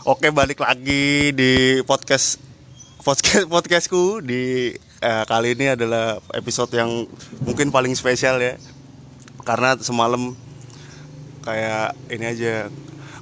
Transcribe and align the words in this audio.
Oke 0.00 0.32
balik 0.32 0.64
lagi 0.64 1.28
di 1.36 1.84
podcast 1.84 2.40
podcast 3.04 3.44
podcastku. 3.52 4.24
Di 4.24 4.72
eh, 4.80 5.24
kali 5.28 5.52
ini 5.52 5.76
adalah 5.76 6.16
episode 6.32 6.72
yang 6.72 7.04
mungkin 7.44 7.68
paling 7.68 7.92
spesial 7.92 8.40
ya. 8.40 8.56
Karena 9.44 9.76
semalam 9.76 10.32
kayak 11.44 11.92
ini 12.08 12.32
aja 12.32 12.72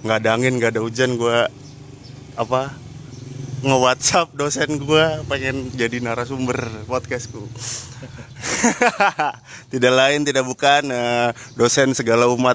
nggak 0.06 0.18
ada 0.22 0.30
angin 0.38 0.54
nggak 0.62 0.78
ada 0.78 0.82
hujan 0.86 1.18
gue 1.18 1.50
apa 2.38 2.70
nge 3.66 3.78
WhatsApp 3.82 4.38
dosen 4.38 4.78
gue 4.78 5.06
pengen 5.26 5.74
jadi 5.74 5.98
narasumber 5.98 6.62
podcastku. 6.86 7.42
Tidak 9.74 9.92
lain 9.98 10.22
tidak 10.22 10.46
bukan 10.46 10.94
eh, 10.94 11.34
dosen 11.58 11.90
segala 11.98 12.30
umat 12.30 12.54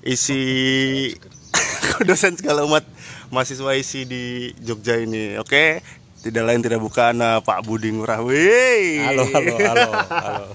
isi 0.00 1.12
dosen 2.08 2.40
segala 2.40 2.64
umat 2.64 2.88
mahasiswa 3.30 3.72
isi 3.78 4.04
di 4.04 4.50
Jogja 4.58 4.98
ini 4.98 5.38
oke 5.38 5.80
tidak 6.20 6.42
lain 6.44 6.60
tidak 6.60 6.82
bukan 6.84 7.16
eh, 7.16 7.40
Pak 7.40 7.64
Budi 7.64 7.88
Ngurah. 7.96 8.20
Halo, 8.20 9.24
halo, 9.24 9.54
halo, 9.56 9.90
halo. 10.12 10.46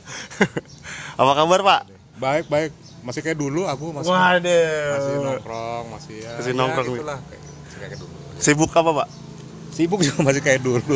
apa 1.26 1.32
kabar 1.34 1.60
Pak 1.66 1.82
Baik, 2.16 2.46
baik. 2.48 2.72
Masih 3.02 3.22
kayak 3.26 3.38
dulu 3.42 3.68
aku 3.68 3.92
masih 3.92 4.14
Waduh 4.14 4.88
masih 4.94 5.14
nongkrong, 5.20 5.86
masih 5.94 6.16
ya. 6.22 6.32
Masih 6.38 6.54
ya 6.54 6.60
nongkrong, 6.60 6.86
nih. 6.86 6.96
gitulah, 7.02 7.20
kayak, 7.28 7.42
kayak 7.76 7.98
dulu. 7.98 8.16
sibuk 8.40 8.72
apa 8.72 8.92
Pak 9.04 9.10
Sibuk 9.76 10.00
juga 10.00 10.24
masih 10.24 10.40
kayak 10.40 10.64
dulu. 10.64 10.96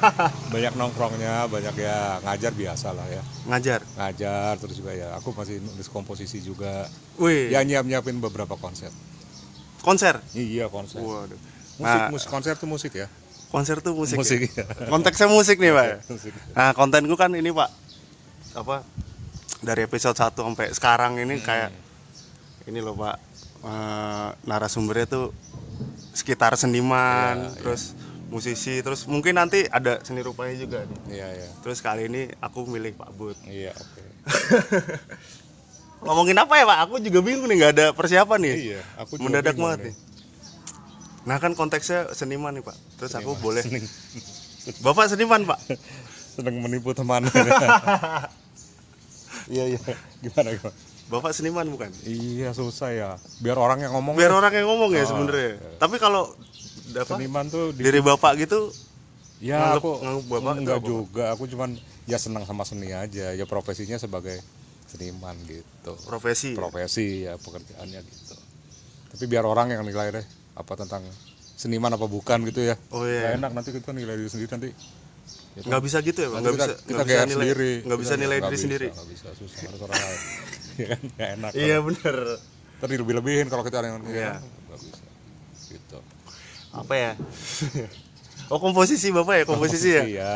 banyak 0.54 0.72
nongkrongnya, 0.80 1.44
banyak 1.44 1.76
ya 1.76 2.16
ngajar 2.24 2.56
biasa 2.56 2.96
lah 2.96 3.04
ya. 3.12 3.20
ngajar 3.44 3.84
Ngajar 4.00 4.56
terus 4.56 4.80
juga 4.80 4.96
ya. 4.96 5.12
Aku 5.20 5.36
masih 5.36 5.60
nulis 5.60 5.92
komposisi 5.92 6.40
juga. 6.40 6.88
Wih 7.20 7.52
Ya 7.52 7.60
nyiap-nyiapin 7.60 8.24
beberapa 8.24 8.56
konsep. 8.56 8.88
Konser 9.84 10.18
Iya, 10.32 10.66
konsep. 10.66 10.98
Waduh 10.98 11.36
Musik, 11.74 12.00
Nah. 12.00 12.08
musik 12.08 12.28
konser 12.28 12.54
tuh 12.54 12.66
musik 12.66 12.92
ya. 12.94 13.06
konser 13.50 13.78
tuh 13.78 13.92
musik, 13.92 14.14
ya? 14.14 14.18
Musik, 14.18 14.40
iya. 14.48 14.64
konteksnya 14.88 15.28
musik 15.28 15.56
nih 15.58 15.70
Pak 15.70 15.86
Musik. 16.08 16.32
Nah 16.52 16.70
kontenku 16.72 17.14
kan 17.14 17.30
ini 17.30 17.50
Pak 17.50 17.70
apa 18.54 18.82
dari 19.60 19.82
episode 19.82 20.14
1 20.14 20.34
sampai 20.34 20.70
sekarang 20.70 21.18
ini 21.18 21.36
Hmm. 21.36 21.44
kayak 21.44 21.70
ini 22.64 22.78
loh 22.78 22.94
Pak 22.94 23.16
eh, 23.62 24.28
narasumbernya 24.42 25.06
tuh 25.06 25.26
sekitar 26.10 26.54
seniman 26.54 27.42
Iya, 27.44 27.58
terus 27.58 27.94
musisi 28.26 28.78
terus 28.80 29.06
mungkin 29.06 29.34
nanti 29.34 29.62
ada 29.64 30.02
seni 30.02 30.18
rupanya 30.18 30.54
juga 30.54 30.78
nih. 30.82 30.98
Iya, 31.14 31.28
iya. 31.34 31.48
Terus 31.60 31.78
kali 31.78 32.06
ini 32.06 32.22
aku 32.38 32.66
milih 32.66 32.94
Pak 32.94 33.10
Bud. 33.12 33.38
Iya, 33.46 33.70
oke. 33.70 34.02
Ngomongin 36.04 36.36
apa 36.36 36.54
ya 36.60 36.64
Pak? 36.68 36.78
Aku 36.88 36.94
juga 37.00 37.18
bingung 37.24 37.48
nih 37.48 37.56
nggak 37.60 37.72
ada 37.76 37.86
persiapan 37.96 38.38
nih. 38.44 38.54
Iya, 38.54 38.80
aku 39.00 39.16
juga 39.16 39.24
Mendadak 39.26 39.56
banget 39.56 39.78
nih. 39.90 39.94
Nah 41.24 41.36
kan 41.40 41.52
konteksnya 41.56 42.12
seniman 42.12 42.52
nih 42.52 42.64
Pak. 42.64 42.76
Terus 43.00 43.12
aku 43.16 43.32
boleh. 43.40 43.64
Seneng, 43.64 43.84
Bapak 44.84 45.08
seniman 45.08 45.42
Pak. 45.48 45.60
seneng 46.36 46.60
menipu 46.60 46.92
teman. 46.92 47.24
Iya, 49.50 49.76
iya. 49.76 49.80
Gimana, 50.24 50.56
gimana? 50.56 50.76
Bapak 51.04 51.36
seniman 51.36 51.66
bukan? 51.68 51.90
Iya 52.06 52.56
susah 52.56 52.88
ya. 52.96 53.10
Biar 53.36 53.60
orang 53.60 53.84
yang 53.84 53.92
ngomong 53.92 54.16
Biar 54.16 54.32
ya. 54.32 54.40
orang 54.40 54.52
yang 54.56 54.66
ngomong 54.72 54.96
ya 54.96 55.04
Oh, 55.04 55.08
sebenarnya. 55.12 55.60
iya. 55.60 55.70
Tapi 55.76 55.96
kalau 56.00 56.32
apa, 56.96 57.04
seniman 57.04 57.52
tuh 57.52 57.76
di, 57.76 57.84
diri 57.84 58.00
bapak 58.00 58.40
gitu 58.40 58.72
ya 59.42 59.60
nganggep- 59.60 59.84
aku 59.84 59.90
nganggep 60.00 60.24
bapak 60.32 60.54
enggak 60.56 60.80
juga. 60.80 61.24
Aku 61.36 61.44
cuman 61.44 61.76
ya 62.08 62.16
senang 62.16 62.48
sama 62.48 62.64
seni 62.64 62.94
aja. 62.96 63.36
Ya 63.36 63.44
profesinya 63.44 64.00
sebagai 64.00 64.40
seniman 64.94 65.34
gitu. 65.44 65.92
profesi. 66.06 66.54
Profesi 66.54 67.26
ya 67.26 67.34
pekerjaannya 67.34 68.00
gitu. 68.00 68.34
Tapi 69.10 69.24
biar 69.26 69.42
orang 69.42 69.74
yang 69.74 69.82
nilai 69.82 70.14
deh 70.14 70.26
apa 70.54 70.72
tentang 70.78 71.02
seniman 71.58 71.90
apa 71.90 72.06
bukan 72.06 72.46
gitu 72.46 72.62
ya. 72.62 72.78
Oh 72.94 73.02
iya. 73.02 73.34
Enak 73.34 73.50
nanti 73.50 73.74
kita 73.74 73.90
nilai 73.90 74.14
diri 74.14 74.30
sendiri 74.30 74.50
nanti. 74.54 74.70
Ya 75.54 75.60
kan? 75.62 75.68
Nggak 75.70 75.82
bisa 75.86 75.98
gitu 76.02 76.18
ya? 76.22 76.28
Nanti 76.30 76.42
Nggak 76.42 76.54
bisa 76.54 76.66
kita 76.78 76.94
nggak 76.94 77.06
bisa 77.06 77.26
nilai 77.26 77.34
sendiri. 77.46 77.72
nggak 77.82 77.98
bisa 78.00 78.14
nilai 78.14 78.38
diri 78.38 78.58
sendiri. 78.58 78.88
nggak 78.90 79.08
bisa 79.10 79.28
susah 79.34 79.60
harus 79.66 79.80
orang 79.82 79.98
lain. 79.98 80.20
ya 80.82 80.86
kan 80.90 81.00
nggak 81.10 81.28
enak. 81.38 81.50
Iya 81.54 81.76
bener. 81.82 82.16
Ntar 82.78 82.88
dilebih-lebihin 82.90 83.46
kalau 83.50 83.62
kita 83.66 83.76
yang 83.82 83.98
Iya. 84.06 84.18
ya, 84.18 84.32
nggak 84.42 84.78
bisa. 84.82 85.04
Gitu. 85.70 85.98
Apa 86.74 86.94
ya? 86.98 87.12
oh 88.50 88.58
komposisi 88.58 89.14
bapak 89.14 89.34
ya 89.42 89.44
komposisi 89.46 89.88
ya. 89.94 90.02
Iya. 90.06 90.32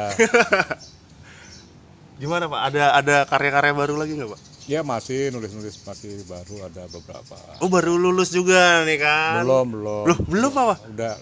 Gimana 2.22 2.50
pak? 2.50 2.60
Ada 2.70 2.82
ada 2.98 3.16
karya-karya 3.26 3.72
baru 3.74 3.94
lagi 3.98 4.14
nggak 4.18 4.30
pak? 4.34 4.40
Ya 4.68 4.84
masih 4.84 5.32
nulis-nulis 5.32 5.80
masih 5.80 6.20
baru 6.28 6.68
ada 6.68 6.84
beberapa. 6.86 7.40
Oh 7.64 7.72
baru 7.72 7.96
lulus 7.96 8.28
juga 8.28 8.84
nih 8.84 9.00
kan? 9.00 9.40
Belum, 9.40 9.64
belum. 9.72 10.04
Loh 10.04 10.18
belum 10.28 10.52
apa? 10.52 10.74
Udah 10.84 11.14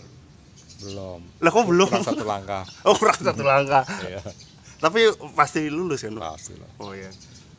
belum. 0.83 1.21
Lah 1.39 1.51
kok 1.55 1.65
belum? 1.65 1.87
Kurang 1.89 2.03
satu 2.05 2.25
langkah. 2.27 2.67
Oh 2.91 2.99
kurang 2.99 3.21
satu 3.23 3.47
langkah. 3.47 3.87
Iya, 4.03 4.19
Tapi 4.77 4.99
pasti 5.33 5.71
lulus 5.71 6.03
kan 6.03 6.19
pasti 6.19 6.59
lah. 6.59 6.67
Oh 6.83 6.91
iya. 6.91 7.15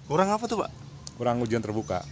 Kurang 0.05 0.27
apa 0.27 0.43
tuh 0.43 0.59
pak? 0.59 0.71
Kurang 1.15 1.39
ujian 1.39 1.63
terbuka. 1.63 2.03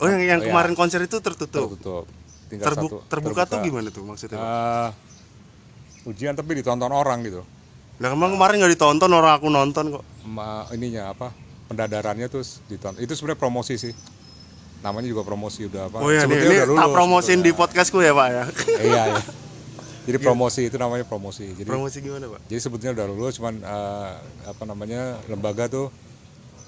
Oh 0.00 0.08
yang 0.08 0.24
yang 0.24 0.40
Oh, 0.40 0.44
iya. 0.44 0.50
kemarin 0.50 0.72
konser 0.72 1.04
itu 1.04 1.20
tertutup. 1.20 1.68
Tertutup. 1.68 2.08
Tinggal 2.48 2.64
Terbu- 2.66 2.88
satu. 2.88 2.96
terbuka, 3.12 3.44
tuh 3.44 3.60
gimana 3.60 3.92
tuh 3.92 4.08
maksudnya? 4.08 4.36
Pak? 4.36 4.48
Eh, 4.48 4.88
ujian 6.08 6.32
tapi 6.32 6.56
ditonton 6.56 6.88
orang 6.90 7.20
gitu. 7.22 7.44
Lah 8.00 8.08
kemarin 8.08 8.32
kemarin 8.34 8.54
nggak 8.56 8.72
ditonton 8.72 9.12
orang 9.12 9.36
aku 9.36 9.52
nonton 9.52 9.84
kok. 10.00 10.04
Ma, 10.24 10.64
ininya 10.72 11.12
apa? 11.12 11.43
Pendadarannya 11.70 12.28
tuh 12.28 12.44
ditonton. 12.68 13.00
Itu 13.00 13.16
sebenarnya 13.16 13.40
promosi 13.40 13.74
sih. 13.80 13.94
Namanya 14.84 15.08
juga 15.08 15.24
promosi 15.24 15.64
udah 15.64 15.88
apa? 15.88 15.96
Oh 16.04 16.12
iya 16.12 16.28
nih, 16.28 16.36
ini 16.44 16.56
udah 16.60 16.76
tak 16.76 16.88
promosin 16.92 17.40
di 17.40 17.56
podcastku 17.56 18.04
ya 18.04 18.12
pak 18.12 18.28
ya. 18.28 18.44
iya, 18.88 19.02
iya. 19.16 19.22
Jadi 20.04 20.18
promosi 20.28 20.60
itu 20.68 20.76
namanya 20.76 21.08
promosi. 21.08 21.56
Jadi 21.56 21.64
Promosi 21.64 22.04
gimana 22.04 22.28
pak? 22.28 22.40
Jadi 22.52 22.60
sebetulnya 22.60 22.92
udah 23.00 23.06
lulus, 23.08 23.40
cuman 23.40 23.64
eh, 23.64 24.10
apa 24.44 24.62
namanya 24.68 25.16
lembaga 25.24 25.72
tuh 25.72 25.88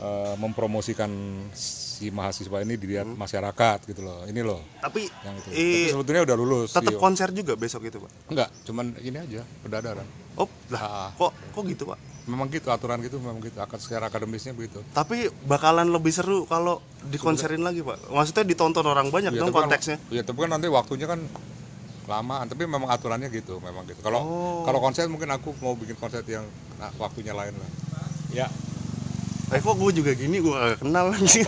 eh, 0.01 0.35
mempromosikan 0.41 1.13
si 1.97 2.13
mahasiswa 2.13 2.61
ini 2.61 2.77
dilihat 2.77 3.09
masyarakat 3.09 3.79
gitu 3.87 4.05
loh. 4.05 4.29
Ini 4.29 4.41
loh 4.41 4.61
Tapi 4.79 5.09
yang 5.25 5.35
itu. 5.35 5.49
Hmm. 5.49 5.57
Tapi 5.57 5.89
sebetulnya 5.89 6.23
udah 6.29 6.37
lulus. 6.37 6.69
tetap 6.71 6.93
iya. 6.93 7.01
konser 7.01 7.29
juga 7.33 7.57
besok 7.57 7.89
itu 7.89 7.97
pak? 7.97 8.13
Enggak, 8.29 8.49
cuman 8.63 8.93
ini 9.01 9.17
aja 9.17 9.41
pendadaran. 9.65 10.05
Oh 10.37 10.45
lah 10.69 10.85
Ah. 10.85 11.09
kok 11.11 11.33
kok 11.33 11.65
gitu 11.65 11.89
pak? 11.89 11.97
Memang 12.27 12.51
gitu 12.51 12.69
aturan 12.69 13.01
gitu, 13.01 13.17
memang 13.17 13.41
gitu. 13.41 13.57
Akan 13.57 13.79
secara 13.79 14.07
akademisnya 14.07 14.53
begitu. 14.53 14.85
Tapi 14.91 15.31
bakalan 15.47 15.89
lebih 15.89 16.11
seru 16.11 16.45
kalau 16.45 16.83
dikonserin 17.03 17.63
lagi 17.63 17.81
pak. 17.81 17.97
Maksudnya 18.07 18.45
ditonton 18.45 18.85
orang 18.85 19.09
banyak 19.09 19.31
Ya, 19.31 19.41
dong 19.41 19.49
kan- 19.49 19.65
konteksnya. 19.65 19.97
Iya, 20.11 20.21
tapi 20.21 20.45
kan 20.45 20.53
nanti 20.53 20.69
waktunya 20.69 21.07
kan 21.07 21.23
lama. 22.05 22.45
Tapi 22.45 22.63
memang 22.63 22.87
aturannya 22.87 23.31
gitu, 23.31 23.57
memang 23.59 23.87
gitu. 23.87 23.99
Kalau 24.01 24.21
Oh. 24.21 24.61
kalau 24.63 24.79
konser 24.79 25.07
mungkin 25.07 25.31
aku 25.31 25.55
mau 25.57 25.73
bikin 25.73 25.97
konser 25.97 26.21
yang 26.25 26.45
nah, 26.77 26.93
waktunya 26.97 27.33
lain 27.33 27.55
lah. 27.55 27.71
Ya, 28.29 28.47
Eh 29.57 29.63
kok 29.63 29.75
gue 29.75 29.91
juga 29.95 30.13
gini 30.13 30.37
gue 30.39 30.53
gak 30.53 30.85
kenal 30.85 31.07
anjing. 31.11 31.47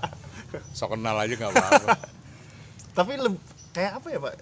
Sok 0.78 0.94
kenal 0.94 1.16
aja 1.18 1.34
nggak 1.34 1.50
apa-apa. 1.50 1.88
Tapi 2.94 3.12
kayak 3.74 3.92
apa 3.98 4.06
ya 4.06 4.18
pak? 4.22 4.32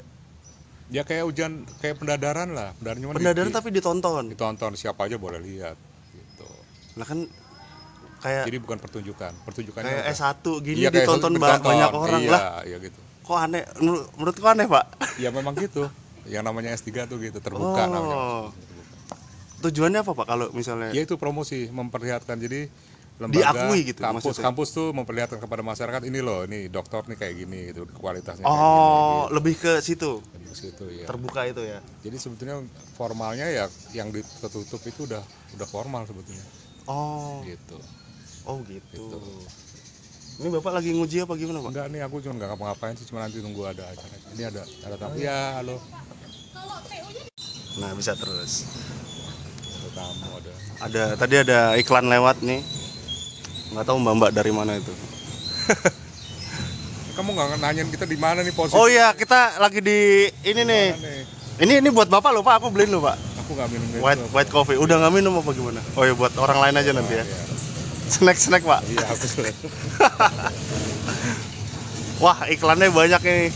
Ya 0.93 1.03
kayak 1.03 1.25
ujian 1.25 1.53
kayak 1.81 1.97
pendadaran 1.97 2.53
lah. 2.53 2.77
Pendadaran 2.77 3.01
cuman 3.01 3.15
Pendadaran 3.17 3.49
di- 3.49 3.57
tapi 3.57 3.69
ditonton. 3.73 4.25
ditonton 4.29 4.73
siapa 4.77 5.09
aja 5.09 5.17
boleh 5.17 5.41
lihat 5.41 5.77
gitu. 6.13 6.45
Lah 7.01 7.07
kan 7.09 7.25
kayak 8.21 8.45
Jadi 8.45 8.59
bukan 8.61 8.77
pertunjukan. 8.77 9.33
Pertunjukannya 9.49 9.89
kayak 9.89 10.05
udah- 10.05 10.13
S1 10.13 10.45
gini 10.61 10.77
Iya, 10.85 10.91
kayak 10.93 10.97
ditonton 11.01 11.33
satu 11.33 11.41
ba- 11.41 11.49
ditonton. 11.49 11.65
banyak 11.65 11.91
orang 11.97 12.21
iya, 12.21 12.31
lah. 12.31 12.41
Iya 12.63 12.77
gitu. 12.85 13.01
Kok 13.25 13.39
aneh? 13.41 13.63
Menur- 13.81 14.09
Menurutku 14.21 14.45
aneh 14.45 14.67
pak. 14.69 14.85
Ya 15.17 15.33
memang 15.33 15.57
gitu. 15.57 15.89
Yang 16.23 16.45
namanya 16.45 16.69
S3 16.77 17.09
tuh 17.09 17.17
gitu 17.19 17.41
terbuka 17.41 17.89
namanya. 17.89 18.53
Oh. 19.63 19.71
Tujuannya 19.71 20.03
apa 20.03 20.13
pak 20.19 20.27
kalau 20.27 20.51
misalnya? 20.51 20.91
Ya 20.91 21.07
itu 21.07 21.15
promosi 21.15 21.71
memperlihatkan 21.71 22.43
jadi 22.43 22.67
Diakui 23.31 23.87
gitu 23.87 24.03
kampus 24.03 24.35
maksudnya? 24.35 24.45
kampus 24.51 24.69
tuh 24.75 24.89
memperlihatkan 24.91 25.39
kepada 25.39 25.63
masyarakat 25.63 26.03
ini 26.11 26.19
loh 26.19 26.43
ini 26.43 26.67
dokter 26.67 27.07
nih 27.07 27.15
kayak 27.15 27.35
gini 27.39 27.59
gitu 27.71 27.87
kualitasnya 27.95 28.43
Oh 28.49 29.31
lebih 29.31 29.55
ke 29.55 29.79
situ 29.79 30.19
gini 30.35 30.51
gitu. 30.51 30.75
Situ, 30.75 30.85
ya. 30.91 31.07
terbuka 31.07 31.47
itu 31.47 31.63
ya. 31.63 31.79
jadi 32.03 32.17
sebetulnya 32.19 32.57
formalnya 32.99 33.47
ya 33.47 33.71
yang 33.95 34.11
ditutup 34.11 34.83
itu 34.83 35.07
udah 35.07 35.23
udah 35.55 35.69
formal 35.71 36.03
sebetulnya 36.03 36.43
Oh 36.91 37.47
gitu 37.47 37.79
oh 38.43 38.59
gitu. 38.67 38.91
Gitu. 38.91 39.19
Ini 40.43 40.49
bapak 40.59 40.83
lagi 40.83 40.91
nguji 40.91 41.23
apa 41.23 41.39
gimana 41.39 41.63
pak? 41.63 41.71
enggak 41.71 41.87
nih 41.95 42.01
aku 42.03 42.17
cuma 42.27 42.35
nggak 42.41 42.49
ngapa-ngapain 42.57 42.95
sih 42.99 43.07
cuma 43.07 43.23
nanti 43.23 43.39
nunggu 43.39 43.63
ada 43.69 43.85
acara 43.87 44.17
ini 44.35 44.43
ada 44.43 44.63
ada 44.83 44.97
tamu 44.99 45.21
ya 45.21 45.63
halo 45.63 45.79
Nah 47.73 47.97
bisa 47.97 48.13
terus. 48.13 48.69
Ada 49.93 50.09
tamu 50.17 50.37
ada 50.41 50.53
Ada 50.83 51.03
tadi 51.21 51.35
ada 51.37 51.59
iklan 51.77 52.07
lewat 52.09 52.41
nih. 52.41 52.61
Nggak 53.77 53.85
tahu 53.89 53.97
mbak 54.01 54.15
mbak 54.19 54.31
dari 54.33 54.53
mana 54.53 54.77
itu. 54.77 54.93
kamu 57.13 57.29
nggak 57.37 57.61
nanyain 57.61 57.89
kita 57.93 58.09
di 58.09 58.17
mana 58.17 58.41
nih 58.41 58.57
posisi 58.57 58.73
Oh 58.73 58.89
iya 58.89 59.13
kita 59.13 59.61
lagi 59.61 59.85
di 59.85 60.33
ini 60.49 60.65
nih. 60.65 60.87
nih 60.97 61.21
Ini 61.61 61.85
ini 61.85 61.89
buat 61.93 62.09
bapak 62.09 62.33
loh 62.33 62.43
pak. 62.43 62.59
Aku 62.59 62.73
beliin 62.73 62.89
loh 62.97 63.05
pak. 63.05 63.21
aku 63.45 63.53
nggak 63.53 63.69
minum 63.69 63.87
itu 63.93 64.01
White 64.01 64.23
white 64.33 64.51
coffee. 64.51 64.81
Udah 64.81 64.97
nggak 64.97 65.13
minum 65.13 65.37
apa 65.37 65.53
gimana? 65.53 65.81
Oh 65.93 66.09
iya 66.09 66.17
buat 66.17 66.33
orang 66.41 66.59
lain 66.65 66.75
aja 66.81 66.91
nanti 66.97 67.21
ya. 67.21 67.25
Iya. 67.25 67.37
Snack 68.09 68.39
snack 68.41 68.65
pak. 68.65 68.81
iya 68.89 69.05
aku 69.13 69.27
Wah 72.25 72.39
iklannya 72.49 72.89
banyak 72.89 73.23
ini. 73.29 73.47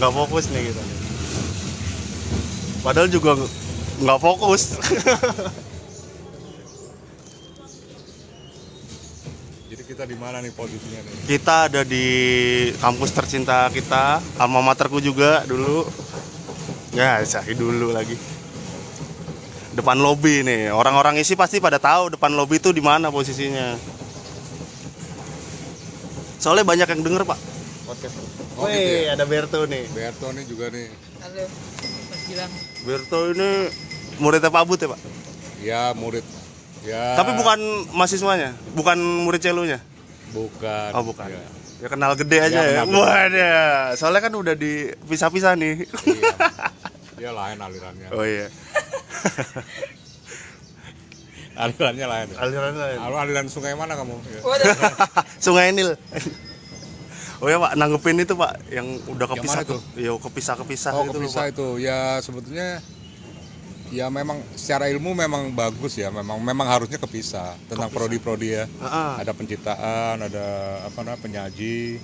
nggak 0.00 0.12
fokus 0.12 0.48
nih 0.48 0.72
kita 0.72 0.80
nih. 0.80 0.98
Padahal 2.80 3.08
juga 3.12 3.36
nggak 4.00 4.18
fokus. 4.20 4.62
Jadi 9.66 9.82
kita 9.82 10.04
di 10.06 10.16
mana 10.16 10.38
nih 10.38 10.52
posisinya 10.54 11.00
nih? 11.02 11.12
kita 11.26 11.56
ada 11.66 11.82
di 11.82 12.06
kampus 12.78 13.10
tercinta 13.10 13.66
kita, 13.74 14.22
alma 14.38 14.62
materku 14.62 15.02
juga 15.02 15.42
dulu. 15.44 15.84
Ya, 16.96 17.20
saya 17.28 17.52
dulu 17.52 17.92
lagi. 17.92 18.16
Depan 19.76 20.00
lobi 20.00 20.40
nih. 20.40 20.72
Orang-orang 20.72 21.20
isi 21.20 21.36
pasti 21.36 21.60
pada 21.60 21.76
tahu 21.76 22.16
depan 22.16 22.32
lobi 22.32 22.56
itu 22.56 22.72
di 22.72 22.80
mana 22.80 23.12
posisinya. 23.12 23.76
Soalnya 26.40 26.64
banyak 26.64 26.88
yang 26.88 27.02
denger, 27.04 27.28
Pak. 27.28 27.38
Podcast. 27.84 28.16
Oh, 28.56 28.64
Wih, 28.64 28.72
gitu 28.72 28.92
ya? 29.04 29.12
ada 29.12 29.24
Berto 29.28 29.60
nih. 29.68 29.84
Berto 29.92 30.32
nih 30.32 30.44
juga 30.48 30.72
nih. 30.72 30.88
Halo, 31.20 31.44
Mas 32.08 32.22
Gilang. 32.24 32.52
Berto 32.88 33.20
ini 33.36 33.50
muridnya 34.18 34.48
Pak 34.48 34.62
Abut 34.62 34.78
ya, 34.78 34.88
Pak? 34.90 35.00
Ya 35.60 35.82
murid. 35.92 36.24
Ya. 36.86 37.18
Tapi 37.18 37.34
bukan 37.34 37.58
mahasiswanya, 37.92 38.54
bukan 38.72 38.96
murid 39.26 39.42
celunya. 39.42 39.82
Bukan. 40.30 40.90
Oh, 40.94 41.02
bukan. 41.02 41.26
Ya. 41.28 41.42
Ya 41.76 41.88
kenal 41.92 42.16
gede 42.16 42.38
aja 42.40 42.60
ya. 42.62 42.72
Ya. 42.80 42.82
Wadah. 42.88 43.92
Soalnya 43.94 44.24
kan 44.24 44.32
udah 44.32 44.56
dipisah-pisah 44.56 45.52
nih. 45.60 45.84
Iya. 46.08 46.34
Dia 47.16 47.30
lain 47.32 47.58
alirannya. 47.60 48.08
Oh 48.12 48.24
iya. 48.24 48.48
Alirannya 51.56 52.06
lain. 52.06 52.28
ya. 52.32 52.36
Aliran 52.36 52.74
lain. 52.76 52.98
Lalu 53.00 53.16
aliran 53.16 53.46
sungai 53.48 53.72
mana 53.72 53.96
kamu? 53.96 54.12
Ya. 54.28 54.40
Sungai 55.44 55.72
Nil. 55.72 55.96
Oh 57.40 57.48
ya 57.48 57.56
Pak, 57.60 57.76
nanggepin 57.76 58.20
itu 58.20 58.32
Pak 58.32 58.72
yang 58.72 59.00
udah 59.08 59.26
kepisah 59.28 59.60
tuh? 59.64 59.80
Yo 59.96 60.16
kepisah-kepisah 60.20 60.92
Oh, 60.92 61.04
itu 61.04 61.08
loh, 61.08 61.14
kepisah 61.20 61.42
Pak. 61.48 61.52
itu. 61.56 61.66
Ya 61.80 62.20
sebetulnya 62.20 62.80
ya 63.92 64.06
memang 64.10 64.42
secara 64.58 64.90
ilmu 64.90 65.14
memang 65.14 65.50
bagus 65.54 65.98
ya. 65.98 66.10
Memang 66.10 66.38
memang 66.42 66.66
harusnya 66.66 66.98
kepisah 66.98 67.54
tentang 67.70 67.90
prodi-prodi 67.90 68.56
ya. 68.56 68.64
Heeh. 68.66 69.10
ada 69.22 69.32
penciptaan 69.32 70.16
ada 70.22 70.46
apa 70.86 70.98
namanya 71.02 71.20
penyaji 71.22 71.98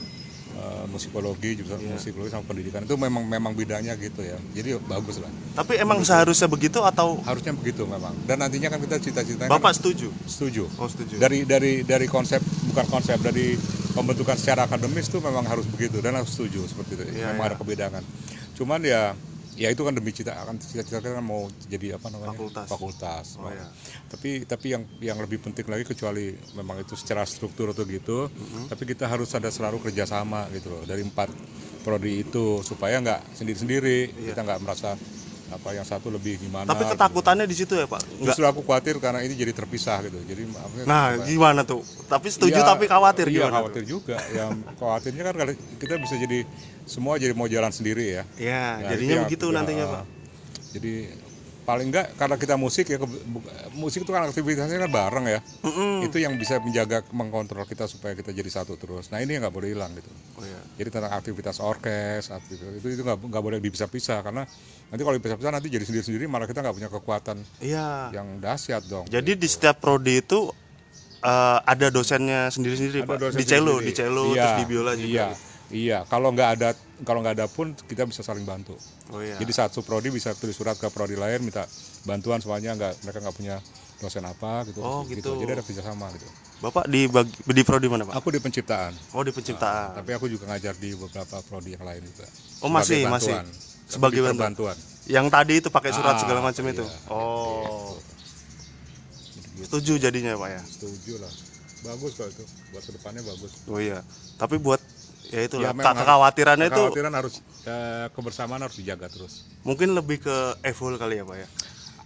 eh, 0.53 0.85
musikologi 0.93 1.65
juga 1.65 1.81
Iya. 1.81 1.97
musikologi 1.97 2.31
sama 2.31 2.45
pendidikan. 2.45 2.85
Itu 2.85 2.95
memang 3.01 3.25
memang 3.25 3.53
bidangnya 3.57 3.97
gitu 3.97 4.23
ya. 4.23 4.37
Jadi 4.53 4.77
bagus 4.85 5.19
lah. 5.19 5.33
Tapi 5.57 5.81
emang 5.81 6.05
seharusnya 6.05 6.47
begitu 6.47 6.79
atau 6.85 7.19
harusnya 7.25 7.57
begitu 7.57 7.89
memang. 7.89 8.13
Dan 8.29 8.41
nantinya 8.41 8.69
kan 8.73 8.81
kita 8.81 9.01
cita-citanya 9.01 9.51
Bapak 9.51 9.73
kan 9.73 9.79
setuju? 9.81 10.09
setuju. 10.29 10.69
Oh 10.79 10.89
setuju. 10.89 11.17
dari 11.19 11.45
dari 11.49 11.83
dari 11.83 12.07
konsep 12.07 12.41
bukan 12.73 12.87
konsep 12.89 13.19
dari 13.21 13.57
pembentukan 13.93 14.37
secara 14.41 14.65
akademis 14.69 15.09
tuh 15.09 15.21
memang 15.21 15.45
harus 15.45 15.65
begitu. 15.69 15.99
Dan 16.05 16.17
harus 16.17 16.33
setuju 16.33 16.65
seperti 16.69 17.01
itu. 17.01 17.05
Iya, 17.21 17.33
memang 17.35 17.45
iya. 17.47 17.51
ada 17.53 17.57
kebedakan 17.59 18.05
cuman 18.53 18.81
ya 18.85 19.17
ya 19.53 19.69
itu 19.69 19.83
kan 19.85 19.93
demi 19.93 20.11
cita 20.17 20.33
akan 20.33 20.57
cita-cita 20.57 21.05
kan 21.05 21.21
mau 21.21 21.45
jadi 21.69 22.01
apa 22.01 22.09
namanya 22.09 22.33
Fakultas. 22.33 22.67
fakultas. 22.69 23.27
Oh, 23.37 23.53
iya. 23.53 23.69
tapi 24.09 24.49
tapi 24.49 24.73
yang 24.73 24.83
yang 25.05 25.19
lebih 25.21 25.45
penting 25.45 25.69
lagi 25.69 25.85
kecuali 25.85 26.33
memang 26.57 26.81
itu 26.81 26.97
secara 26.97 27.29
struktur 27.29 27.73
atau 27.77 27.85
gitu 27.85 28.29
Mm-hmm. 28.33 28.65
tapi 28.73 28.83
kita 28.89 29.05
harus 29.09 29.29
ada 29.37 29.53
selalu 29.53 29.83
kerjasama 29.89 30.49
gitu 30.57 30.73
loh 30.73 30.83
dari 30.89 31.05
empat 31.05 31.29
prodi 31.85 32.23
itu 32.25 32.63
supaya 32.65 33.03
nggak 33.03 33.35
sendiri-sendiri 33.35 34.15
kita 34.15 34.41
nggak 34.41 34.61
merasa 34.63 34.97
apa 35.53 35.69
yang 35.71 35.85
satu 35.85 36.09
lebih 36.09 36.37
gimana 36.39 36.65
Iya. 36.65 36.71
Tapi 36.71 36.83
gitu. 36.83 36.93
ketakutannya 36.93 37.45
di 37.45 37.55
situ 37.55 37.75
ya 37.75 37.85
Pak. 37.85 38.01
Enggak. 38.03 38.25
justru 38.27 38.45
aku 38.45 38.61
khawatir 38.63 38.97
karena 38.97 39.21
ini 39.21 39.35
jadi 39.35 39.53
terpisah 39.53 40.01
gitu 40.03 40.19
jadi 40.23 40.43
Nah, 40.83 41.15
apa- 41.15 41.25
gimana 41.25 41.61
tuh? 41.63 41.85
Tapi 42.05 42.27
setuju 42.27 42.57
Iya, 42.57 42.67
tapi 42.67 42.85
khawatir 42.87 43.27
iya, 43.27 43.45
gimana? 43.45 43.55
khawatir 43.59 43.83
juga. 43.85 44.17
Yang 44.29 44.51
khawatirnya 44.75 45.23
kan 45.23 45.35
kalau 45.35 45.53
kita 45.77 45.95
bisa 45.97 46.15
jadi 46.17 46.39
semua 46.85 47.15
jadi 47.15 47.33
mau 47.33 47.47
jalan 47.47 47.71
sendiri 47.71 48.05
ya. 48.11 48.23
Ya, 48.35 48.79
Nah, 48.79 48.91
jadinya 48.91 49.17
begitu 49.25 49.45
aku- 49.45 49.55
nantinya 49.55 49.85
Pak. 49.87 50.05
Jadi 50.73 50.93
paling 51.63 51.89
enggak 51.89 52.11
karena 52.15 52.35
kita 52.35 52.55
musik 52.55 52.87
ya 52.87 52.99
musik 53.73 54.03
itu 54.03 54.11
kan 54.11 54.27
aktivitasnya 54.27 54.79
kan 54.79 54.91
bareng 54.91 55.27
ya. 55.29 55.41
Mm-mm. 55.63 56.03
Itu 56.03 56.19
yang 56.19 56.35
bisa 56.35 56.59
menjaga 56.59 57.07
mengkontrol 57.09 57.63
kita 57.65 57.87
supaya 57.87 58.13
kita 58.13 58.31
jadi 58.31 58.51
satu 58.53 58.75
terus. 58.75 59.09
Nah 59.09 59.19
ini 59.19 59.35
yang 59.35 59.47
nggak 59.47 59.55
boleh 59.55 59.71
hilang 59.71 59.95
gitu. 59.95 60.11
Oh 60.37 60.43
iya. 60.43 60.59
Jadi 60.75 60.89
tentang 60.91 61.13
aktivitas 61.13 61.57
orkes, 61.59 62.29
aktivitas 62.29 62.73
itu 62.77 62.87
itu 62.91 63.03
nggak 63.03 63.19
nggak 63.23 63.43
boleh 63.43 63.59
dipisah-pisah 63.59 64.19
karena 64.21 64.43
nanti 64.89 65.03
kalau 65.03 65.17
dipisah-pisah 65.17 65.51
nanti 65.51 65.69
jadi 65.69 65.85
sendiri-sendiri 65.85 66.27
malah 66.27 66.45
kita 66.45 66.61
nggak 66.61 66.75
punya 66.75 66.91
kekuatan 66.91 67.37
Iya. 67.59 68.11
yang 68.11 68.43
dahsyat 68.43 68.83
dong. 68.85 69.07
Jadi 69.07 69.35
di 69.35 69.47
setiap 69.47 69.79
prodi 69.79 70.19
itu 70.19 70.51
eh, 71.21 71.59
ada 71.63 71.87
dosennya 71.89 72.51
sendiri-sendiri 72.51 73.03
Ada 73.03 73.09
Pak. 73.09 73.17
dosen 73.23 73.39
Di 73.39 73.47
cello, 73.47 73.75
sendiri. 73.79 73.87
di 73.87 73.93
cello 73.95 74.23
Iya, 74.27 74.35
terus 74.35 74.55
di 74.59 74.65
biola 74.67 74.93
juga. 74.99 75.07
Iya, 75.07 75.27
iya. 75.71 75.99
Kalau 76.05 76.29
nggak 76.35 76.51
ada 76.59 76.69
kalau 77.03 77.21
nggak 77.23 77.35
ada 77.39 77.47
pun 77.51 77.75
kita 77.75 78.07
bisa 78.07 78.23
saling 78.23 78.47
bantu. 78.47 78.75
Oh 79.11 79.21
iya. 79.21 79.37
Jadi 79.39 79.53
satu 79.53 79.83
prodi 79.83 80.09
bisa 80.09 80.33
tulis 80.35 80.55
surat 80.55 80.79
ke 80.79 80.87
prodi 80.89 81.19
lain 81.19 81.43
minta 81.43 81.67
bantuan 82.03 82.39
semuanya 82.43 82.75
nggak 82.75 82.93
mereka 83.07 83.19
nggak 83.23 83.37
punya 83.37 83.57
dosen 84.03 84.27
apa 84.27 84.67
gitu. 84.67 84.83
Oh, 84.83 85.07
gitu. 85.07 85.39
Jadi 85.39 85.51
ada 85.55 85.63
kerjasama 85.63 86.11
gitu. 86.19 86.27
Bapak 86.63 86.87
di 86.87 87.07
bagi, 87.11 87.35
di 87.43 87.63
prodi 87.67 87.87
mana 87.91 88.07
Pak? 88.07 88.15
Aku 88.23 88.31
di 88.31 88.39
penciptaan, 88.39 88.95
Oh 89.15 89.23
di 89.27 89.35
penciptaan. 89.35 89.99
tapi 89.99 90.15
aku 90.15 90.31
juga 90.31 90.47
ngajar 90.51 90.75
di 90.79 90.95
beberapa 90.95 91.43
prodi 91.43 91.75
yang 91.75 91.83
lain 91.87 92.03
juga. 92.07 92.27
Oh, 92.63 92.71
masih, 92.71 93.07
masih. 93.11 93.35
bantuan. 93.35 93.47
Tapi 93.51 93.91
Sebagai 93.91 94.21
bantuan. 94.23 94.43
bantuan. 94.55 94.77
Yang 95.11 95.27
tadi 95.35 95.55
itu 95.59 95.69
pakai 95.75 95.91
surat 95.91 96.15
Ah, 96.15 96.21
segala 96.23 96.39
macam 96.39 96.63
iya, 96.63 96.73
itu. 96.79 96.85
Oh. 97.11 97.99
Setuju 99.63 99.99
jadinya 99.99 100.39
Pak 100.39 100.49
ya. 100.51 100.63
Setuju 100.63 101.15
lah. 101.19 101.33
Bagus 101.83 102.15
kok 102.15 102.31
itu. 102.31 102.45
Buat 102.71 102.83
ke 102.87 102.93
depannya 102.95 103.23
bagus. 103.27 103.53
Oh 103.67 103.79
iya. 103.83 103.99
Tapi 104.39 104.59
buat 104.63 104.79
ya 105.33 105.41
itu 105.49 105.57
Ya, 105.59 105.73
kekhawatirannya 105.73 106.69
itu 106.69 106.77
Kekhawatiran 106.77 107.13
harus 107.17 107.35
eh, 107.65 108.07
kebersamaan 108.13 108.61
harus 108.61 108.77
dijaga 108.77 109.09
terus. 109.09 109.43
mungkin 109.65 109.97
lebih 109.97 110.21
ke 110.21 110.37
evol 110.67 111.01
kali 111.01 111.19
ya 111.19 111.25
Pak 111.25 111.37
ya. 111.41 111.49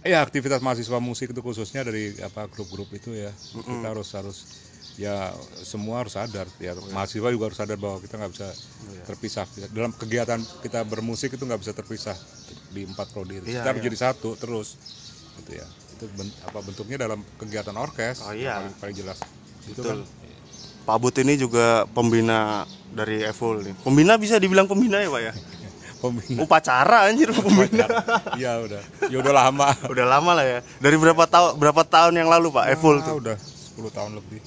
Ya 0.07 0.17
aktivitas 0.23 0.63
mahasiswa 0.63 1.03
musik 1.03 1.35
itu 1.35 1.41
khususnya 1.43 1.83
dari 1.83 2.15
apa 2.23 2.47
grup-grup 2.47 2.87
itu 2.95 3.11
ya 3.11 3.33
kita 3.51 3.87
harus 3.91 4.07
harus 4.15 4.37
ya 4.95 5.35
semua 5.67 6.01
harus 6.01 6.15
sadar 6.15 6.47
ya 6.57 6.73
mahasiswa 6.93 7.27
juga 7.29 7.51
harus 7.51 7.59
sadar 7.59 7.75
bahwa 7.75 7.99
kita 7.99 8.15
nggak 8.15 8.31
bisa 8.31 8.47
terpisah 9.03 9.45
dalam 9.73 9.91
kegiatan 9.91 10.39
kita 10.63 10.79
bermusik 10.87 11.35
itu 11.35 11.43
nggak 11.43 11.59
bisa 11.59 11.73
terpisah 11.75 12.15
di 12.71 12.87
empat 12.87 13.07
prodi. 13.11 13.41
Iya, 13.43 13.61
kita 13.61 13.67
harus 13.73 13.81
iya. 13.83 13.87
jadi 13.91 13.97
satu 13.99 14.29
terus 14.39 14.79
gitu 15.37 15.51
ya 15.59 15.67
itu 15.97 16.05
ben- 16.17 16.33
apa 16.45 16.59
bentuknya 16.65 16.97
dalam 16.97 17.19
kegiatan 17.37 17.75
orkes 17.77 18.25
Oh, 18.25 18.33
iya. 18.33 18.57
paling, 18.57 18.73
paling 18.79 18.95
jelas 18.97 19.17
itu 19.67 19.81
Betul. 19.81 20.05
kan 20.07 20.26
Pak 20.87 20.97
But 21.03 21.19
ini 21.19 21.35
juga 21.35 21.83
pembina 21.91 22.63
dari 22.87 23.19
Evol 23.19 23.59
nih. 23.59 23.75
Pembina 23.83 24.15
bisa 24.15 24.39
dibilang 24.39 24.71
pembina 24.71 25.03
ya 25.03 25.11
Pak 25.11 25.19
ya? 25.21 25.33
pembina 26.01 26.39
Upacara 26.39 27.11
anjir 27.11 27.27
pembina. 27.35 27.83
iya 28.39 28.55
udah 28.63 28.79
ya 29.11 29.17
udah 29.19 29.33
lama 29.35 29.67
Udah 29.91 30.05
lama 30.07 30.31
lah 30.31 30.45
ya. 30.47 30.59
Dari 30.79 30.95
berapa 30.95 31.27
tahun 31.27 31.59
berapa 31.59 31.83
tahun 31.83 32.15
yang 32.15 32.31
lalu 32.31 32.55
Pak 32.55 32.65
Evol 32.71 32.95
Ah, 32.97 33.11
tuh? 33.11 33.15
udah 33.19 33.37
10 33.75 33.91
tahun 33.91 34.11
lebih 34.15 34.39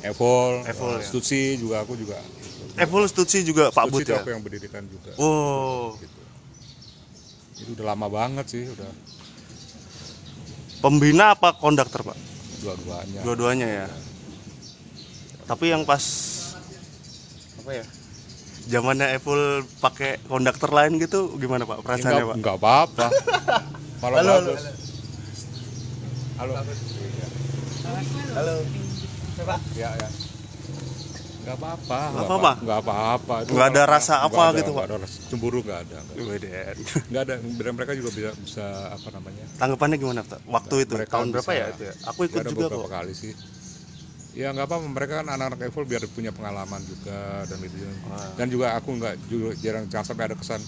Evol, 0.00 0.64
Evol, 0.64 0.96
eh, 0.96 1.04
ya. 1.04 1.06
Stutsi 1.06 1.60
juga 1.60 1.84
aku 1.84 1.92
juga 1.94 2.18
Evol 2.74 3.04
Stutsi 3.06 3.44
juga 3.46 3.70
Pak 3.70 3.86
Stutsi 3.86 3.94
But 3.94 4.02
itu 4.02 4.10
ya. 4.10 4.20
aku 4.24 4.30
yang 4.34 4.42
berdirikan 4.42 4.82
juga 4.90 5.12
Oh, 5.14 5.94
itu 7.60 7.70
udah 7.76 7.86
lama 7.92 8.08
banget 8.08 8.46
sih 8.50 8.64
udah 8.66 8.88
pembina 10.80 11.36
apa 11.36 11.52
konduktor 11.54 12.02
Pak? 12.02 12.18
dua-duanya 12.60 13.20
Dua-duanya 13.22 13.66
ya. 13.68 13.86
Tapi 15.50 15.74
yang 15.74 15.82
pas 15.82 15.98
apa 17.58 17.70
ya? 17.74 17.84
Zamannya 18.70 19.18
Evol 19.18 19.66
pakai 19.82 20.22
konduktor 20.30 20.70
lain 20.70 20.94
gitu 21.02 21.34
gimana 21.42 21.66
Pak 21.66 21.80
Ya, 21.80 21.82
perasaannya 21.82 22.24
Pak? 22.30 22.36
nggak 22.38 22.56
apa-apa 22.62 23.06
malah 23.98 24.16
Halo, 24.22 24.30
halo, 24.30 24.40
bagus 24.46 24.62
halo 26.38 26.52
Halo. 28.30 28.54
ya 29.74 29.90
ya 29.90 30.08
nggak 31.40 31.56
apa-apa 31.56 32.00
Nggak 32.14 32.24
apa-apa? 32.30 32.52
nggak 32.62 32.78
apa-apa 32.84 33.34
Nggak 33.50 33.68
ada 33.74 33.82
rasa 33.90 34.14
apa 34.22 34.40
ada- 34.54 34.58
gitu, 34.62 34.70
Pak? 34.70 34.84
ada 34.86 34.96
rasa 35.02 35.18
cemburu 35.26 35.58
nggak 35.66 35.80
ada 35.88 35.98
nggak 37.10 37.22
ada 37.26 37.34
dan 37.42 37.72
mereka 37.74 37.92
juga 37.98 38.10
bisa 38.14 38.30
bisa 38.38 38.66
apa 38.94 39.08
namanya 39.18 39.50
Tanggapannya 39.58 39.96
gimana 39.98 40.22
Pak? 40.22 40.46
Waktu 40.46 40.74
itu 40.86 40.94
Mereka 40.94 41.10
tahun 41.10 41.28
berapa 41.34 41.50
ya 41.58 41.66
itu 41.74 41.82
ya? 41.90 41.94
Aku 42.06 42.20
ikut 42.28 42.44
juga 42.46 42.70
beberapa 42.70 42.86
kok. 42.86 42.92
kali 42.94 43.12
sih 43.18 43.34
ya 44.30 44.54
nggak 44.54 44.66
apa 44.70 44.76
mereka 44.86 45.12
kan 45.22 45.26
anak-anak 45.26 45.66
Evol 45.66 45.84
biar 45.90 46.06
punya 46.06 46.30
pengalaman 46.30 46.80
juga 46.86 47.44
dan 47.50 47.58
gitu 47.66 47.76
dan 48.38 48.46
juga 48.46 48.78
aku 48.78 48.90
nggak 48.94 49.14
juga 49.26 49.48
jarang 49.58 49.84
jangan 49.90 50.06
sampai 50.06 50.24
ada 50.30 50.36
kesan 50.38 50.62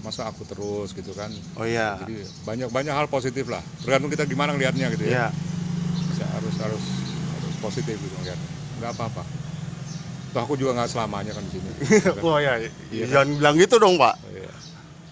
masa 0.00 0.26
aku 0.26 0.42
terus? 0.48 0.96
gitu 0.96 1.12
kan. 1.12 1.28
Oh 1.60 1.68
iya. 1.68 1.92
jadi 2.02 2.24
banyak 2.48 2.68
banyak 2.72 2.94
hal 2.96 3.06
positif 3.12 3.44
lah. 3.52 3.60
Tergantung 3.84 4.08
kita 4.08 4.24
gimana 4.24 4.56
ngelihatnya 4.56 4.88
gitu 4.96 5.04
ya. 5.12 5.28
Bisa 6.08 6.24
harus 6.24 6.54
harus 6.56 6.84
harus 7.36 7.54
positif 7.60 7.96
gitu 8.00 8.14
ngeliatnya 8.16 8.50
nggak 8.80 8.92
apa-apa. 8.96 9.22
Toh 10.32 10.40
aku 10.46 10.54
juga 10.56 10.72
nggak 10.78 10.88
selamanya 10.88 11.36
kan 11.36 11.44
di 11.44 11.52
sini. 11.52 11.70
Wah 12.26 12.38
ya, 12.40 12.52
Iya 12.88 13.04
kan? 13.04 13.12
jangan 13.12 13.28
bilang 13.36 13.56
gitu 13.60 13.76
dong 13.76 13.94
Pak. 14.00 14.14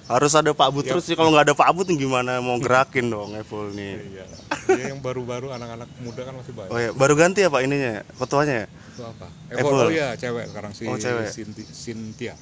Iya. 0.09 0.17
Harus 0.17 0.33
ada 0.33 0.51
Pak 0.51 0.69
But 0.73 0.83
Iya. 0.83 0.91
terus 0.91 1.05
sih 1.05 1.13
kalau 1.13 1.29
nggak 1.29 1.45
ada 1.45 1.55
Pak 1.55 1.69
But 1.71 1.89
gimana 1.93 2.41
mau 2.41 2.57
gerakin 2.57 3.13
dong 3.13 3.37
Evol 3.37 3.77
nih. 3.77 3.93
Iya. 4.11 4.25
Ya, 4.69 4.85
yang 4.89 5.01
baru-baru 5.01 5.53
anak-anak 5.53 5.89
muda 5.99 6.25
kan 6.25 6.33
masih 6.35 6.53
banyak. 6.53 6.73
Oh 6.73 6.79
ya, 6.79 6.91
baru 6.93 7.13
ganti 7.13 7.41
ya 7.41 7.49
Pak 7.49 7.61
ininya, 7.63 8.01
ya? 8.01 8.03
ketuanya 8.17 8.55
ya? 8.65 8.67
Itu 8.89 9.03
apa? 9.05 9.27
Evol. 9.53 9.61
Evol. 9.61 9.85
Oh 9.85 9.93
iya, 9.93 10.09
cewek 10.17 10.45
sekarang 10.49 10.73
si 10.73 10.83
Oh, 10.89 10.97
cewek. 10.97 11.29
Sinti- 11.29 11.69
Cynthia. 11.69 12.35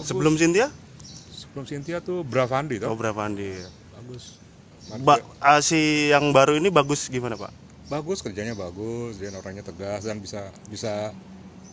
Sebelum 0.00 0.34
Cynthia? 0.34 0.72
sebelum 1.28 1.68
Cynthia 1.68 2.00
tuh 2.00 2.24
Bravandi 2.24 2.80
Oh, 2.80 2.88
toh 2.88 2.96
berapa 2.96 3.28
Andi? 3.28 3.52
bagus 3.92 4.40
Ba- 5.04 5.20
ah, 5.38 5.60
si 5.60 6.08
yang 6.08 6.32
baru 6.32 6.56
ini 6.56 6.72
bagus 6.72 7.06
gimana, 7.06 7.36
Pak? 7.36 7.52
bagus 7.86 8.24
kerjanya 8.24 8.56
bagus 8.56 9.20
dia 9.20 9.28
orangnya 9.28 9.60
tegas 9.60 10.00
dan 10.02 10.16
bisa 10.16 10.48
bisa 10.64 11.12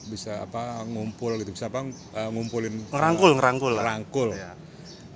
bisa 0.03 0.43
apa 0.43 0.83
ngumpul 0.83 1.39
gitu 1.39 1.55
bisa 1.55 1.71
apa 1.71 1.87
eh, 1.87 2.27
ngumpulin 2.27 2.91
Ngerangkul, 2.91 3.39
ngerangkul 3.39 3.71
lah. 3.71 3.83
rangkul 3.87 4.29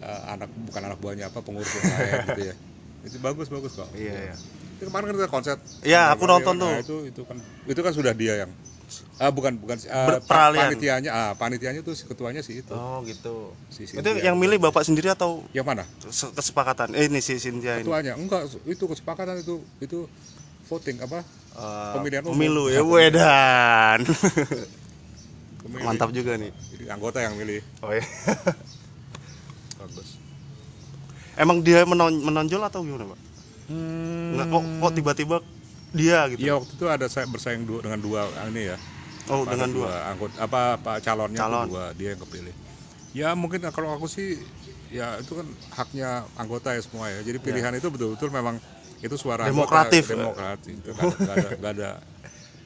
Iya. 0.03 0.15
anak 0.29 0.49
bukan 0.53 0.81
anak 0.83 0.97
buahnya 0.99 1.25
apa 1.27 1.39
pengurus 1.39 1.71
yang 1.71 1.83
lain 1.87 2.13
gitu 2.27 2.41
ya 2.43 2.55
itu 3.07 3.17
bagus 3.17 3.47
bagus 3.47 3.71
kok 3.71 3.87
Iya, 3.95 4.13
iya. 4.13 4.35
itu 4.75 4.83
kemarin 4.83 5.05
kan 5.07 5.15
kita 5.17 5.29
konser 5.29 5.55
Iya, 5.81 6.11
aku 6.11 6.23
nonton 6.23 6.55
tuh. 6.55 6.67
Nah, 6.69 6.79
itu 6.79 6.95
itu 7.05 7.21
kan 7.23 7.37
itu 7.63 7.79
kan 7.79 7.91
sudah 7.91 8.11
dia 8.11 8.43
yang 8.43 8.51
ah 9.17 9.31
bukan 9.31 9.57
bukan 9.57 9.79
pa- 9.79 10.21
peralihan. 10.21 10.69
panitianya 10.69 11.09
ah 11.09 11.31
panitianya 11.33 11.81
tuh 11.81 11.95
si 11.95 12.05
ketuanya 12.05 12.39
sih 12.39 12.59
itu 12.59 12.71
Oh, 12.71 13.01
gitu. 13.01 13.55
si 13.67 13.83
Itu 13.83 13.99
Cynthia. 13.99 14.21
yang 14.21 14.35
milih 14.37 14.61
Bapak 14.61 14.83
sendiri 14.83 15.09
atau 15.09 15.41
yang 15.49 15.65
mana 15.65 15.87
se- 16.05 16.29
kesepakatan? 16.29 16.93
Eh, 16.93 17.07
ini 17.07 17.17
si 17.17 17.35
Cynthia 17.35 17.75
ini. 17.75 17.83
ketuanya 17.83 18.13
enggak 18.13 18.45
itu 18.63 18.83
kesepakatan 18.83 19.39
itu 19.39 19.63
itu 19.79 20.05
voting 20.63 20.99
apa 20.99 21.23
Eh, 21.53 21.93
Pemilihan 21.93 22.25
umum. 22.25 22.33
pemilu 22.33 22.65
ya, 22.67 22.81
wedan. 22.81 24.01
Mantap 25.85 26.09
juga 26.11 26.33
nih. 26.35 26.49
Jadi 26.69 26.83
anggota 26.89 27.17
yang 27.17 27.33
milih 27.33 27.61
Oh 27.79 27.89
iya. 27.89 28.01
Emang 31.33 31.65
dia 31.65 31.81
menon- 31.83 32.21
menonjol 32.21 32.61
atau 32.61 32.85
gimana, 32.85 33.09
Pak? 33.09 33.19
hmm, 33.71 34.29
Enggak 34.37 34.47
kok 34.49 34.63
kok 34.81 34.91
tiba-tiba 34.93 35.37
dia 35.93 36.19
gitu. 36.29 36.41
Iya 36.41 36.53
waktu 36.57 36.73
itu 36.73 36.85
ada 36.89 37.05
saya 37.09 37.25
bersaing 37.29 37.65
dua, 37.65 37.79
dengan 37.85 37.99
dua 38.01 38.21
ini 38.49 38.73
ya. 38.73 38.77
Oh, 39.31 39.45
Ada 39.47 39.55
dengan 39.55 39.69
dua. 39.71 39.91
anggota 40.09 40.35
apa 40.41 40.59
apa 40.75 40.91
calonnya 40.99 41.39
tuh 41.39 41.45
Calon. 41.47 41.67
dua 41.69 41.83
dia 41.95 42.09
yang 42.13 42.21
kepilih. 42.21 42.55
Ya 43.13 43.29
mungkin 43.37 43.61
kalau 43.69 43.93
aku 43.93 44.09
sih 44.09 44.41
ya 44.89 45.17
itu 45.21 45.37
kan 45.37 45.47
haknya 45.73 46.25
anggota 46.37 46.73
ya 46.73 46.81
semua 46.81 47.09
ya. 47.13 47.21
Jadi 47.21 47.37
pilihan 47.39 47.73
itu 47.77 47.87
betul-betul 47.93 48.29
memang 48.33 48.57
itu 49.05 49.15
suara 49.15 49.45
Demokratif. 49.47 50.09
anggota, 50.09 50.17
demokratis. 50.17 50.73
Itu 50.81 50.89
nggak 50.91 51.05
ada, 51.05 51.17
nggak 51.23 51.35
ada, 51.37 51.49
nggak 51.61 51.95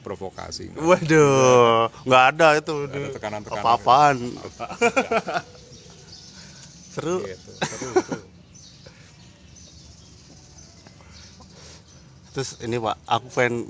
provokasi. 0.02 0.72
nggak 0.72 0.80
ada. 0.80 0.88
Waduh, 0.88 1.82
nggak 2.08 2.22
ada 2.32 2.48
itu. 2.58 2.74
ada 2.88 3.08
tekanan-tekanan. 3.12 3.62
Apa-apaan. 3.62 4.16
Seru. 6.94 7.22
Gitu. 7.22 7.52
Seru, 7.60 7.90
seru. 8.02 8.27
Terus 12.38 12.54
ini 12.62 12.78
Pak, 12.78 13.02
aku 13.02 13.26
pengen 13.34 13.66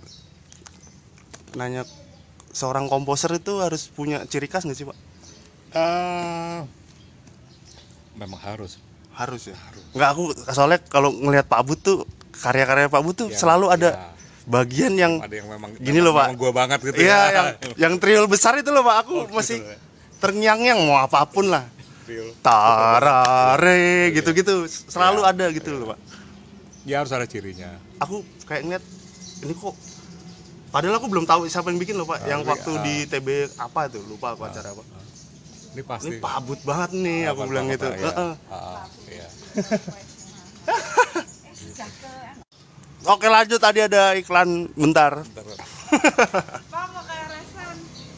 nanya 1.56 1.88
seorang 2.52 2.84
komposer 2.84 3.32
itu 3.32 3.64
harus 3.64 3.88
punya 3.88 4.28
ciri 4.28 4.44
khas 4.44 4.68
nggak 4.68 4.76
sih 4.76 4.84
Pak? 4.84 4.92
Ah, 5.72 6.68
memang 8.12 8.36
harus. 8.36 8.76
Harus 9.16 9.48
ya. 9.48 9.56
Nggak 9.96 10.08
aku 10.12 10.22
soalnya 10.52 10.84
kalau 10.84 11.16
ngelihat 11.16 11.48
Pak 11.48 11.64
Bud 11.64 11.80
tuh 11.80 12.04
karya-karya 12.36 12.92
Pak 12.92 13.00
Bud 13.00 13.16
tuh 13.16 13.28
Ya, 13.32 13.40
selalu 13.40 13.72
ada 13.72 13.88
ya. 13.88 14.12
bagian 14.44 14.92
yang 15.00 15.16
Ada 15.24 15.40
yang 15.40 15.48
memang 15.48 15.72
Gini 15.80 16.04
loh, 16.04 16.12
Pak. 16.12 16.36
gua 16.36 16.52
banget 16.52 16.84
gitu 16.92 17.00
iya 17.00 17.08
ya. 17.08 17.28
yang 17.32 17.48
yang 17.88 17.92
triol 17.96 18.28
besar 18.28 18.52
itu 18.60 18.68
loh 18.68 18.84
Pak. 18.84 18.96
Aku 19.08 19.24
gitu 19.24 19.32
masih 19.32 19.64
ya. 19.64 19.80
terngiang-ngiang 20.20 20.76
mau 20.84 21.00
apa 21.00 21.24
pun 21.24 21.48
lah. 21.48 21.64
Tarare 22.44 24.12
gitu-gitu 24.12 24.68
selalu 24.68 25.24
Iya. 25.24 25.32
ada 25.32 25.44
gitu 25.56 25.72
loh 25.72 25.96
Pak. 25.96 26.17
Ya 26.88 27.04
harus 27.04 27.12
ada 27.12 27.28
cirinya. 27.28 27.76
Aku 28.00 28.24
kayak 28.48 28.64
ngeliat 28.64 28.84
ini 29.44 29.52
kok 29.52 29.76
Padahal 30.68 31.00
aku 31.00 31.08
belum 31.08 31.24
tahu 31.24 31.48
siapa 31.48 31.72
yang 31.72 31.80
bikin 31.80 31.96
loh 31.96 32.04
Pak. 32.04 32.28
yang 32.28 32.44
tapi, 32.44 32.52
waktu 32.52 32.76
ah. 32.76 32.82
di 32.84 33.08
TB 33.08 33.56
apa 33.56 33.88
itu 33.88 34.04
lupa 34.04 34.36
aku 34.36 34.44
acara 34.44 34.76
apa. 34.76 34.84
Ini 35.72 35.82
pasti. 35.84 36.08
Ini 36.12 36.20
Pak 36.20 36.36
Bud 36.44 36.60
banget 36.64 36.90
nih 36.92 37.28
aku 37.32 37.48
bilang 37.48 37.72
gitu. 37.72 37.88
ya. 37.88 37.96
Heeh. 37.96 38.32
Ah, 38.52 38.84
iya. 39.08 39.28
Oke 43.16 43.32
lanjut 43.32 43.56
tadi 43.56 43.80
ada 43.80 44.12
iklan 44.12 44.68
bentar. 44.76 45.24
Bentar. 45.24 45.48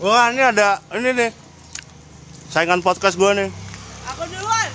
Wah 0.02 0.34
ini 0.34 0.42
ada 0.42 0.82
ini 0.98 1.14
nih 1.14 1.30
saingan 2.50 2.82
podcast 2.82 3.14
gua 3.14 3.30
nih. 3.30 3.46
Aku 4.10 4.26
duluan. 4.26 4.70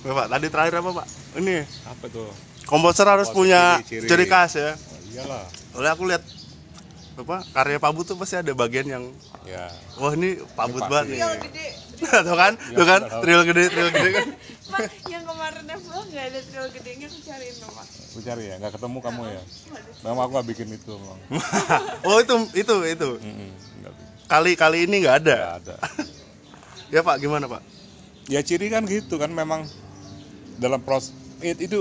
Bapak 0.06 0.30
tadi 0.30 0.46
terakhir 0.46 0.78
apa 0.78 1.02
Pak? 1.02 1.19
Ini 1.30 1.62
Apa 1.86 2.06
tuh? 2.10 2.30
komposer 2.66 3.06
harus 3.06 3.30
Oh, 3.30 3.34
punya 3.36 3.82
ciri-ciri. 3.82 4.06
ciri 4.06 4.24
khas 4.26 4.54
ya. 4.54 4.74
Oh, 4.74 4.98
iyalah. 5.10 5.44
Oleh 5.74 5.90
aku 5.90 6.02
lihat 6.06 6.22
apa 7.18 7.44
karya 7.52 7.76
Pak 7.76 7.90
Bud 7.92 8.06
tuh 8.06 8.16
pasti 8.16 8.34
ada 8.34 8.52
bagian 8.54 8.86
yang 8.86 9.04
Ya. 9.40 9.72
wah 9.96 10.12
ini 10.12 10.36
Pak 10.54 10.66
pasti. 10.68 10.86
banget 10.86 11.04
nih. 11.10 11.18
Gede. 11.42 11.66
tuh 12.28 12.36
kan, 12.36 12.52
tuh 12.56 12.86
kan, 12.86 13.00
trial 13.20 13.42
gede, 13.44 13.64
trial 13.68 13.90
gede 13.90 14.08
kan. 14.12 14.26
Pak, 14.72 14.80
yang 15.06 15.24
kemarin 15.24 15.64
vlog 15.80 16.06
nggak 16.08 16.24
ada 16.28 16.40
trial 16.44 16.68
gedenya 16.70 17.06
aku 17.08 17.18
cariin 17.24 17.56
loh 17.58 17.70
Pak. 17.72 17.86
Aku 17.88 18.18
cari 18.20 18.44
ya, 18.46 18.54
nggak 18.56 18.72
ketemu 18.76 18.98
kamu 19.00 19.22
ya. 19.26 19.42
Memang 20.00 20.22
aku 20.22 20.32
nggak 20.32 20.48
bikin 20.48 20.68
itu, 20.70 20.92
oh 22.08 22.16
itu, 22.20 22.34
itu, 22.54 22.76
itu. 22.86 23.08
Kali 24.28 24.52
kali 24.54 24.78
ini 24.86 24.96
nggak 25.02 25.16
ada. 25.24 25.36
Nggak 25.36 25.56
ada. 25.64 25.76
Ya 26.88 27.00
Pak, 27.02 27.16
gimana 27.18 27.44
Pak? 27.46 27.62
Ya 28.28 28.40
ciri 28.40 28.70
kan 28.70 28.84
gitu 28.86 29.16
kan 29.16 29.28
memang 29.28 29.66
dalam 30.56 30.80
proses 30.80 31.16
it- 31.42 31.62
itu 31.66 31.80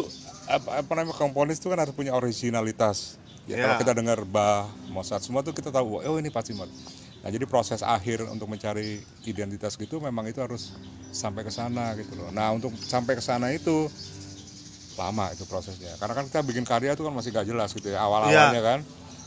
apa, 0.49 0.81
apa 0.81 0.91
namanya 0.97 1.15
komponis 1.17 1.61
itu 1.61 1.69
kan 1.69 1.79
harus 1.81 1.93
punya 1.93 2.13
originalitas. 2.17 3.21
Ya, 3.47 3.57
Ya. 3.57 3.61
Kalau 3.61 3.73
kita 3.77 3.93
dengar 3.97 4.21
Bach, 4.29 4.77
Mozart 4.89 5.21
semua 5.25 5.41
tuh 5.41 5.53
kita 5.57 5.69
tahu 5.73 6.01
oh 6.01 6.17
ini 6.21 6.29
pasti 6.33 6.53
Mozart. 6.53 6.73
Nah 7.23 7.29
jadi 7.33 7.45
proses 7.49 7.81
akhir 7.85 8.25
untuk 8.29 8.47
mencari 8.49 9.03
identitas 9.25 9.75
gitu 9.77 9.99
memang 10.01 10.25
itu 10.29 10.39
harus 10.41 10.73
sampai 11.09 11.41
ke 11.45 11.51
sana 11.53 11.97
gitu 11.97 12.13
loh. 12.17 12.29
Nah 12.29 12.53
untuk 12.53 12.77
sampai 12.85 13.17
ke 13.17 13.23
sana 13.23 13.49
itu 13.53 13.89
lama 14.97 15.31
itu 15.31 15.43
prosesnya. 15.47 15.95
Karena 15.99 16.13
kan 16.17 16.25
kita 16.27 16.41
bikin 16.43 16.65
karya 16.67 16.91
itu 16.95 17.03
kan 17.07 17.13
masih 17.15 17.31
gak 17.31 17.47
jelas 17.47 17.71
gitu 17.71 17.87
ya 17.93 18.03
awal-awalnya 18.03 18.59
kan 18.59 18.79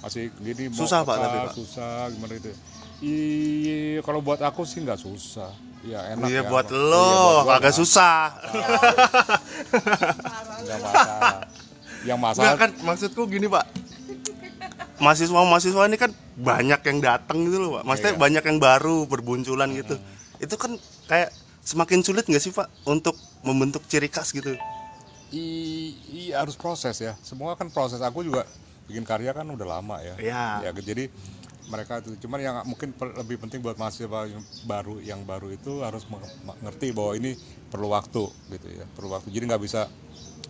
masih 0.04 0.34
gini 0.36 0.66
mau 0.68 0.90
Susah, 0.90 1.04
Pak, 1.06 1.16
apa, 1.16 1.22
tapi, 1.30 1.38
Pak. 1.46 1.56
susah 1.56 2.10
gimana 2.12 2.34
itu. 2.36 2.52
Iya 3.02 3.98
kalau 4.06 4.20
buat 4.22 4.40
aku 4.42 4.62
sih 4.68 4.78
nggak 4.84 5.00
susah. 5.00 5.71
Ya 5.82 6.14
enak 6.14 6.26
Iya 6.26 6.40
ya. 6.40 6.48
buat 6.48 6.66
Iya, 6.66 6.78
lo, 6.78 7.10
gua 7.42 7.58
kagak 7.58 7.60
nggak- 7.60 7.74
susah. 7.74 8.16
nggak 10.62 10.78
masalah. 10.80 11.38
Yang 12.02 12.18
masalah 12.18 12.42
Nggak 12.44 12.56
kan 12.56 12.70
maksudku 12.82 13.22
gini 13.26 13.46
Pak. 13.46 13.64
Mahasiswa-mahasiswa 14.96 15.82
ini 15.84 15.98
kan 15.98 16.10
banyak 16.36 16.80
yang 16.80 16.98
datang 17.00 17.42
gitu 17.42 17.58
loh 17.58 17.70
Pak. 17.76 17.82
Maksudnya 17.84 18.14
Iya. 18.14 18.20
banyak 18.20 18.44
yang 18.44 18.58
baru 18.58 18.96
berbunculan 19.04 19.68
gitu. 19.72 19.98
Itu 20.38 20.54
kan 20.54 20.78
kayak 21.04 21.34
semakin 21.60 22.00
sulit 22.00 22.24
nggak 22.24 22.38
sih 22.40 22.50
Pak 22.50 22.70
untuk 22.84 23.14
membentuk 23.42 23.82
ciri 23.86 24.06
khas 24.06 24.30
gitu? 24.30 24.54
i, 25.32 25.44
i- 26.12 26.34
harus 26.36 26.52
proses 26.54 26.92
ya. 26.94 27.16
Semua 27.18 27.56
kan 27.56 27.66
proses. 27.66 27.98
Aku 27.98 28.20
juga 28.20 28.44
bikin 28.84 29.00
karya 29.00 29.32
kan 29.32 29.48
udah 29.48 29.64
lama 29.66 29.96
ya. 29.98 30.12
Iya. 30.20 30.44
Ya 30.60 30.70
jadi 30.76 31.08
mereka 31.72 31.98
itu. 31.98 32.12
Cuman 32.20 32.38
yang 32.38 32.56
mungkin 32.62 32.92
per- 32.92 33.16
lebih 33.16 33.40
penting 33.40 33.58
buat 33.58 33.74
mahasiswa 33.74 34.28
yang 34.28 34.44
baru 34.62 34.94
yang 35.00 35.20
baru 35.24 35.48
itu 35.48 35.80
harus 35.80 36.04
meng- 36.04 36.28
mengerti 36.44 36.92
bahwa 36.92 37.16
ini 37.16 37.32
perlu 37.66 37.88
waktu 37.88 38.22
gitu 38.52 38.68
ya. 38.68 38.84
Perlu 38.92 39.08
waktu. 39.10 39.32
Jadi 39.32 39.44
nggak 39.48 39.62
bisa 39.64 39.88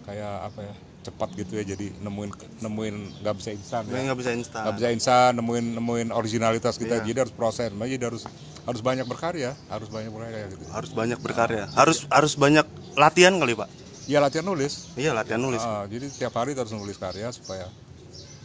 kayak 0.03 0.51
apa 0.51 0.61
ya 0.61 0.75
cepat 1.03 1.29
gitu 1.35 1.53
ya. 1.55 1.65
Jadi 1.65 1.95
nemuin 1.99 2.31
nemuin 2.59 2.97
nggak 3.23 3.35
bisa 3.39 3.51
instan 3.51 3.87
ya. 3.87 4.03
Nggak 4.03 4.19
bisa 4.19 4.31
instan. 4.35 4.63
nggak 4.67 4.77
bisa 4.77 4.89
instan 4.91 5.31
nemuin 5.39 5.67
nemuin 5.79 6.09
originalitas 6.11 6.75
kita. 6.75 6.99
Iya. 6.99 7.07
jadi 7.07 7.19
harus 7.23 7.35
proses. 7.35 7.71
Makanya 7.71 7.93
jadi 7.95 8.07
harus 8.11 8.23
harus 8.63 8.81
banyak 8.81 9.07
berkarya. 9.07 9.55
Harus 9.67 9.89
banyak 9.89 10.11
berkarya 10.11 10.45
gitu. 10.51 10.63
Harus 10.69 10.91
banyak 10.91 11.19
berkarya. 11.19 11.65
Harus 11.73 12.05
harus 12.07 12.35
banyak 12.35 12.67
latihan 12.95 13.39
kali 13.39 13.55
Pak. 13.55 13.71
ya 14.03 14.19
latihan 14.19 14.43
nulis. 14.43 14.91
Iya 14.99 15.15
latihan 15.15 15.39
nulis. 15.39 15.63
Ah, 15.63 15.87
jadi 15.87 16.11
tiap 16.11 16.35
hari 16.35 16.59
harus 16.59 16.75
nulis 16.75 16.99
karya 16.99 17.31
supaya 17.31 17.71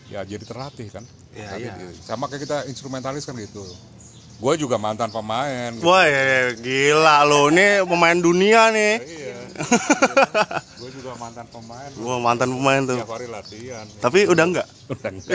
ya 0.07 0.21
jadi 0.23 0.39
terlatih 0.39 0.87
kan 0.87 1.03
Iya, 1.37 1.47
Tapi 1.47 1.61
iya. 1.61 1.73
gitu. 1.77 2.01
sama 2.01 2.25
kayak 2.25 2.41
kita 2.43 2.57
instrumentalis 2.65 3.23
kan 3.23 3.35
gitu 3.35 3.61
gue 4.37 4.53
juga 4.55 4.77
mantan 4.77 5.09
pemain 5.09 5.69
gitu. 5.71 5.81
Wah 5.83 6.01
ya, 6.03 6.21
gila 6.53 7.21
lo 7.23 7.49
ini 7.49 7.81
pemain 7.83 8.13
dunia 8.15 8.69
nih. 8.69 8.95
iya 9.01 9.37
gue 10.77 10.89
juga 10.93 11.13
mantan 11.15 11.45
pemain 11.47 11.89
Wah 11.95 12.17
mantan 12.19 12.49
pemain 12.51 12.81
tuh. 12.83 12.97
tiap 12.97 13.09
hari 13.11 13.25
latihan 13.25 13.81
Tapi 13.97 14.25
udah 14.25 14.45
enggak? 14.45 14.67
udah 14.87 15.09
enggak 15.15 15.29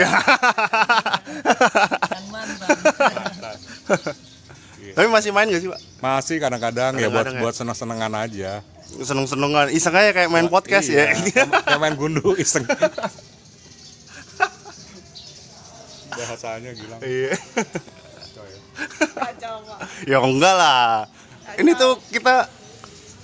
Yang 2.07 2.27
mantan. 2.29 3.57
Tapi 4.95 5.07
masih 5.09 5.31
main 5.31 5.47
gak 5.47 5.59
sih 5.59 5.67
Pak? 5.67 5.79
masih 5.99 6.35
kadang-kadang 6.37 6.91
ya 6.95 7.07
buat 7.07 7.25
ya. 7.25 7.39
buat 7.39 7.53
seneng-senengan 7.53 8.13
aja 8.13 8.51
Seneng-senengan. 8.93 9.67
Iseng 9.67 9.89
aja 9.91 10.11
kayak 10.11 10.29
main 10.29 10.47
podcast 10.47 10.85
Iya, 10.85 11.11
ya. 11.17 11.43
kayak 11.61 11.81
main 11.81 11.95
gundu 11.95 12.35
iseng 12.35 12.63
bahasanya 16.15 16.71
gilang 16.71 16.99
Iya. 16.99 17.33
Kacau 19.13 19.55
Pak. 19.61 19.77
ya 20.03 20.17
enggak 20.19 20.53
lah. 20.53 21.05
Ini 21.55 21.71
tuh 21.73 22.01
kita 22.07 22.47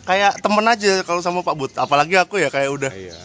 kayak 0.03 0.37
temen 0.39 0.61
aja 0.63 1.01
kalau 1.01 1.19
sama 1.19 1.41
Pak 1.41 1.55
Bud. 1.55 1.71
Apalagi 1.75 2.15
aku 2.15 2.37
ya 2.37 2.47
kayak 2.47 2.69
udah 2.69 2.91
iya 2.91 3.17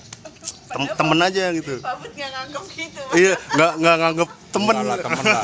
tem- 0.66 0.90
temen 0.90 1.18
aja 1.18 1.52
gitu. 1.52 1.78
Pak 1.78 1.94
Bud 1.98 2.12
nggak 2.12 2.30
nganggep 2.30 2.64
gitu. 2.70 3.00
Iya, 3.14 3.32
nggak 3.52 3.72
nggak 3.78 3.96
nganggep 3.98 4.30
temen. 4.50 4.74
Bukan 4.74 4.86
lah, 4.86 4.98
temen 4.98 5.24
lah 5.24 5.42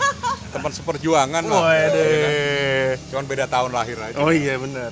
teman 0.56 0.72
seperjuangan 0.72 1.42
lah 1.44 1.60
Waduh. 1.60 2.96
cuman 3.06 3.24
beda 3.26 3.44
tahun 3.44 3.70
lahir 3.70 3.98
aja 4.00 4.16
Oh 4.16 4.32
iya 4.32 4.56
benar. 4.56 4.88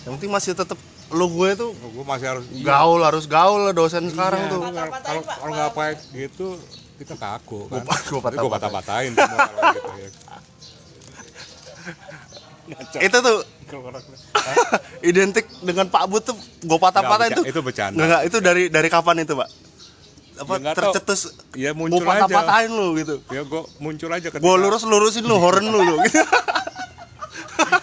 Yang 0.00 0.12
penting 0.16 0.30
masih 0.30 0.52
tetap 0.54 0.78
lo 1.10 1.26
gue 1.26 1.50
tuh 1.58 1.74
gue 1.74 2.04
masih 2.06 2.26
harus 2.28 2.46
gaul 2.62 3.02
harus 3.02 3.26
gaul 3.26 3.66
lah 3.66 3.74
dosen 3.74 4.06
sekarang 4.06 4.38
Iya, 4.40 4.52
tuh. 4.54 4.62
kalau 5.02 5.22
kalau 5.26 5.50
nggak 5.50 5.70
pakai 5.74 5.94
gitu 6.14 6.54
kita 7.00 7.14
kaku 7.14 7.64
kan 7.66 7.80
Gua- 7.80 8.04
gua 8.06 8.20
patah- 8.22 8.38
gue 8.38 8.50
patah 8.50 8.70
patahin 8.70 9.10
gitu 9.10 9.24
ya 9.24 9.48
Itu 13.00 13.18
tuh 13.18 13.38
identik 15.02 15.46
dengan 15.60 15.86
Pak 15.86 16.04
Bud 16.06 16.22
tuh 16.22 16.34
gue 16.60 16.74
patah-patahin 16.76 17.30
Nggak, 17.32 17.40
tuh. 17.40 17.44
itu 17.48 17.60
bercanda. 17.60 17.96
Nggak, 17.96 18.06
nggak, 18.06 18.22
itu 18.24 18.36
dari 18.40 18.62
dari 18.66 18.88
kapan 18.88 19.16
itu, 19.20 19.34
Pak? 19.34 19.48
Apa 20.40 20.52
Ya, 20.56 20.72
tercetus 20.72 21.20
ya 21.52 21.70
gue 21.70 21.78
muncul 21.80 22.02
aja 22.04 22.24
patah-patahin 22.24 22.70
lu 22.70 22.94
gitu. 22.96 23.14
ya 23.28 23.42
gue 23.42 23.62
muncul 23.78 24.08
aja 24.08 24.26
Gue 24.28 24.54
lurus-lurusin 24.56 25.22
lu, 25.22 25.36
horn 25.36 25.64
lu 25.64 25.80
lu. 25.80 25.96
gitu. 26.02 26.22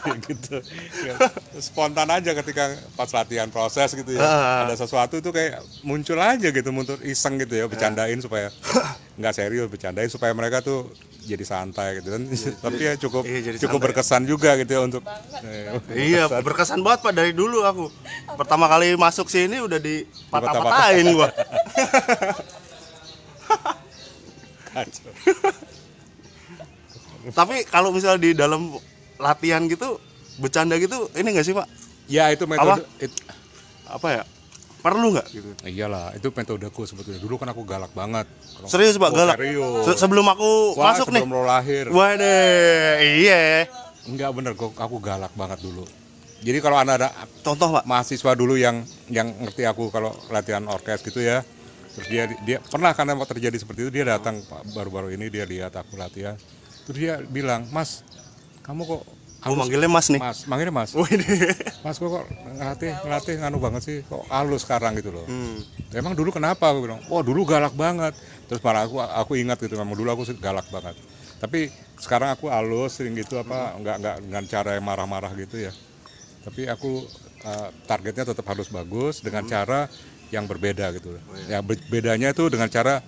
gitu 0.26 0.58
Ya, 1.04 1.14
spontan 1.58 2.10
aja 2.10 2.32
ketika 2.34 2.64
pas 2.96 3.08
latihan 3.10 3.48
proses 3.48 3.92
gitu 3.92 4.10
ya 4.10 4.20
Ah. 4.20 4.64
ada 4.64 4.74
sesuatu 4.74 5.20
tuh 5.20 5.30
kayak 5.30 5.56
muncul 5.82 6.18
aja 6.18 6.48
gitu 6.48 6.70
muncul 6.70 6.98
iseng 7.02 7.38
gitu 7.38 7.54
ya 7.56 7.66
bercandain 7.66 8.18
supaya 8.18 8.50
nggak 9.18 9.34
serius 9.34 9.66
bercandain 9.66 10.08
supaya 10.08 10.30
mereka 10.32 10.62
tuh 10.62 10.94
jadi 11.26 11.42
santai 11.42 12.00
gitu 12.00 12.14
kan 12.14 12.22
tapi 12.64 12.80
ya 12.80 12.94
cukup 12.96 13.26
Iya, 13.26 13.40
jadi 13.44 13.58
cukup 13.60 13.82
santai. 13.82 13.88
berkesan 13.90 14.24
juga 14.24 14.54
gitu 14.56 14.72
ya 14.72 14.82
untuk 14.86 15.02
eh, 15.42 15.74
Iya, 15.92 16.24
berkesan 16.48 16.80
banget 16.80 17.00
Pak 17.02 17.14
dari 17.14 17.34
dulu 17.34 17.66
aku. 17.66 17.90
Pertama 18.38 18.70
kali 18.70 18.94
masuk 18.94 19.28
sini 19.28 19.58
udah 19.58 19.82
dipatah-patahin 19.82 21.08
gua. 21.12 21.28
kacau. 24.70 25.12
Tapi 27.34 27.68
kalau 27.68 27.90
misal 27.92 28.16
di 28.16 28.32
dalam 28.32 28.78
latihan 29.18 29.66
gitu 29.66 29.98
bercanda 30.38 30.78
gitu 30.78 31.10
ini 31.12 31.34
enggak 31.34 31.44
sih, 31.44 31.52
Pak? 31.52 31.68
ya 32.08 32.32
itu 32.32 32.48
metode 32.48 32.88
it- 33.02 33.20
Apa 33.84 34.08
ya? 34.14 34.24
Perlu 34.78 35.10
nggak 35.10 35.28
gitu? 35.30 35.50
iyalah 35.66 36.14
itu 36.14 36.30
metodeku 36.30 36.86
sebetulnya 36.86 37.18
dulu 37.18 37.36
kan 37.36 37.50
aku 37.50 37.66
galak 37.66 37.92
banget 37.92 38.30
Kalau- 38.54 38.70
Serius, 38.70 38.96
Pak, 38.96 39.10
galak. 39.12 39.38
serius. 39.38 39.84
Se- 39.86 40.00
sebelum 40.00 40.26
aku 40.28 40.78
Wah, 40.78 40.94
masuk 40.94 41.10
nih. 41.10 41.22
sebelum 41.22 41.34
lo 41.34 41.44
lahir 41.44 41.86
Waduh, 41.90 42.98
iya. 43.02 43.66
enggak 44.06 44.30
bener 44.32 44.54
gua- 44.54 44.74
aku 44.74 44.98
galak 44.98 45.34
banget 45.34 45.60
dulu 45.60 45.84
jadi 46.38 46.62
kalau 46.62 46.78
anda 46.78 46.94
ada 46.96 47.10
Contoh, 47.42 47.74
Pak. 47.74 47.84
mahasiswa 47.84 48.32
dulu 48.34 48.54
yang 48.56 48.86
yang 49.10 49.26
ngerti 49.42 49.66
aku 49.66 49.90
kalau 49.90 50.14
latihan 50.30 50.62
orkes 50.70 51.02
gitu 51.02 51.20
ya 51.20 51.42
terus 51.98 52.08
dia 52.08 52.24
dia 52.40 52.58
pernah 52.62 52.94
karena 52.94 53.18
terjadi 53.20 53.58
seperti 53.58 53.82
itu 53.84 53.92
dia 53.92 54.06
datang 54.08 54.46
baru-baru 54.68 55.10
ini 55.10 55.34
dia 55.34 55.44
lihat 55.44 55.74
aku 55.74 55.98
latihan 55.98 56.38
terus 56.86 56.94
dia 56.96 57.18
bilang 57.20 57.66
mas 57.68 58.06
kamu 58.62 58.86
kok 58.86 59.02
Halus- 59.38 59.60
manggilnya 59.70 59.90
Mas 59.90 60.08
nih. 60.10 60.22
mas 60.22 60.40
manggilnya 60.50 60.74
mas. 60.74 60.92
Mas 61.86 61.96
kok 62.02 62.10
kok 62.10 62.26
ngelatih 62.58 62.92
ngelatih 63.06 63.34
nganu 63.38 63.58
banget 63.62 63.82
sih 63.86 63.98
kok 64.02 64.26
halus 64.34 64.66
sekarang 64.66 64.98
gitu 64.98 65.14
loh. 65.14 65.26
Hmm. 65.30 65.62
emang 65.94 66.18
dulu 66.18 66.34
kenapa? 66.34 66.74
Aku 66.74 66.84
bilang 66.84 67.00
wah 67.06 67.22
dulu 67.22 67.46
galak 67.46 67.72
banget. 67.78 68.18
Terus 68.50 68.60
malah 68.66 68.90
aku 68.90 68.98
aku 69.00 69.38
ingat 69.38 69.62
gitu 69.62 69.78
memang 69.78 69.94
dulu 69.94 70.10
aku 70.10 70.24
galak 70.42 70.66
banget. 70.74 70.98
Tapi 71.38 71.70
sekarang 72.02 72.34
aku 72.34 72.50
halus 72.50 72.98
sering 72.98 73.14
gitu 73.14 73.38
apa 73.38 73.78
nggak 73.78 73.96
nggak 74.02 74.16
dengan 74.26 74.44
cara 74.50 74.70
yang 74.76 74.86
marah-marah 74.86 75.32
gitu 75.38 75.70
ya. 75.70 75.74
Tapi 76.42 76.66
aku 76.66 77.06
uh, 77.46 77.70
targetnya 77.86 78.26
tetap 78.34 78.46
harus 78.50 78.68
bagus 78.74 79.22
dengan 79.22 79.46
cara 79.46 79.86
yang 80.34 80.50
berbeda 80.50 80.92
gitu. 80.98 81.22
Ya 81.48 81.62
be- 81.62 81.80
bedanya 81.88 82.34
itu 82.34 82.50
dengan 82.52 82.68
cara 82.68 83.06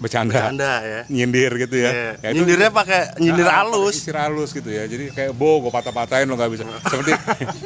bercanda 0.00 0.48
Anda 0.48 0.72
ya. 0.80 1.00
nyindir 1.06 1.52
gitu 1.60 1.76
ya, 1.76 1.90
Iya. 1.92 2.10
Ya, 2.16 2.28
itu- 2.32 2.36
Nyindirnya 2.40 2.70
pakai 2.72 3.00
nyindir 3.20 3.44
Ah, 3.44 3.60
halus. 3.60 3.94
Isir 3.94 4.16
halus 4.16 4.50
gitu 4.50 4.66
ya. 4.66 4.88
Jadi 4.88 5.12
kayak 5.12 5.32
bo 5.32 5.60
gue 5.60 5.68
patah-patahin 5.68 6.24
lo 6.24 6.34
nggak 6.34 6.50
bisa. 6.50 6.64
Seperti 6.90 7.12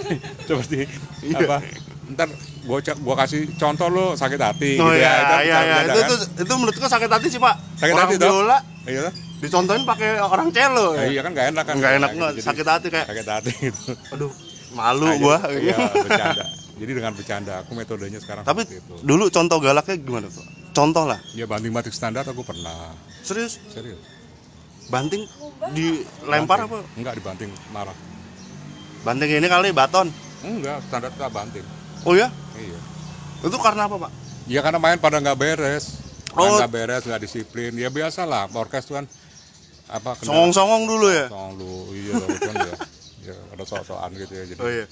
seperti 0.49 0.79
Iya. 1.23 1.47
apa? 1.47 1.59
Ntar 2.11 2.29
gue 2.35 2.78
gua 3.00 3.15
kasih 3.17 3.54
contoh 3.54 3.89
lo 3.89 4.06
sakit 4.13 4.37
hati 4.37 4.76
Oh 4.76 4.91
gitu 4.91 4.99
iya, 4.99 5.06
ya. 5.06 5.15
Itu 5.15 5.25
iya, 5.25 5.39
iya. 5.39 5.54
bercanda 5.54 5.78
Itu, 5.80 5.95
kan? 5.95 6.04
itu, 6.04 6.15
itu 6.43 6.52
menurutku 6.52 6.85
sakit 6.85 7.11
hati 7.11 7.26
sih, 7.30 7.41
Pak. 7.41 7.54
Sakit 7.78 7.95
Orang 7.95 8.08
hati 8.11 8.17
biola 8.19 8.58
Iya 8.85 9.08
dicontohin 9.35 9.85
pakai 9.85 10.11
orang 10.19 10.49
cello. 10.50 10.97
Nah, 10.97 11.04
iya 11.04 11.21
kan 11.21 11.30
nggak 11.30 11.47
enak 11.52 11.65
kan? 11.65 11.75
Nggak 11.76 11.93
enak 11.95 12.11
nggak, 12.17 12.30
sakit 12.41 12.65
hati 12.67 12.87
kayak, 12.89 13.06
sakit 13.06 13.26
hati 13.28 13.52
gitu. 13.69 13.93
aduh, 14.08 14.32
malu 14.73 15.04
Nah, 15.04 15.17
gua. 15.17 15.37
Iya 15.52 15.76
bercanda. 15.93 16.45
Jadi 16.75 16.91
dengan 16.91 17.13
bercanda 17.13 17.52
aku 17.61 17.71
metodenya 17.73 18.19
sekarang 18.19 18.43
Tapi 18.43 18.67
dulu 19.00 19.30
contoh 19.30 19.61
galaknya 19.61 19.95
gimana 19.95 20.26
tuh? 20.26 20.43
Contoh 20.75 21.06
lah. 21.06 21.23
Ya 21.32 21.47
banting 21.47 21.71
batik 21.71 21.95
standar 21.95 22.26
aku 22.26 22.43
pernah. 22.43 22.91
Serius, 23.23 23.56
Serius. 23.71 23.97
banting 24.91 25.25
dilempar 25.73 26.67
apa? 26.67 26.82
Enggak 26.99 27.17
dibanting 27.17 27.49
marah. 27.73 27.97
Banting 29.00 29.30
ini 29.41 29.47
kali 29.49 29.71
baton. 29.73 30.10
Enggak, 30.45 30.82
standar 30.84 31.08
tak 31.15 31.30
banting. 31.32 31.65
Oh 32.04 32.13
ya? 32.13 32.28
Iya. 32.58 32.76
Itu 33.41 33.56
karena 33.56 33.89
apa, 33.89 33.97
Pak? 33.97 34.10
Ya 34.45 34.60
karena 34.60 34.76
main 34.76 35.00
pada 35.00 35.23
nggak 35.23 35.39
beres, 35.41 36.04
Oh. 36.37 36.58
nggak 36.60 36.69
beres, 36.69 37.02
nggak 37.06 37.23
disiplin. 37.23 37.73
Ya 37.78 37.89
biasa 37.89 38.26
lah, 38.28 38.50
orkes 38.52 38.84
tuh 38.84 38.99
kan 39.00 39.06
apa 39.89 40.19
Songong-songong 40.21 40.84
dulu 40.84 41.06
ya? 41.08 41.30
Songong 41.32 41.54
lu, 41.56 41.95
iya 41.95 42.13
lah 42.19 42.28
kan 42.43 42.54
ya. 42.60 42.75
Ya 43.25 43.32
ada 43.56 43.65
sok-sokan 43.65 44.13
gitu 44.21 44.37
ya. 44.37 44.45
Jadi 44.45 44.60
Oh 44.60 44.69
iya. 44.69 44.84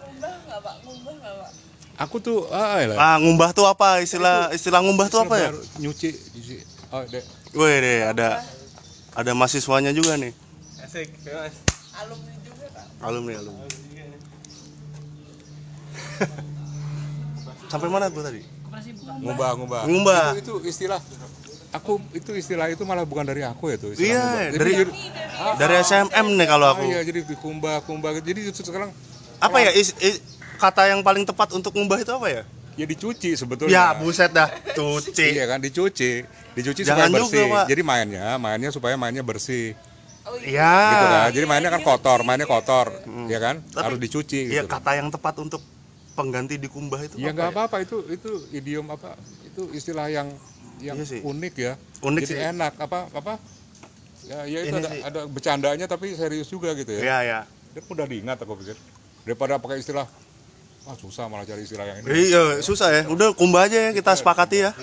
Ngumbah 0.00 0.32
nggak 0.40 0.58
pak? 0.64 0.74
Ngumbah 0.88 1.14
nggak 1.20 1.34
pak? 1.36 1.52
Aku 1.98 2.16
tuh 2.20 2.48
ah 2.52 2.80
lah. 2.84 2.96
Ah, 2.96 3.16
ngumbah 3.20 3.52
tuh 3.52 3.66
apa? 3.68 4.00
Istilah 4.00 4.52
istilah 4.52 4.80
ngumbah 4.80 5.08
tuh 5.12 5.20
apa 5.24 5.36
ya? 5.38 5.50
Nyuci, 5.80 6.10
nyuci. 6.36 6.56
Oh, 6.92 7.04
dek. 7.08 7.24
Wih 7.52 7.76
deh, 7.80 8.00
ada 8.08 8.40
ada 9.12 9.30
mahasiswanya 9.36 9.92
juga 9.92 10.16
nih. 10.16 10.32
Alumni 11.92 12.32
juga 12.40 12.64
pak. 12.72 12.84
Alumni, 13.04 13.34
alumni. 13.36 13.62
Sampai 17.72 17.88
mana 17.88 18.08
gua 18.08 18.22
tadi? 18.28 18.42
Ngubah, 19.20 19.50
ngubah. 19.56 19.82
Ngubah. 19.88 20.24
Itu, 20.36 20.60
itu 20.64 20.68
istilah 20.68 21.00
aku 21.72 21.96
itu 22.12 22.36
istilah 22.36 22.68
itu 22.68 22.84
malah 22.84 23.04
bukan 23.08 23.24
dari 23.24 23.40
aku 23.44 23.72
ya 23.72 23.76
tuh 23.80 23.96
istilah 23.96 24.12
Iya, 24.12 24.52
dari 24.52 24.72
jadi, 24.76 24.92
dari 25.56 25.74
SMM 25.80 26.26
nih 26.36 26.46
kalau 26.48 26.66
ah, 26.68 26.72
aku. 26.76 26.84
iya, 26.84 27.00
jadi 27.04 27.20
dikumbah, 27.24 27.80
kumbah. 27.84 28.12
Jadi 28.20 28.52
itu 28.52 28.60
sekarang 28.60 28.92
Apa 29.42 29.58
ya 29.58 29.74
is- 29.74 29.96
is- 29.98 30.22
kata 30.62 30.82
yang 30.86 31.02
paling 31.02 31.26
tepat 31.26 31.50
untuk 31.50 31.74
ngumbah 31.74 31.98
itu 31.98 32.12
apa 32.12 32.28
ya? 32.30 32.42
ya 32.72 32.86
dicuci 32.86 33.34
sebetulnya. 33.34 33.74
Ya, 33.74 33.84
buset 33.92 34.30
dah. 34.30 34.48
Cuci. 34.72 35.34
Iya 35.34 35.44
kan 35.44 35.58
dicuci, 35.58 36.24
dicuci 36.54 36.80
Jangan 36.80 37.04
supaya 37.04 37.08
juga, 37.10 37.16
bersih. 37.20 37.44
Pak. 37.50 37.64
Jadi 37.68 37.82
mainnya, 37.82 38.26
mainnya 38.38 38.70
supaya 38.70 38.94
mainnya 38.96 39.20
bersih, 39.20 39.76
Oh 40.22 40.38
iya. 40.38 40.48
Iya. 40.56 40.72
gitu 40.88 41.06
kan. 41.06 41.26
Jadi 41.34 41.46
mainnya 41.46 41.68
kan 41.68 41.82
kotor, 41.82 42.18
mainnya 42.22 42.46
kotor, 42.46 42.88
ya 43.26 43.38
kan. 43.38 43.60
Tapi- 43.66 43.84
Harus 43.84 43.98
dicuci. 44.00 44.40
Iya, 44.48 44.62
Gitu. 44.62 44.70
kata 44.70 44.90
yang 44.94 45.10
tepat 45.10 45.34
untuk 45.36 45.60
pengganti 46.12 46.56
dikumbah 46.56 47.00
itu 47.02 47.16
Ya 47.18 47.28
apa 47.28 47.34
nggak 47.34 47.48
apa-apa 47.50 47.76
itu 47.82 47.96
itu 48.08 48.30
idiom 48.50 48.88
apa? 48.88 49.16
Itu 49.42 49.68
istilah 49.68 50.08
yang 50.08 50.32
yang 50.78 50.96
Iya 50.96 51.04
sih. 51.04 51.20
unik 51.20 51.54
ya. 51.54 51.72
Unik 52.00 52.22
Jadi 52.22 52.32
sih. 52.32 52.48
enak 52.48 52.72
apa 52.78 52.98
apa? 53.12 53.32
Ya, 54.22 54.38
ya 54.44 54.58
itu 54.62 54.70
Ini 54.70 54.80
ada, 54.80 54.88
sih. 54.88 55.00
ada 55.02 55.20
bercandanya 55.26 55.84
tapi 55.84 56.14
serius 56.14 56.46
juga 56.46 56.72
gitu 56.72 56.88
ya. 56.90 57.00
Iya, 57.02 57.18
iya. 57.20 57.40
Dia 57.70 57.82
mudah 57.82 58.06
diingat 58.06 58.38
aku 58.38 58.56
pikir. 58.56 58.76
Daripada 59.22 59.56
pakai 59.56 59.78
istilah 59.78 60.08
ah 60.82 60.96
susah 60.96 61.30
malah 61.30 61.44
cari 61.44 61.62
istilah 61.62 61.86
yang 61.86 62.02
ini. 62.02 62.10
Iya, 62.26 62.58
susah 62.60 62.88
ya. 62.90 63.02
Udah 63.06 63.30
kumbah 63.32 63.70
aja 63.70 63.78
ya 63.78 63.90
kita 63.92 64.12
sepakati 64.12 64.56
ya. 64.60 64.70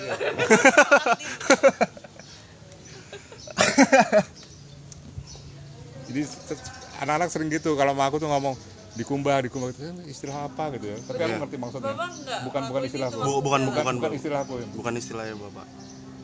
Jadi 6.10 6.20
se- 6.24 6.58
anak-anak 6.98 7.28
sering 7.30 7.48
gitu 7.48 7.76
kalau 7.76 7.92
sama 7.92 8.04
aku 8.06 8.16
tuh 8.18 8.28
ngomong 8.28 8.54
dikumbah, 8.90 9.38
dikumbah 9.40 9.70
itu 9.70 9.80
"Eh, 9.84 10.10
istilah 10.10 10.48
apa 10.48 10.74
gitu 10.74 10.90
ya. 10.90 10.98
Tapi 11.00 11.20
aku 11.20 11.34
ngerti 11.38 11.56
maksudnya. 11.56 11.94
Bukan 12.42 12.62
bukan 12.66 12.82
istilah 12.82 13.08
itu 13.08 13.16
aku. 13.16 13.28
Bu- 13.30 13.42
bukan, 13.44 13.60
bukan, 13.62 13.82
bukan 13.84 13.94
bukan. 14.00 14.10
istilah 14.12 14.38
aku 14.42 14.54
yang 14.58 14.70
Bukan 14.74 14.92
istilahnya 14.96 15.34
Bapak. 15.36 15.66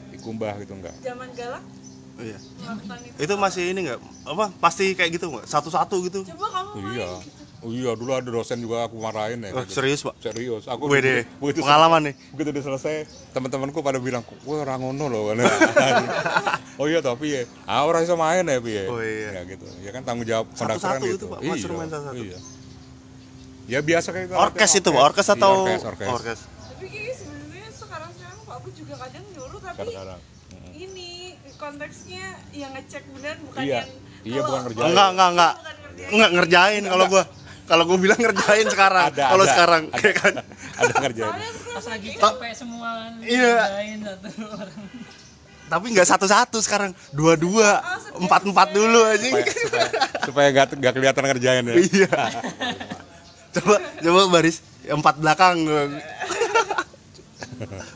dikumbah 0.09 0.55
gitu 0.59 0.73
enggak. 0.75 0.95
Zaman 0.99 1.29
galak 1.33 1.63
Iya. 2.17 2.39
melakukan 2.57 2.99
itu. 3.05 3.17
Itu 3.21 3.35
masih 3.37 3.63
ini 3.71 3.81
enggak? 3.85 4.01
Apa? 4.25 4.49
Pasti 4.57 4.97
kayak 4.97 5.11
gitu 5.15 5.29
enggak? 5.29 5.47
Satu-satu 5.47 5.97
gitu. 6.03 6.25
Coba 6.25 6.47
kamu 6.51 6.71
main 6.75 6.95
Iya. 6.97 7.09
gitu. 7.23 7.43
Oh 7.59 7.71
iya, 7.71 7.93
dulu 7.93 8.13
ada 8.13 8.29
dosen 8.29 8.61
juga 8.61 8.85
aku 8.85 8.97
marahin 8.97 9.41
ya. 9.41 9.51
Oh, 9.51 9.65
gitu. 9.65 9.73
serius, 9.75 10.05
Pak? 10.05 10.21
Serius. 10.21 10.69
Aku 10.69 10.87
Wede, 10.87 11.25
begitu 11.39 11.61
pengalaman 11.61 12.13
nih. 12.13 12.15
begitu 12.31 12.53
udah 12.53 12.65
selesai 12.67 12.95
teman-temanku 13.33 13.81
pada 13.81 13.97
bilang 13.97 14.21
wah 14.43 14.61
orang 14.61 14.81
ngono 14.83 15.09
loh 15.09 15.23
oh 16.81 16.87
iya 16.87 17.01
tapi 17.01 17.33
ya 17.33 17.43
ah 17.65 17.85
orang 17.85 18.01
bisa 18.01 18.13
main 18.15 18.45
ya 18.45 18.57
piye 18.59 18.85
Oh, 18.87 18.97
iya. 18.97 19.29
ya 19.35 19.43
gitu 19.47 19.65
ya 19.81 19.91
kan 19.91 20.01
tanggung 20.03 20.25
jawab 20.25 20.49
Satu-satu 20.51 20.65
konduktoran 20.73 21.01
itu, 21.03 21.09
gitu 21.11 21.25
Pak, 21.27 21.41
master 21.43 21.71
main 21.71 21.89
satu-satu. 21.91 22.17
iya 22.19 22.39
ya 23.67 23.79
biasa 23.83 24.09
kayak 24.11 24.25
gitu, 24.27 24.37
Orkes 24.39 24.73
itu, 24.75 24.89
Pak. 24.91 25.03
Orkes 25.03 25.27
atau 25.31 25.53
Iya, 25.53 25.61
orkes 25.77 25.85
orkes, 25.85 26.09
orkes? 26.11 26.41
Tapi 26.47 26.85
kayaknya 26.87 27.15
sebenarnya 27.15 27.69
sekarang 27.75 28.11
sekarang 28.15 28.39
Pak 28.43 28.57
Bud 28.59 28.75
juga 28.75 28.95
kadang 28.99 29.25
nyuruh 29.29 29.61
tapi 29.61 29.77
Kadang-kadang. 29.77 30.21
ini 30.75 31.11
konteksnya 31.57 32.25
yang 32.53 32.71
ngecek 32.73 33.03
benar 33.11 33.37
bukan 33.43 33.61
Iya. 33.61 33.81
yang 33.83 33.91
Iya, 34.25 34.41
bukan 34.43 34.61
ngerjain. 34.65 34.87
Enggak, 34.89 35.09
enggak, 35.11 35.29
enggak. 35.31 35.53
Enggak 36.07 36.31
ngerjain 36.33 36.83
kalau 36.87 37.05
gua. 37.07 37.25
Kalau 37.67 37.83
gua 37.83 37.99
bilang 37.99 38.15
ngerjain 38.17 38.67
sekarang. 38.67 39.11
ada 39.11 39.25
Kalau 39.29 39.43
ada, 39.43 39.51
sekarang 39.51 39.83
ada, 39.87 39.99
kayak 39.99 40.17
kan. 40.17 40.35
ada 40.77 40.93
ngerjain. 41.03 41.35
Pas 41.51 41.87
lagi 41.87 42.09
capek 42.15 42.53
semua 42.55 42.89
Iya. 43.21 43.55
ngerjain 43.59 43.99
satu 44.01 44.29
orang. 44.47 44.81
Tapi 45.67 45.87
nggak 45.91 46.07
satu-satu 46.07 46.59
sekarang. 46.63 46.91
Dua-dua 47.11 47.83
empat-empat 48.15 48.69
dulu 48.71 49.03
aja 49.03 49.19
supaya 49.19 49.45
supaya, 49.51 49.89
supaya 50.23 50.49
gak, 50.55 50.79
gak 50.79 50.95
kelihatan 50.95 51.25
ngerjain 51.27 51.65
ya. 51.65 51.75
Iya. 51.77 52.11
Coba 53.57 53.75
coba 53.81 54.21
baris 54.31 54.57
empat 54.87 55.15
belakang. 55.19 55.57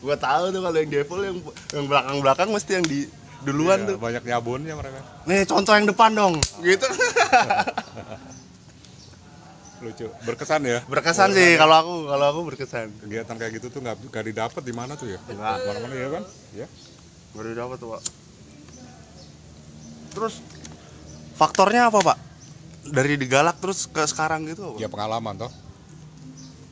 Gua 0.01 0.17
tahu 0.17 0.51
tuh 0.51 0.61
kalau 0.61 0.73
yang 0.75 0.91
default 0.91 1.23
yang 1.23 1.37
yang 1.71 1.85
belakang 1.85 2.17
belakang 2.19 2.49
mesti 2.49 2.71
yang 2.75 2.83
di 2.83 3.05
duluan 3.41 3.79
Iya, 3.79 3.89
tuh. 3.93 3.97
banyak 4.01 4.23
nyabunnya 4.25 4.75
mereka. 4.75 4.99
Nih 5.25 5.45
contoh 5.45 5.73
yang 5.73 5.87
depan 5.87 6.11
dong. 6.11 6.35
Gitu 6.59 6.87
lucu. 9.81 10.07
Berkesan 10.23 10.61
ya? 10.69 10.79
Berkesan 10.85 11.33
sih 11.33 11.57
kalau 11.57 11.77
aku 11.81 11.95
kalau 12.07 12.27
aku 12.29 12.41
berkesan. 12.53 12.89
Kegiatan 13.01 13.35
kayak 13.37 13.53
gitu 13.61 13.67
tuh 13.73 13.81
nggak 13.81 13.97
nggak 14.13 14.25
didapat 14.29 14.63
di 14.63 14.75
mana 14.77 14.93
tuh 14.95 15.09
ya? 15.09 15.19
Nggak. 15.25 15.57
mana-mana 15.65 15.95
ya 15.97 16.09
kan 16.13 16.23
ya. 16.53 16.67
Baru 17.33 17.49
dapat 17.57 17.77
tuh 17.81 17.89
pak. 17.97 18.03
Terus? 20.13 20.35
Faktornya 21.41 21.89
apa 21.89 21.99
pak? 22.05 22.19
Dari 22.85 23.17
digalak 23.17 23.57
terus 23.61 23.89
ke 23.89 24.05
sekarang 24.05 24.45
gitu 24.49 24.77
apa? 24.77 24.79
ya 24.81 24.89
pengalaman 24.93 25.35
toh. 25.41 25.53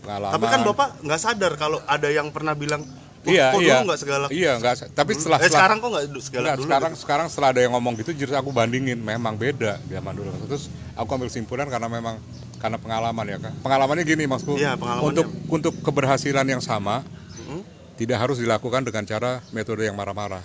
Pengalaman. 0.04 0.34
Tapi 0.36 0.46
kan 0.48 0.60
bapak 0.64 0.88
nggak 1.04 1.20
sadar 1.20 1.52
kalau 1.56 1.78
ada 1.88 2.08
yang 2.12 2.28
pernah 2.28 2.52
bilang 2.52 2.84
"Wah, 3.24 3.32
iya 3.32 3.46
kok 3.52 3.60
iya. 3.60 3.74
dulu 3.80 3.84
nggak 3.92 4.00
segalak? 4.00 4.28
Iya 4.32 4.52
nggak 4.60 4.74
tapi 4.92 5.12
dulu?" 5.16 5.20
setelah, 5.24 5.38
eh, 5.40 5.48
setelah 5.48 5.60
sekarang 5.60 5.76
kok 5.80 5.88
nggak 5.92 6.04
du- 6.08 6.24
segalak 6.24 6.44
Enggak, 6.44 6.56
dulu 6.56 6.66
sekarang 6.68 6.92
gitu? 6.92 7.02
sekarang 7.04 7.26
setelah 7.32 7.48
ada 7.56 7.60
yang 7.64 7.72
ngomong 7.76 7.94
gitu 8.04 8.10
justru 8.12 8.36
aku 8.36 8.50
bandingin. 8.52 8.98
Memang 9.00 9.34
beda 9.40 9.80
zaman 9.88 10.12
dulu. 10.12 10.28
Terus 10.48 10.68
aku 10.92 11.10
ambil 11.16 11.30
simpulan 11.32 11.68
karena 11.68 11.88
memang 11.88 12.16
karena 12.58 12.76
pengalaman 12.76 13.26
ya 13.26 13.38
kan 13.38 13.54
pengalamannya 13.62 14.04
gini 14.04 14.26
maksudku 14.26 14.58
Iya, 14.58 14.74
pengalamannya. 14.74 15.08
untuk 15.14 15.26
untuk 15.46 15.74
keberhasilan 15.80 16.42
yang 16.42 16.58
sama 16.58 17.06
Mm-mm. 17.38 17.62
tidak 17.94 18.18
harus 18.18 18.42
dilakukan 18.42 18.82
dengan 18.82 19.06
cara 19.06 19.38
metode 19.54 19.86
yang 19.86 19.94
marah-marah. 19.94 20.42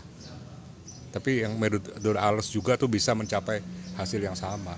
Tapi 1.13 1.45
yang 1.45 1.57
metode 1.61 2.17
halus 2.17 2.49
juga 2.49 2.73
tuh 2.73 2.89
bisa 2.89 3.13
mencapai 3.13 3.61
hasil 3.93 4.17
yang 4.17 4.33
sama. 4.33 4.73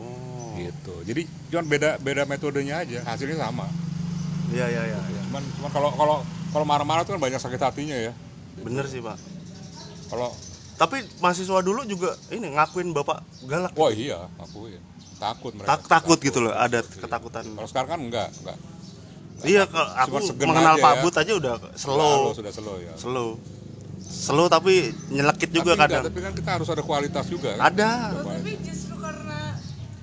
Oh. 0.00 0.56
Gitu. 0.56 0.94
Jadi 1.04 1.28
cuma 1.52 1.64
beda 1.68 2.00
beda 2.00 2.24
metodenya 2.24 2.80
aja 2.80 3.04
hasilnya 3.04 3.36
sama. 3.40 3.68
Iya 4.48 4.72
iya 4.72 4.82
iya 4.88 5.00
iya. 5.12 5.20
cuman 5.28 5.42
cuman 5.60 5.70
kalau 5.72 5.90
kalau 5.92 6.16
kalau 6.52 6.64
marah-marah 6.64 7.04
tuh 7.04 7.16
kan 7.16 7.20
banyak 7.20 7.40
sakit 7.40 7.60
hatinya 7.60 7.96
ya. 7.96 8.12
Bener 8.64 8.88
sih 8.88 9.04
pak. 9.04 9.20
Kalau 10.08 10.32
tapi 10.76 11.04
mahasiswa 11.20 11.60
dulu 11.60 11.84
juga 11.84 12.16
ini 12.32 12.52
ngakuin 12.56 12.96
bapak 12.96 13.20
galak. 13.44 13.72
Wah 13.76 13.92
iya 13.92 14.28
aku 14.40 14.72
ya 14.72 14.80
takut 15.16 15.52
mereka. 15.56 15.68
Tak- 15.76 15.88
takut 15.88 16.18
gitu 16.20 16.38
loh 16.44 16.52
ada 16.52 16.80
ketakutan. 16.84 17.42
Kalau 17.44 17.68
sekarang 17.68 17.88
kan 17.96 18.00
enggak 18.00 18.28
enggak. 18.42 18.58
Iya 19.44 19.62
kalau 19.68 19.88
aku 20.00 20.14
mengenal 20.48 20.74
aja 20.80 20.84
Pak 20.84 20.92
ya. 20.96 21.02
But 21.04 21.16
aja 21.20 21.32
udah 21.36 21.54
Slow. 21.76 22.32
slow 22.32 22.32
sudah 22.32 22.52
slow 22.52 22.76
ya. 22.80 22.92
Slow. 22.96 23.28
Slow 24.06 24.46
tapi 24.48 24.94
nyelekit 25.12 25.50
juga 25.52 25.76
tapi, 25.76 25.76
enggak, 25.76 25.88
kadang. 25.90 26.04
tapi 26.08 26.20
kan 26.24 26.32
kita 26.32 26.50
harus 26.56 26.68
ada 26.72 26.82
kualitas 26.84 27.24
juga 27.28 27.52
kan? 27.56 27.68
Ada. 27.68 27.90
Oh, 28.16 28.32
tapi 28.32 28.52
justru 28.64 28.94
karena 28.96 29.40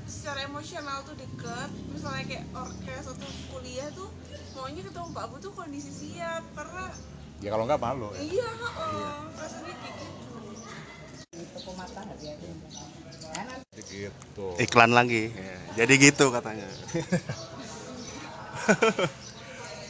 secara 0.05 0.39
emosional 0.45 0.97
tuh 1.07 1.15
deket 1.17 1.69
misalnya 1.89 2.23
kayak 2.29 2.45
orkes 2.53 3.05
atau 3.09 3.29
kuliah 3.49 3.89
tuh 3.95 4.09
maunya 4.53 4.81
ketemu 4.85 5.07
Pak 5.11 5.25
Bu 5.33 5.35
tuh 5.41 5.51
kondisi 5.51 5.89
siap 5.91 6.43
karena 6.53 6.93
ya 7.41 7.49
kalau 7.51 7.63
enggak 7.67 7.81
malu 7.81 8.07
ya. 8.15 8.21
iya 8.21 8.49
oh, 8.63 9.27
rasanya 9.35 9.75
kayak 9.81 9.95
gitu 9.99 10.23
gitu. 13.83 14.45
Iklan 14.57 14.91
lagi. 14.91 15.33
Jadi 15.73 15.93
gitu 15.97 16.29
katanya. 16.29 16.65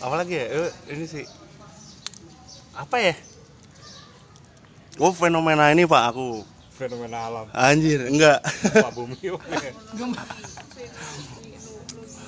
Apalagi 0.04 0.34
ya? 0.36 0.46
Eh, 0.48 0.72
ini 0.92 1.06
sih. 1.06 1.26
Apa 2.74 2.98
ya? 3.00 3.14
Oh 4.98 5.12
fenomena 5.12 5.72
ini 5.72 5.84
pak 5.84 6.04
aku. 6.12 6.44
Fenomena 6.74 7.28
alam. 7.28 7.46
Anjir 7.52 8.08
enggak. 8.10 8.40
Pak 8.74 8.92
bumi 8.94 9.18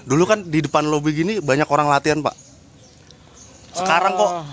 dulu 0.06 0.22
kan 0.30 0.46
di 0.46 0.62
depan 0.62 0.86
lobi 0.86 1.18
gini 1.18 1.34
banyak 1.42 1.66
orang 1.66 1.90
latihan 1.90 2.22
pak. 2.22 2.38
Sekarang 3.74 4.14
kok 4.14 4.32
Ah. 4.32 4.46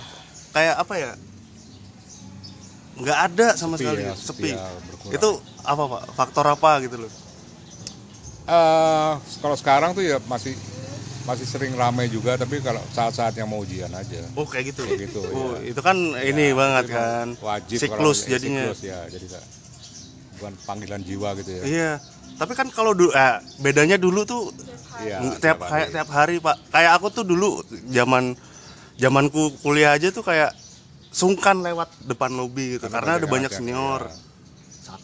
kayak 0.51 0.75
apa 0.81 0.94
ya? 0.96 1.11
Nggak 2.96 3.18
ada 3.29 3.46
sama 3.55 3.77
Sepi 3.77 3.85
sekali. 3.85 4.03
ya, 4.03 4.12
sepi, 4.16 4.16
sepi 4.16 4.51
ya, 4.53 4.59
berkurang. 5.05 5.15
itu 5.15 5.29
apa 5.62 5.83
pak 5.88 6.03
faktor 6.12 6.47
apa 6.49 6.71
gitu 6.81 6.99
loh 6.99 7.12
Eh, 8.43 9.12
kalau 9.38 9.55
sekarang 9.55 9.91
tuh 9.93 10.03
ya 10.03 10.19
masih 10.21 10.59
masih 11.23 11.47
sering 11.47 11.71
ramai 11.73 12.07
juga 12.07 12.35
tapi 12.35 12.59
kalau 12.59 12.83
saat-saat 12.91 13.31
yang 13.33 13.47
mau 13.47 13.62
ujian 13.62 13.87
aja 13.88 14.19
oh 14.33 14.43
kayak 14.43 14.75
gitu 14.75 14.83
Kayak 14.83 14.99
gitu, 15.07 15.21
oh 15.25 15.55
ya. 15.55 15.71
itu 15.71 15.79
kan 15.81 15.95
ini 16.19 16.51
Ya, 16.51 16.59
banget 16.59 16.85
kan 16.91 17.27
wajib 17.38 17.79
siklus 17.79 18.19
kalau- 18.19 18.31
jadinya 18.35 18.62
siklus 18.67 18.83
ya 18.83 18.99
jadi 19.07 19.27
bukan 20.35 20.53
panggilan 20.61 20.99
jiwa 21.01 21.38
gitu 21.38 21.51
ya 21.53 21.62
Iya, 21.62 21.91
tapi 22.35 22.53
kan 22.53 22.67
kalau 22.69 22.91
dulu 22.93 23.15
eh, 23.15 23.38
bedanya 23.59 23.95
dulu 23.95 24.27
tuh 24.27 24.51
Iya, 24.99 25.23
tiap 25.37 25.38
tiap 25.38 25.59
kayak 25.62 25.71
hari. 25.71 25.93
tiap 25.93 26.09
hari 26.11 26.35
pak. 26.38 26.57
Kayak 26.69 26.93
aku 26.95 27.07
tuh 27.12 27.25
dulu 27.25 27.62
zaman 27.88 28.35
zamanku 28.97 29.55
kuliah 29.59 29.95
aja 29.95 30.11
tuh 30.11 30.21
kayak 30.21 30.51
sungkan 31.09 31.59
lewat 31.59 31.88
depan 32.05 32.29
lobi 32.31 32.77
gitu 32.77 32.87
karena, 32.87 33.17
ada 33.17 33.25
banyak 33.25 33.49
yang- 33.49 33.62
senior. 33.62 34.03
ya. 34.05 34.15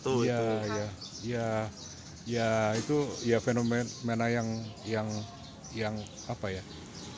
Satu 0.08 0.24
Iya, 0.24 0.40
itu. 0.40 0.72
ya, 0.72 0.86
ya, 1.20 1.48
ya 2.24 2.48
itu 2.80 2.96
ya 3.28 3.38
fenomena 3.44 4.26
yang 4.32 4.48
yang 4.88 5.08
yang 5.76 5.94
apa 6.24 6.48
ya? 6.48 6.62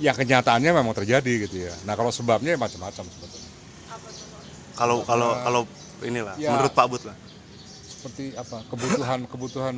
Ya 0.01 0.13
kenyataannya 0.17 0.75
memang 0.75 0.97
terjadi 0.97 1.47
gitu 1.47 1.71
ya. 1.71 1.75
Nah 1.87 1.95
kalau 1.95 2.11
sebabnya 2.11 2.57
ya 2.57 2.59
macam-macam 2.59 3.05
sebetulnya. 3.07 3.51
Kalau 4.75 5.05
kalau 5.05 5.31
kalau 5.45 5.63
inilah 6.03 6.35
Ya. 6.41 6.57
menurut 6.57 6.73
Pak 6.73 6.87
But 6.89 7.03
lah. 7.07 7.17
Seperti 7.87 8.33
apa? 8.35 8.65
Kebutuhan 8.73 9.29
kebutuhan 9.29 9.77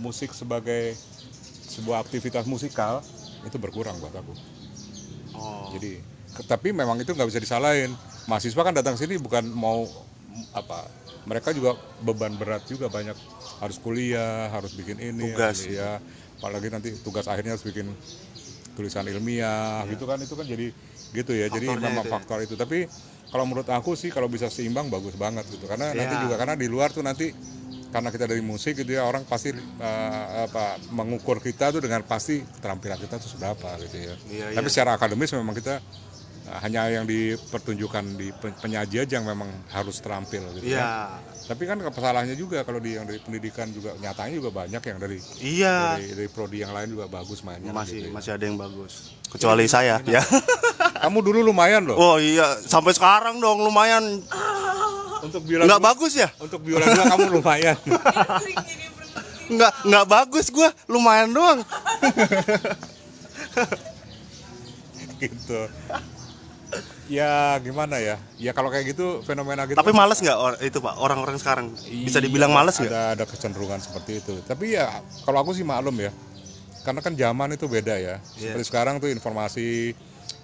musik 0.00 0.30
sebagai 0.32 0.96
sebuah 1.66 2.00
aktivitas 2.00 2.46
musikal 2.46 3.02
itu 3.44 3.58
berkurang 3.58 3.98
buat 3.98 4.14
aku. 4.14 4.32
Oh. 5.34 5.68
Jadi 5.74 5.98
tapi 6.46 6.70
memang 6.70 6.96
itu 7.02 7.10
nggak 7.10 7.26
bisa 7.28 7.42
disalahin. 7.42 7.92
Mahasiswa 8.30 8.62
kan 8.62 8.70
datang 8.72 8.94
sini 8.94 9.18
bukan 9.18 9.50
mau 9.50 9.90
apa? 10.54 10.86
Mereka 11.28 11.52
juga 11.52 11.76
beban 12.00 12.32
berat 12.40 12.64
juga 12.64 12.88
banyak 12.88 13.16
harus 13.60 13.76
kuliah, 13.76 14.48
harus 14.48 14.72
bikin 14.72 14.96
ini, 14.96 15.36
Tugas. 15.36 15.68
ya. 15.68 16.00
Apalagi 16.40 16.72
nanti 16.72 16.96
tugas 17.04 17.28
akhirnya 17.28 17.52
harus 17.56 17.64
bikin 17.66 17.92
tulisan 18.72 19.04
ilmiah 19.04 19.84
gitu 19.90 20.06
kan 20.08 20.16
itu 20.22 20.32
kan 20.32 20.46
jadi 20.48 20.72
gitu 21.12 21.32
ya. 21.36 21.50
jadi 21.52 21.66
Faktornya 21.68 21.88
memang 21.92 22.04
itu 22.04 22.08
ya. 22.08 22.14
faktor 22.16 22.38
itu. 22.46 22.54
Tapi 22.56 22.78
kalau 23.28 23.44
menurut 23.44 23.68
aku 23.68 23.92
sih 23.98 24.08
kalau 24.08 24.32
bisa 24.32 24.48
seimbang 24.48 24.88
bagus 24.88 25.14
banget 25.20 25.44
gitu. 25.52 25.68
Karena 25.68 25.92
nanti 25.92 26.14
Iya. 26.16 26.22
juga 26.24 26.34
karena 26.40 26.54
di 26.56 26.66
luar 26.70 26.88
tuh 26.94 27.04
nanti 27.04 27.28
karena 27.90 28.08
kita 28.14 28.24
dari 28.30 28.38
musik 28.40 28.78
gitu 28.80 28.94
ya 28.94 29.02
orang 29.02 29.26
pasti 29.26 29.50
eh, 29.50 30.24
apa 30.46 30.78
mengukur 30.94 31.42
kita 31.42 31.74
tuh 31.74 31.82
dengan 31.82 32.00
pasti 32.06 32.46
keterampilan 32.46 32.96
kita 32.96 33.18
tuh 33.20 33.28
seberapa 33.28 33.76
gitu 33.84 33.96
ya. 33.98 34.14
Iya, 34.30 34.46
Tapi 34.56 34.66
iya. 34.66 34.72
secara 34.72 34.90
akademis 34.96 35.30
memang 35.36 35.52
kita 35.58 35.82
uh, 35.82 35.84
hanya 36.42 36.88
yang 36.88 37.04
dipertunjukkan 37.04 38.04
di 38.16 38.32
pe- 38.32 38.56
penyaji 38.56 38.96
aja 38.98 39.12
yang 39.14 39.24
memang 39.24 39.46
harus 39.68 39.98
terampil 39.98 40.40
gitu 40.56 40.72
ya. 40.72 40.80
Iya. 40.80 40.90
Tapi 41.44 41.62
kan 41.64 41.76
kesalahannya 41.76 42.32
juga 42.32 42.62
kalau 42.62 42.78
di 42.78 42.94
yang 42.94 43.04
dari 43.04 43.18
pendidikan 43.18 43.68
juga 43.68 43.92
nyatanya 43.94 44.34
juga 44.34 44.50
banyak 44.54 44.78
yang 44.80 44.98
dari 44.98 45.18
Iya. 45.36 45.76
dari, 45.94 46.06
dari 46.16 46.28
prodi 46.28 46.58
yang 46.58 46.70
lain 46.70 46.88
juga 46.88 47.06
bagus 47.06 47.42
mainnya 47.42 47.70
Masih 47.70 48.00
gitu 48.00 48.08
ya. 48.08 48.14
masih 48.14 48.30
ada 48.32 48.44
yang 48.44 48.54
bagus. 48.54 49.10
Kecuali 49.28 49.66
saya 49.66 49.98
ya. 50.00 50.22
Kamu 51.02 51.18
dulu 51.20 51.40
lumayan 51.42 51.84
loh 51.84 51.96
Oh 51.96 52.16
iya, 52.16 52.56
sampai 52.60 52.92
sekarang 52.92 53.38
dong 53.38 53.60
lumayan. 53.60 54.22
untuk 55.20 55.44
biola 55.44 55.68
Nggak 55.68 55.82
bagus 55.82 56.12
ya? 56.14 56.28
untuk 56.36 56.60
biola 56.60 56.86
dua 56.86 57.04
kamu 57.06 57.26
lumayan. 57.34 57.76
Nggak 59.50 59.72
nggak 59.82 60.06
bagus 60.06 60.46
gua, 60.48 60.70
lumayan 60.86 61.34
doang. 61.34 61.60
gitu. 65.20 65.60
Ya 67.10 67.58
gimana 67.58 67.98
ya? 67.98 68.22
Ya 68.38 68.54
kalau 68.54 68.70
kayak 68.70 68.94
gitu 68.94 69.18
fenomena 69.26 69.66
gitu. 69.66 69.74
Tapi 69.74 69.90
males 69.90 70.22
nggak 70.22 70.38
or- 70.38 70.60
itu 70.62 70.78
pak 70.78 70.94
orang-orang 70.94 71.36
sekarang? 71.36 71.66
Bisa 71.82 72.22
Iya, 72.22 72.30
dibilang 72.30 72.54
males 72.54 72.78
nggak? 72.78 72.86
Ada 72.86 73.02
ada 73.18 73.24
kecenderungan 73.26 73.82
seperti 73.82 74.22
itu. 74.22 74.38
Tapi 74.46 74.78
ya 74.78 74.86
kalau 75.26 75.42
aku 75.42 75.50
sih 75.50 75.66
maklum 75.66 75.98
ya. 75.98 76.14
Karena 76.80 77.02
kan 77.02 77.12
zaman 77.12 77.50
itu 77.50 77.66
beda 77.66 77.98
ya. 77.98 78.22
Iya. 78.38 78.54
Seperti 78.54 78.64
sekarang 78.64 79.02
tuh 79.02 79.10
informasi 79.10 79.90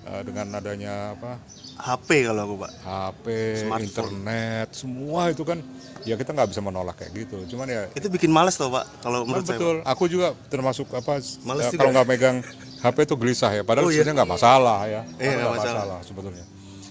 eh, 0.03 0.23
dengan 0.27 0.59
adanya 0.59 1.15
apa? 1.15 1.39
HP 1.77 2.27
kalau 2.27 2.43
aku 2.43 2.55
pak. 2.59 2.71
HP, 2.83 3.27
Smartphone. 3.63 3.85
internet, 3.87 4.69
semua 4.75 5.21
itu 5.29 5.45
kan 5.45 5.63
ya 6.03 6.15
kita 6.15 6.35
nggak 6.35 6.51
bisa 6.51 6.59
menolak 6.59 6.99
kayak 6.99 7.13
gitu. 7.15 7.47
Cuman 7.47 7.71
ya 7.71 7.87
Itu 7.95 8.11
bikin 8.11 8.35
males 8.35 8.59
tuh 8.59 8.75
pak. 8.75 8.91
Kalau 9.01 9.23
menurut 9.23 9.47
saya. 9.47 9.55
Pak. 9.55 9.63
betul. 9.63 9.77
Aku 9.87 10.05
juga 10.11 10.35
termasuk 10.51 10.91
apa? 10.91 11.23
Males 11.47 11.63
ya, 11.63 11.71
juga 11.71 11.79
kalau 11.79 11.91
ya? 11.91 11.95
nggak 11.95 12.09
megang 12.11 12.37
HP 12.83 12.97
itu 13.07 13.15
gelisah 13.15 13.55
ya. 13.55 13.63
Padahal 13.63 13.87
Oh, 13.87 13.91
iya. 13.91 14.03
sebenarnya 14.03 14.15
nggak 14.19 14.33
masalah 14.35 14.79
ya. 14.83 15.03
Iya, 15.15 15.31
nggak 15.31 15.37
Nggak 15.39 15.53
masalah. 15.63 16.01
sebetulnya. 16.03 16.45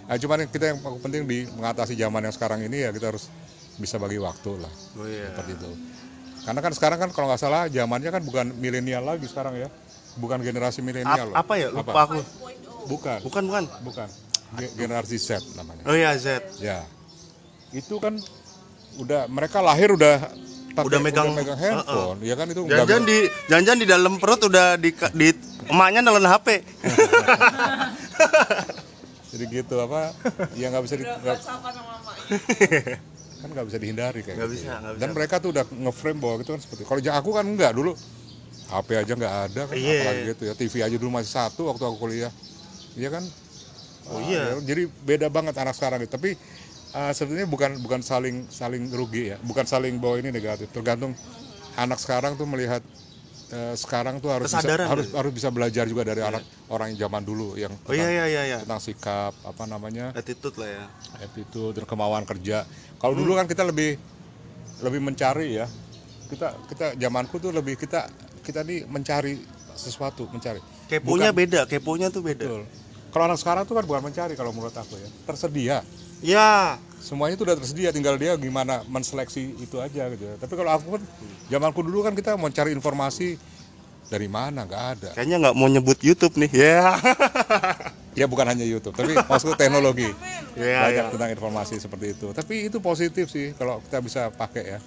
Nah, 0.06 0.16
cuman 0.16 0.46
kita 0.46 0.66
yang 0.68 0.78
paling 0.80 1.02
penting 1.02 1.22
di 1.24 1.38
mengatasi 1.50 1.94
zaman 1.94 2.22
yang 2.22 2.32
sekarang 2.32 2.62
ini 2.62 2.78
ya 2.80 2.90
kita 2.90 3.10
harus 3.10 3.26
bisa 3.76 3.98
bagi 3.98 4.16
waktu 4.16 4.52
lah 4.56 4.70
Oh 4.94 5.04
iya. 5.04 5.28
seperti 5.28 5.52
itu. 5.56 5.72
Karena 6.42 6.60
kan 6.62 6.72
sekarang 6.72 6.98
kan 7.00 7.10
kalau 7.10 7.28
nggak 7.28 7.42
salah 7.42 7.66
zamannya 7.68 8.10
kan 8.10 8.22
bukan 8.22 8.46
milenial 8.54 9.02
lagi 9.04 9.26
sekarang 9.26 9.58
ya, 9.58 9.68
bukan 10.16 10.40
generasi 10.40 10.80
milenial. 10.80 11.30
Loh. 11.30 11.36
apa 11.36 11.54
ya? 11.56 11.68
Lupa 11.70 11.92
aku. 12.00 12.22
5.0 12.22 12.86
Bukan, 12.86 13.18
Bukan 13.20 13.44
bukan. 13.44 13.64
bukan. 13.82 14.08
Ge- 14.54 14.74
Generasi 14.78 15.18
Z 15.18 15.42
namanya. 15.52 15.82
Oh 15.84 15.92
iya 15.92 16.14
Z. 16.14 16.38
Ya. 16.60 16.86
itu 17.72 17.98
kan 17.98 18.22
udah 18.96 19.26
mereka 19.28 19.60
lahir 19.60 19.90
udah 19.92 20.22
pakai- 20.72 20.86
Udah 20.86 21.00
megang- 21.02 21.34
handphone 21.34 22.22
ya 22.22 22.36
kan 22.36 22.46
itu 22.46 22.62
Jangan 22.64 23.04
di 23.04 23.18
jangan 23.50 23.76
di 23.76 23.86
dalam 23.86 24.14
perut 24.16 24.46
udah 24.46 24.76
di, 24.76 24.94
di 25.12 25.28
emaknya 25.66 26.00
nelen 26.00 26.24
HP. 26.24 26.48
jadi 29.36 29.46
gitu 29.52 29.76
apa 29.84 30.16
ya 30.60 30.72
nggak 30.72 30.84
bisa 30.88 30.96
di, 30.96 31.04
mamanya 31.04 32.24
kan 33.44 33.50
nggak 33.52 33.68
bisa 33.68 33.78
dihindari 33.78 34.20
kayak 34.26 34.38
Nggak 34.42 34.50
gitu 34.56 34.64
bisa, 34.66 34.72
ya. 34.74 34.96
dan 34.98 35.10
bisa. 35.12 35.16
mereka 35.16 35.36
tuh 35.38 35.50
udah 35.54 35.64
ngeframe 35.70 36.20
bahwa 36.24 36.42
itu 36.42 36.52
kan 36.56 36.62
seperti 36.64 36.82
kalau 36.88 37.02
aku 37.04 37.30
kan 37.36 37.46
enggak 37.46 37.76
dulu. 37.76 37.94
HP 38.66 38.98
aja 38.98 39.14
nggak 39.14 39.36
ada 39.46 39.62
kan 39.70 39.76
Iya. 39.78 39.94
apalagi 40.02 40.22
gitu 40.34 40.44
ya. 40.50 40.54
TV 40.58 40.74
aja 40.82 40.96
dulu 40.98 41.12
masih 41.14 41.30
satu 41.30 41.70
waktu 41.70 41.84
aku 41.86 41.98
kuliah. 42.02 42.34
Iya 42.98 43.14
kan? 43.14 43.24
Oh 44.10 44.18
iya. 44.26 44.58
ya, 44.58 44.62
jadi 44.66 44.90
beda 45.06 45.30
banget 45.30 45.54
anak 45.62 45.78
sekarang 45.78 46.02
itu. 46.02 46.10
Tapi 46.10 46.34
uh, 46.98 47.14
sebetulnya 47.14 47.46
bukan 47.46 47.78
bukan 47.78 48.02
saling 48.02 48.50
saling 48.50 48.90
rugi 48.90 49.34
ya. 49.34 49.38
Bukan 49.46 49.70
saling 49.70 50.02
bahwa 50.02 50.18
ini 50.18 50.34
negatif. 50.34 50.74
Tergantung 50.74 51.14
anak 51.78 52.02
sekarang 52.02 52.34
tuh 52.34 52.50
melihat 52.50 52.82
uh, 53.52 53.74
sekarang 53.78 54.18
tuh 54.24 54.30
harus 54.34 54.50
bisa, 54.50 54.62
Kesadaran 54.62 54.88
harus 54.90 55.06
ya? 55.10 55.14
harus 55.20 55.32
bisa 55.36 55.50
belajar 55.54 55.86
juga 55.86 56.04
dari 56.08 56.22
anak 56.24 56.44
orang 56.72 56.94
yang 56.96 57.10
zaman 57.10 57.22
dulu 57.26 57.58
yang 57.60 57.74
Oh 57.86 57.94
iya 57.94 58.10
tentang- 58.10 58.14
iya 58.14 58.26
iya 58.30 58.42
iya. 58.48 58.58
tentang 58.64 58.82
sikap 58.82 59.34
apa 59.46 59.64
namanya 59.70 60.14
Attitude 60.18 60.58
lah 60.58 60.70
ya. 60.70 60.84
attitude 61.22 61.74
dan 61.80 61.86
kemauan 61.88 62.24
kerja. 62.28 62.66
Kalau 63.00 63.14
dulu 63.16 63.38
kan 63.38 63.46
kita 63.48 63.64
lebih 63.64 63.96
lebih 64.84 65.00
mencari 65.00 65.56
ya. 65.60 65.68
Kita 66.26 66.58
kita 66.66 66.98
zamanku 66.98 67.38
tuh 67.38 67.54
lebih 67.54 67.78
kita 67.78 68.10
kita 68.42 68.66
nih 68.66 68.84
mencari 68.90 69.40
sesuatu, 69.78 70.26
mencari. 70.32 70.60
Keponya 70.90 71.32
beda, 71.32 71.70
keponya 71.70 72.10
tuh 72.10 72.26
beda. 72.26 72.46
Betul. 72.50 72.64
Kalau 73.14 73.24
anak 73.32 73.40
sekarang 73.40 73.64
tuh 73.64 73.80
kan 73.80 73.86
bukan 73.88 74.04
mencari 74.04 74.34
kalau 74.36 74.52
menurut 74.52 74.76
aku 74.76 75.00
ya. 75.00 75.08
Tersedia. 75.24 75.78
Ya, 76.24 76.80
Semuanya 77.06 77.38
itu 77.38 77.46
udah 77.46 77.54
tersedia, 77.54 77.94
tinggal 77.94 78.18
dia 78.18 78.34
gimana 78.34 78.82
menseleksi 78.84 79.54
itu 79.56 79.78
aja 79.78 80.10
gitu. 80.10 80.26
ya. 80.26 80.36
Tapi 80.36 80.54
kalau 80.58 80.74
aku 80.74 80.98
kan 80.98 81.02
zamanku 81.48 81.86
dulu 81.86 82.02
kan 82.02 82.18
kita 82.18 82.34
mau 82.34 82.50
cari 82.50 82.74
informasi 82.74 83.38
dari 84.06 84.26
mana 84.26 84.66
nggak 84.66 84.84
ada. 84.92 85.10
kayaknya 85.14 85.38
nggak 85.40 85.56
mau 85.56 85.70
nyebut 85.70 86.02
YouTube 86.02 86.36
nih. 86.36 86.50
Ya. 86.52 86.82
Ya 88.16 88.32
bukan 88.32 88.48
hanya 88.48 88.64
YouTube, 88.64 88.96
tapi 88.96 89.12
maksudku 89.14 89.54
teknologi. 89.54 90.08
Ya, 90.56 90.88
banyak 90.88 91.04
ya. 91.04 91.12
tentang 91.12 91.30
informasi 91.30 91.76
seperti 91.78 92.16
itu. 92.16 92.32
Tapi 92.32 92.72
itu 92.72 92.80
positif 92.80 93.28
sih 93.28 93.52
kalau 93.54 93.84
kita 93.84 94.00
bisa 94.00 94.32
pakai 94.32 94.64
ya. 94.64 94.80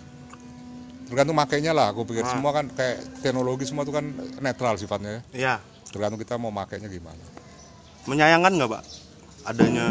Tergantung 1.04 1.36
makainya 1.36 1.76
lah. 1.76 1.92
Aku 1.92 2.08
pikir 2.08 2.24
Ah. 2.24 2.32
semua 2.32 2.56
kan 2.56 2.72
kayak 2.72 3.20
teknologi 3.20 3.68
semua 3.68 3.84
itu 3.84 3.92
kan 3.92 4.00
netral 4.40 4.80
sifatnya. 4.80 5.20
ya. 5.28 5.36
Ya. 5.36 5.54
Tergantung 5.92 6.16
kita 6.16 6.40
mau 6.40 6.48
makainya 6.48 6.88
gimana. 6.88 7.20
Menyayangkan 8.08 8.48
nggak, 8.56 8.70
Pak? 8.72 8.82
Adanya 9.44 9.86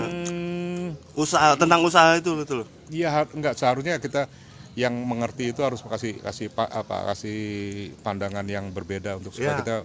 usaha 1.17 1.57
tentang 1.57 1.81
usaha 1.81 2.13
itu 2.15 2.31
betul. 2.37 2.61
Iya 2.93 3.25
enggak 3.33 3.57
seharusnya 3.57 3.97
kita 3.97 4.29
yang 4.77 4.93
mengerti 4.93 5.49
itu 5.49 5.65
harus 5.65 5.81
kasih 5.81 6.21
kasih 6.21 6.53
pa- 6.53 6.69
apa 6.69 7.09
kasih 7.11 7.39
pandangan 8.05 8.45
yang 8.45 8.69
berbeda 8.69 9.17
untuk 9.17 9.33
supaya 9.33 9.57
Ya. 9.57 9.59
kita 9.65 9.75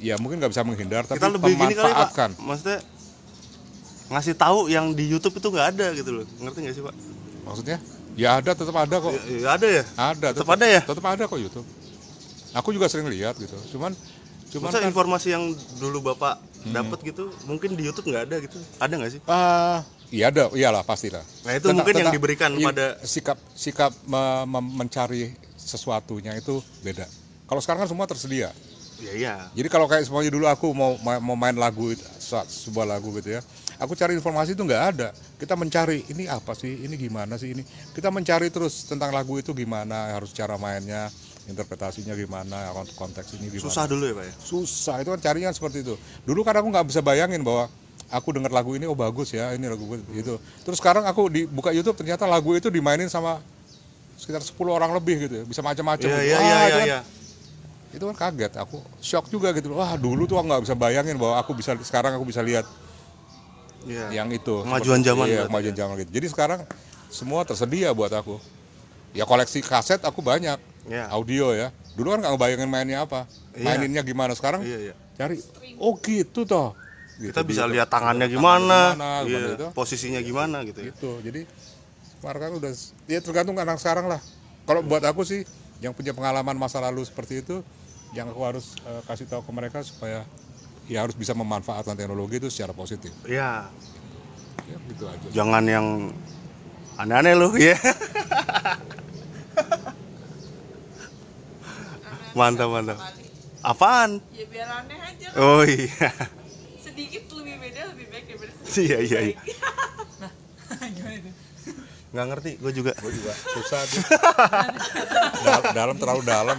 ya 0.00 0.14
mungkin 0.22 0.38
nggak 0.38 0.54
bisa 0.54 0.62
menghindar 0.62 1.02
tapi 1.04 1.18
Kita 1.18 1.34
lebih 1.34 1.58
gini 1.58 1.74
kali, 1.74 1.90
Pak. 1.90 2.14
memanfaatkan. 2.14 2.30
Maksudnya 2.38 2.78
ngasih 4.10 4.34
tahu 4.38 4.58
yang 4.70 4.94
di 4.94 5.10
YouTube 5.10 5.38
itu 5.38 5.48
nggak 5.50 5.66
ada 5.74 5.86
gitu 5.98 6.10
loh. 6.14 6.24
Ngerti 6.38 6.58
nggak 6.62 6.74
sih, 6.78 6.84
Pak? 6.86 6.94
Maksudnya 7.46 7.78
ya 8.14 8.38
ada 8.38 8.50
tetap 8.54 8.76
ada 8.78 8.96
kok. 9.02 9.10
Ya, 9.10 9.22
ya 9.26 9.48
ada 9.58 9.66
ya. 9.66 9.84
Ada 9.98 10.28
Tetap 10.34 10.50
ada 10.54 10.66
ya? 10.66 10.80
Tetap 10.86 11.04
ada 11.10 11.22
kok 11.26 11.38
YouTube. 11.42 11.66
Aku 12.54 12.70
juga 12.70 12.86
sering 12.86 13.10
lihat 13.10 13.34
gitu. 13.38 13.54
Cuman 13.74 13.94
cuman 14.50 14.66
Masa 14.70 14.82
kan 14.82 14.90
informasi 14.90 15.30
yang 15.30 15.54
dulu 15.78 16.02
Bapak 16.10 16.38
dapat 16.70 16.98
gitu 17.06 17.30
mungkin 17.46 17.78
di 17.78 17.86
YouTube 17.86 18.10
nggak 18.10 18.24
ada 18.30 18.36
gitu. 18.42 18.58
Ada 18.82 18.94
nggak 18.98 19.12
sih? 19.14 19.20
Ah, 19.30 19.82
iya 20.10 20.28
ada, 20.30 20.50
iyalah 20.52 20.82
pastilah. 20.82 21.22
Nah, 21.46 21.52
itu 21.56 21.66
mungkin 21.70 21.94
yang 21.96 22.10
diberikan 22.14 22.50
iya, 22.58 22.66
pada- 22.70 22.94
sikap 23.02 23.38
sikap 23.54 23.94
me- 24.06 24.46
me- 24.46 24.74
mencari 24.84 25.34
sesuatunya 25.56 26.34
itu 26.36 26.60
beda. 26.82 27.06
Kalau 27.46 27.60
sekarang 27.62 27.86
kan 27.86 27.90
semua 27.90 28.06
tersedia. 28.06 28.50
Ya 29.00 29.12
iya. 29.16 29.34
Jadi 29.56 29.68
kalau 29.72 29.88
kayak 29.88 30.04
semuanya 30.04 30.28
dulu 30.28 30.44
aku 30.44 30.76
mau 30.76 31.00
ma- 31.00 31.22
mau 31.24 31.32
main 31.32 31.56
lagu 31.56 31.96
sebuah 32.46 32.84
lagu 32.84 33.08
gitu 33.16 33.32
ya. 33.32 33.40
Aku 33.80 33.96
cari 33.96 34.12
informasi 34.12 34.52
itu 34.52 34.60
nggak 34.60 34.84
ada. 34.92 35.08
Kita 35.40 35.56
mencari 35.56 36.04
ini 36.12 36.28
apa 36.28 36.52
sih, 36.52 36.84
ini 36.84 37.00
gimana 37.00 37.40
sih 37.40 37.56
ini. 37.56 37.64
Kita 37.96 38.12
mencari 38.12 38.52
terus 38.52 38.84
tentang 38.84 39.08
lagu 39.08 39.40
itu 39.40 39.56
gimana, 39.56 40.12
harus 40.12 40.36
cara 40.36 40.60
mainnya, 40.60 41.08
interpretasinya 41.48 42.12
gimana, 42.12 42.76
kont- 42.76 42.92
konteks 42.92 43.40
ini 43.40 43.48
gimana. 43.48 43.72
Susah 43.72 43.84
dulu 43.88 44.04
ya, 44.04 44.14
Pak 44.20 44.24
ya. 44.28 44.34
susah 44.36 44.96
itu 45.00 45.08
kan 45.16 45.20
carinya 45.24 45.50
seperti 45.54 45.80
itu 45.80 45.94
dulu 46.28 46.44
kan 46.44 46.60
aku 46.60 46.68
nggak 46.68 46.86
bisa 46.92 47.00
bayangin 47.00 47.40
bahwa 47.40 47.72
aku 48.10 48.34
dengar 48.34 48.50
lagu 48.50 48.74
ini 48.74 48.84
oh 48.84 48.98
bagus 48.98 49.30
ya 49.30 49.54
ini 49.54 49.70
lagu 49.70 49.86
itu 50.10 50.34
terus 50.66 50.78
sekarang 50.82 51.06
aku 51.06 51.30
di 51.30 51.46
buka 51.46 51.70
YouTube 51.70 51.94
ternyata 51.94 52.26
lagu 52.26 52.52
itu 52.58 52.66
dimainin 52.66 53.06
sama 53.06 53.38
sekitar 54.20 54.44
10 54.44 54.52
orang 54.68 54.92
lebih 54.92 55.16
gitu 55.26 55.34
ya. 55.40 55.44
Bisa 55.48 55.64
macam-macam. 55.64 56.04
Iya 56.04 56.20
gitu. 56.20 56.28
iya 56.28 56.36
Wah, 56.36 56.44
iya 56.44 56.60
itu 56.60 56.80
iya. 56.84 57.00
Kan- 57.00 57.18
itu 57.90 58.04
kaget 58.14 58.52
aku 58.60 58.76
shock 59.00 59.26
juga 59.32 59.50
gitu. 59.56 59.72
Wah 59.72 59.96
dulu 59.96 60.28
tuh 60.28 60.36
aku 60.36 60.46
nggak 60.46 60.62
bisa 60.68 60.76
bayangin 60.76 61.16
bahwa 61.16 61.40
aku 61.40 61.56
bisa 61.56 61.72
sekarang 61.80 62.14
aku 62.14 62.28
bisa 62.28 62.44
lihat 62.44 62.68
Iya. 63.88 64.12
yang 64.12 64.28
itu. 64.28 64.60
Kemajuan 64.60 65.00
zaman 65.00 65.24
iya, 65.24 65.40
berarti 65.40 65.48
kemajuan 65.48 65.74
zaman 65.74 65.94
gitu. 66.04 66.10
Jadi 66.12 66.26
sekarang 66.28 66.60
semua 67.08 67.48
tersedia 67.48 67.88
buat 67.96 68.12
aku. 68.12 68.36
Ya 69.16 69.24
koleksi 69.24 69.64
kaset 69.64 70.04
aku 70.04 70.20
banyak. 70.20 70.60
Iya. 70.84 71.08
audio 71.08 71.56
ya. 71.56 71.72
Dulu 71.96 72.12
kan 72.12 72.18
nggak 72.20 72.32
ngebayangin 72.36 72.68
mainnya 72.68 72.98
apa. 73.08 73.24
Iya. 73.56 73.64
maininnya 73.72 74.02
gimana. 74.04 74.36
Sekarang 74.36 74.60
Iya 74.60 74.92
iya. 74.92 74.94
cari 75.16 75.40
oh 75.80 75.96
gitu 75.96 76.44
toh 76.44 76.76
Gitu, 77.20 77.36
Kita 77.36 77.44
bisa 77.44 77.68
gitu. 77.68 77.76
lihat 77.76 77.88
tangannya 77.92 78.32
Tangannya 78.32 78.32
gimana, 78.32 78.78
gimana, 78.96 79.08
iya, 79.28 79.28
gimana 79.28 79.48
itu. 79.60 79.66
posisinya 79.76 80.20
gimana 80.24 80.56
gitu 80.64 80.78
ya. 80.80 80.88
gitu 80.88 81.10
jadi 81.20 81.40
sekarang 82.16 82.40
kan 82.40 82.52
udah 82.56 82.72
ya 83.12 83.20
tergantung 83.20 83.56
anak 83.60 83.76
sekarang 83.76 84.08
lah 84.08 84.20
kalau 84.64 84.80
buat 84.80 85.04
aku 85.04 85.20
sih 85.28 85.44
yang 85.84 85.92
punya 85.92 86.16
pengalaman 86.16 86.56
masa 86.56 86.80
lalu 86.80 87.04
seperti 87.04 87.44
itu 87.44 87.60
yang 88.16 88.32
aku 88.32 88.40
harus 88.40 88.72
eh, 88.88 89.02
kasih 89.04 89.28
tahu 89.28 89.44
ke 89.44 89.52
mereka 89.52 89.78
supaya 89.84 90.24
ya 90.88 91.04
harus 91.04 91.12
bisa 91.12 91.36
memanfaatkan 91.36 91.92
teknologi 91.92 92.40
itu 92.40 92.48
secara 92.48 92.72
positif 92.72 93.12
Iya. 93.28 93.68
ya 94.64 94.76
gitu 94.88 95.04
aja 95.04 95.28
Jangan 95.28 95.64
yang 95.68 95.86
aneh-aneh 96.96 97.36
loh 97.36 97.52
ya. 97.60 97.76
mantap 102.32 102.68
mantap. 102.72 102.98
Apaan? 103.60 104.24
ya 104.32 104.44
biar 104.48 104.68
aneh 104.72 104.96
aja 104.96 105.26
kan 105.36 105.40
Oh 105.40 105.62
iya. 105.68 106.08
sedikit 106.80 107.28
lebih 107.36 107.60
beda 107.60 107.92
lebih 107.92 108.06
Iya 108.72 108.98
iya 109.00 109.18
iya. 109.24 109.36
gimana 110.88 111.14
itu 111.16 111.30
Nggak 112.12 112.26
ngerti, 112.26 112.50
gue 112.56 112.72
juga. 112.72 112.92
gue 112.96 113.12
juga 113.12 113.32
susah 113.48 113.80
tuh 113.84 114.02
Dal- 115.40 115.70
dalam 115.72 115.96
terlalu 115.96 116.22
dalam 116.24 116.58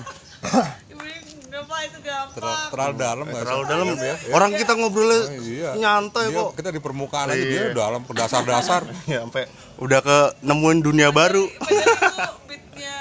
apa 1.52 1.78
itu 1.84 2.00
gampang 2.02 2.34
Terlalu, 2.34 2.64
terlalu 2.72 2.94
dalam 2.98 3.26
nggak 3.26 3.44
Terlalu 3.44 3.64
dalam 3.66 3.88
ya 3.94 4.16
Orang 4.32 4.52
kita 4.54 4.72
ngobrolnya 4.74 5.20
Oh, 5.22 5.44
iya. 5.46 5.70
nyantai 5.74 6.26
Dia- 6.26 6.38
kok. 6.38 6.50
kita 6.56 6.70
di 6.70 6.80
permukaan 6.80 7.28
aja 7.28 7.38
Iya. 7.38 7.48
dia 7.48 7.64
dalam 7.74 8.02
ke 8.02 8.14
dasar-dasar 8.14 8.82
Ya 9.12 9.20
sampai 9.22 9.46
udah 9.78 10.00
ke 10.00 10.18
nemuin 10.42 10.80
dunia 10.82 11.10
baru. 11.10 11.44
beatnya 12.48 12.98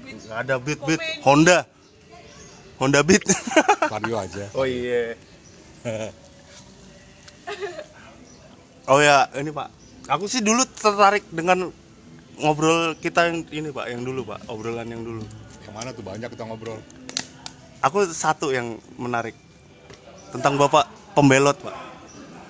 beat 0.00 0.18
ada 0.28 0.54
beat 0.56 0.80
beat 0.80 0.98
Komedi. 0.98 1.22
Honda. 1.22 1.58
Honda 2.76 3.00
Beat. 3.02 3.24
Vario 3.86 4.16
aja 4.16 4.44
Oh 4.52 4.62
iya. 4.62 5.14
Oh 8.88 8.98
ya, 8.98 9.26
ini 9.34 9.50
Pak. 9.50 9.68
Aku 10.06 10.26
sih 10.26 10.38
dulu 10.38 10.62
tertarik 10.68 11.26
dengan 11.28 11.70
ngobrol 12.38 12.94
kita 12.96 13.26
yang 13.26 13.42
ini 13.50 13.68
Pak, 13.70 13.86
yang 13.90 14.02
dulu 14.02 14.22
Pak, 14.24 14.46
obrolan 14.46 14.86
yang 14.86 15.02
dulu. 15.02 15.24
yang 15.66 15.74
mana 15.74 15.90
tuh 15.90 16.06
banyak 16.06 16.30
kita 16.30 16.46
ngobrol 16.46 16.78
Aku 17.82 18.06
satu 18.06 18.54
yang 18.54 18.78
menarik 18.94 19.34
tentang 20.30 20.54
Bapak 20.54 20.86
pembelot 21.12 21.58
Pak. 21.58 21.74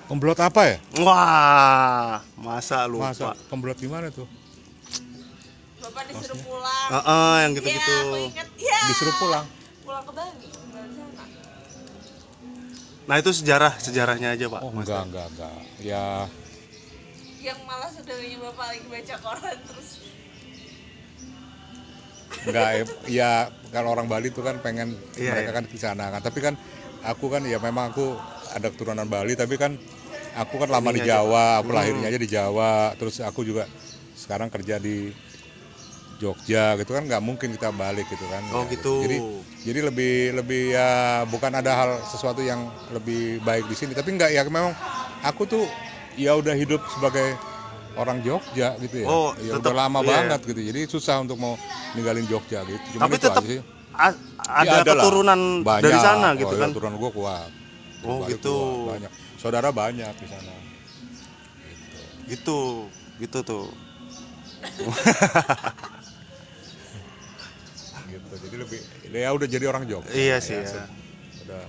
Pembelot 0.07 0.37
apa 0.37 0.61
ya? 0.63 0.77
Wah, 1.01 2.21
masa 2.37 2.85
lupa. 2.85 3.11
Masa 3.11 3.33
pembelot 3.49 3.75
gimana 3.75 4.07
tuh? 4.07 4.29
bapak 5.77 6.03
disuruh 6.11 6.39
pulang 6.43 6.89
Heeh, 6.89 7.33
yang 7.47 7.51
Iya, 7.51 7.57
gitu-gitu. 7.57 7.95
aku 8.03 8.17
ingat 8.27 8.47
ya 8.59 8.79
Disuruh 8.87 9.15
pulang. 9.17 9.45
pulang 9.81 10.03
ke 10.03 10.11
Bali 10.11 10.35
Nah, 13.07 13.15
itu 13.23 13.31
sejarah 13.31 13.79
sejarahnya 13.79 14.35
aja 14.35 14.51
Pak. 14.51 14.61
Oh 14.67 14.71
enggak 14.75 15.07
enggak 15.07 15.27
enggak. 15.31 15.59
Ya 15.79 16.27
yang 17.39 17.59
malah 17.63 17.87
saudaranya 17.87 18.37
bapak 18.43 18.65
lagi 18.75 18.85
baca 18.91 19.15
koran 19.23 19.57
terus 19.63 19.89
enggak 22.43 22.67
ya, 22.67 22.83
ya 23.07 23.31
kalau 23.71 23.95
orang 23.95 24.11
Bali 24.11 24.27
tuh 24.35 24.43
kan 24.43 24.59
pengen 24.59 24.99
Iya, 25.15 25.31
mereka 25.31 25.51
iya. 25.51 25.55
kan 25.55 25.63
di 25.63 25.79
sana 25.79 26.05
kan. 26.11 26.19
Tapi 26.19 26.39
kan 26.43 26.53
aku 27.07 27.31
kan 27.31 27.47
ya 27.47 27.55
memang 27.63 27.95
aku 27.95 28.19
ada 28.51 28.67
keturunan 28.67 29.07
Bali 29.07 29.39
tapi 29.39 29.55
kan 29.55 29.79
aku 30.35 30.59
kan 30.59 30.67
lama 30.67 30.91
di 30.91 30.99
Ininya 31.01 31.07
aja, 31.07 31.23
Jawa, 31.23 31.45
aku 31.63 31.71
lahirnya 31.71 32.07
aja 32.11 32.19
di 32.19 32.29
Jawa. 32.29 32.91
Terus 32.99 33.23
aku 33.23 33.47
juga 33.47 33.63
sekarang 34.19 34.51
kerja 34.51 34.75
di 34.83 35.15
Jogja 36.17 36.73
gitu 36.81 36.91
kan 36.97 37.03
nggak 37.05 37.21
mungkin 37.21 37.53
kita 37.53 37.69
balik 37.69 38.09
gitu 38.09 38.25
kan. 38.25 38.41
Oh, 38.49 38.65
Ya, 38.65 38.73
gitu. 38.73 38.93
Jadi 39.05 39.17
jadi 39.67 39.79
lebih 39.89 40.13
lebih 40.33 40.61
ya 40.73 40.89
bukan 41.29 41.51
ada 41.53 41.71
hal 41.77 41.89
sesuatu 42.01 42.41
yang 42.41 42.65
lebih 42.89 43.37
baik 43.45 43.69
di 43.69 43.75
sini 43.77 43.93
tapi 43.93 44.15
enggak 44.17 44.33
ya 44.33 44.41
memang 44.47 44.73
aku 45.21 45.45
tuh 45.45 45.65
ya 46.17 46.33
udah 46.33 46.57
hidup 46.57 46.81
sebagai 46.89 47.37
orang 47.97 48.21
Jogja 48.21 48.77
gitu 48.81 48.95
ya. 49.03 49.07
Oh, 49.09 49.29
ya 49.41 49.57
tetep, 49.57 49.73
udah 49.73 49.75
lama 49.85 49.99
iya. 50.01 50.09
banget 50.09 50.39
gitu. 50.53 50.61
Jadi 50.73 50.81
susah 50.89 51.21
untuk 51.21 51.37
mau 51.41 51.57
ninggalin 51.97 52.25
Jogja 52.25 52.61
gitu. 52.65 52.97
Cuman 52.97 53.09
Tapi 53.09 53.15
itu 53.17 53.25
tetap 53.25 53.43
aja 53.43 53.49
sih. 53.49 53.61
ada 54.47 54.81
Ya, 54.81 54.85
keturunan 54.85 55.39
Banyak. 55.65 55.83
dari 55.85 55.97
sana 55.97 56.27
Oh, 56.33 56.39
gitu 56.41 56.53
iya, 56.53 56.61
kan. 56.61 56.69
Keturunan 56.73 56.95
gua 57.01 57.11
kuat. 57.13 57.51
Oh, 58.05 58.21
Balik 58.21 58.37
gitu. 58.37 58.53
kuat, 58.53 58.89
banyak. 59.01 59.11
Saudara 59.41 59.69
banyak 59.73 60.13
di 60.17 60.27
sana. 60.29 60.53
Gitu. 62.29 62.71
Gitu 63.17 63.39
tuh. 63.41 63.65
Gitu. 68.07 68.33
Jadi 68.47 68.55
lebih 68.55 68.79
ya 69.11 69.29
udah 69.35 69.47
jadi 69.47 69.65
orang 69.67 69.83
Jogja. 69.85 70.11
Iya 70.11 70.37
sih, 70.39 70.55
Ya, 70.57 70.63
ya. 70.63 70.85
Udah 71.45 71.63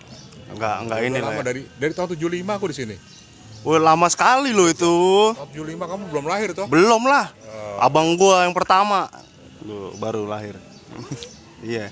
Enggak 0.48 0.77
enggak 0.81 0.98
ini 1.05 1.18
lama 1.20 1.40
ya. 1.40 1.46
dari 1.53 1.62
dari 1.77 1.92
tahun 1.92 2.09
75 2.16 2.57
aku 2.57 2.66
di 2.72 2.77
sini. 2.77 2.96
Wah, 3.66 3.77
lama 3.83 4.07
sekali 4.09 4.55
loh 4.55 4.70
itu. 4.70 4.94
Tahun 5.35 5.51
75 5.53 5.90
kamu 5.90 6.03
belum 6.09 6.24
lahir 6.24 6.48
toh? 6.57 6.66
Belum 6.70 7.03
lah. 7.05 7.29
Oh. 7.44 7.85
Abang 7.85 8.16
gua 8.16 8.46
yang 8.48 8.55
pertama. 8.57 9.11
Lu 9.61 9.92
baru 9.98 10.24
lahir. 10.24 10.57
iya. 11.66 11.90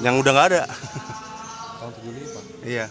Yang 0.00 0.14
udah 0.24 0.32
nggak 0.32 0.48
ada. 0.54 0.62
Tahun 1.76 1.92
75. 1.92 2.64
iya. 2.64 2.86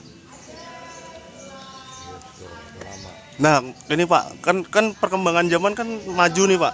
Gitu, 2.06 2.46
lama. 2.84 3.10
Nah, 3.42 3.56
ini 3.90 4.04
Pak, 4.06 4.24
kan 4.46 4.58
kan 4.68 4.86
perkembangan 4.94 5.48
zaman 5.50 5.74
kan 5.74 5.88
maju 6.12 6.44
nih, 6.46 6.60
Pak. 6.60 6.74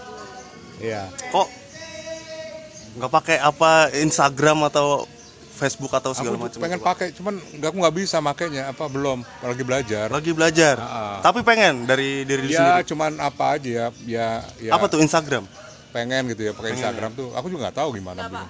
Iya. 0.82 1.02
Kok 1.32 1.48
nggak 2.92 3.12
pakai 3.12 3.38
apa 3.38 3.72
Instagram 3.96 4.68
atau 4.68 5.08
Facebook 5.52 5.94
atau 5.94 6.10
segala 6.18 6.42
Aku 6.42 6.50
macam? 6.50 6.58
pengen 6.58 6.82
pakai, 6.82 7.14
cuman 7.14 7.38
nggak 7.38 7.70
aku 7.70 7.78
nggak 7.86 7.96
bisa 7.96 8.18
makainya. 8.18 8.74
Apa 8.74 8.90
belum? 8.90 9.22
Lagi 9.46 9.62
belajar. 9.62 10.10
Lagi 10.10 10.32
belajar. 10.34 10.76
Ah. 10.82 11.22
Tapi 11.22 11.46
pengen 11.46 11.86
dari 11.86 12.26
diri 12.26 12.50
Ya 12.50 12.82
sendiri. 12.82 12.90
cuman 12.90 13.22
apa 13.22 13.62
aja 13.62 13.70
ya, 13.70 13.86
ya, 14.04 14.28
ya 14.58 14.72
Apa 14.74 14.90
tuh 14.90 14.98
Instagram? 15.00 15.46
pengen 15.92 16.24
gitu 16.32 16.48
ya 16.48 16.52
pakai 16.56 16.72
Instagram 16.74 17.12
tuh. 17.14 17.30
Aku 17.36 17.52
juga 17.52 17.70
nggak 17.70 17.78
tahu 17.78 17.90
gimana. 17.94 18.26
Kenapa? 18.26 18.44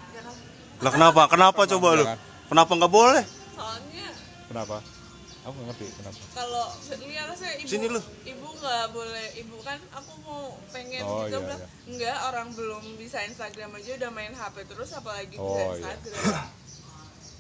Lah 0.82 0.92
kenapa? 0.94 1.22
Kenapa 1.28 1.62
coba 1.68 1.88
lu? 2.00 2.06
Kenapa 2.48 2.72
nggak 2.80 2.94
boleh? 2.94 3.24
Soalnya 3.58 4.08
Kenapa? 4.48 4.78
Aku 5.42 5.52
nggak 5.58 5.68
ngerti 5.74 5.86
kenapa. 5.98 6.22
kalau 6.38 6.66
lihat 7.02 7.34
saya 7.34 7.54
ibu 7.58 7.66
Sini 7.68 7.88
lu. 7.90 7.98
ibu 8.24 8.41
nggak 8.62 8.88
boleh 8.90 9.28
ibu 9.36 9.58
kan 9.60 9.82
aku 9.92 10.12
mau 10.22 10.42
pengen 10.70 11.02
Oh, 11.02 11.26
gitu 11.26 11.34
iya, 11.34 11.42
bilang 11.42 11.60
iya. 11.60 11.68
enggak 11.86 12.18
orang 12.24 12.48
belum 12.54 12.84
bisa 12.96 13.18
Instagram 13.24 13.74
aja 13.74 13.92
udah 13.98 14.12
main 14.12 14.32
HP 14.32 14.56
terus 14.66 14.90
apalagi 14.94 15.34
bisa 15.34 15.42
Oh, 15.42 15.74
iya. 15.74 15.98
Instagram 15.98 16.46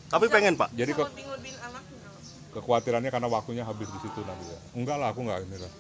Tapi 0.10 0.26
pengen, 0.28 0.54
Pak. 0.56 0.70
Jadi 0.74 0.92
kok 0.92 1.08
lebih 1.08 1.24
lebihin 1.30 1.58
anaknya 1.62 2.10
kekhawatirannya 2.52 3.10
karena 3.10 3.30
waktunya 3.30 3.64
habis 3.64 3.88
di 3.88 4.00
situ 4.02 4.20
nanti 4.22 4.44
ya. 4.44 4.60
Enggak 4.74 4.98
lah, 4.98 5.08
aku 5.08 5.24
nggak 5.24 5.40
ini 5.42 5.56
lah. 5.56 5.72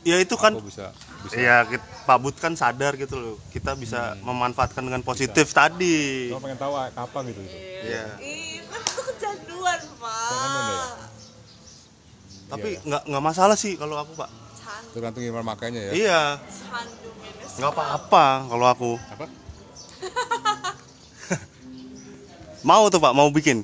Ya 0.00 0.16
itu 0.16 0.32
kan 0.32 0.54
Aku 0.54 0.64
bisa 0.64 0.94
bisa. 1.20 1.34
Iya, 1.34 1.56
kit- 1.66 1.84
Pak 2.06 2.16
Bud 2.16 2.36
kan 2.36 2.54
sadar 2.54 2.94
gitu 2.94 3.14
loh. 3.14 3.36
Kita 3.50 3.74
bisa 3.74 4.16
memanfaatkan 4.22 4.80
dengan 4.80 5.02
positif 5.02 5.50
tadi. 5.50 6.30
Cuma 6.30 6.40
pengen 6.40 6.56
tahu 6.56 6.72
ah, 6.72 6.88
kapan 6.88 7.22
gitu. 7.28 7.40
gitu. 7.42 7.56
Iya. 7.84 8.04
Itu 8.16 8.78
kecanduan 9.12 9.80
pak 9.98 10.30
Kecanduan 10.30 10.64
ya? 10.64 10.84
Tapi 12.46 12.68
Iya, 12.70 12.80
nggak 12.80 13.02
nggak 13.04 13.24
masalah 13.26 13.56
sih 13.58 13.74
kalau 13.74 13.98
aku, 13.98 14.14
Pak. 14.14 14.30
Tergantung 14.94 15.22
gimana 15.22 15.44
makainya 15.44 15.80
ya. 15.80 15.92
Iya, 15.92 16.22
nggak 17.60 17.72
apa-apa 17.72 18.26
kalau 18.48 18.66
aku. 18.66 18.90
Apa? 19.12 19.26
Mau 22.68 22.90
tuh, 22.90 22.98
Pak, 22.98 23.14
mau 23.14 23.30
bikin. 23.30 23.62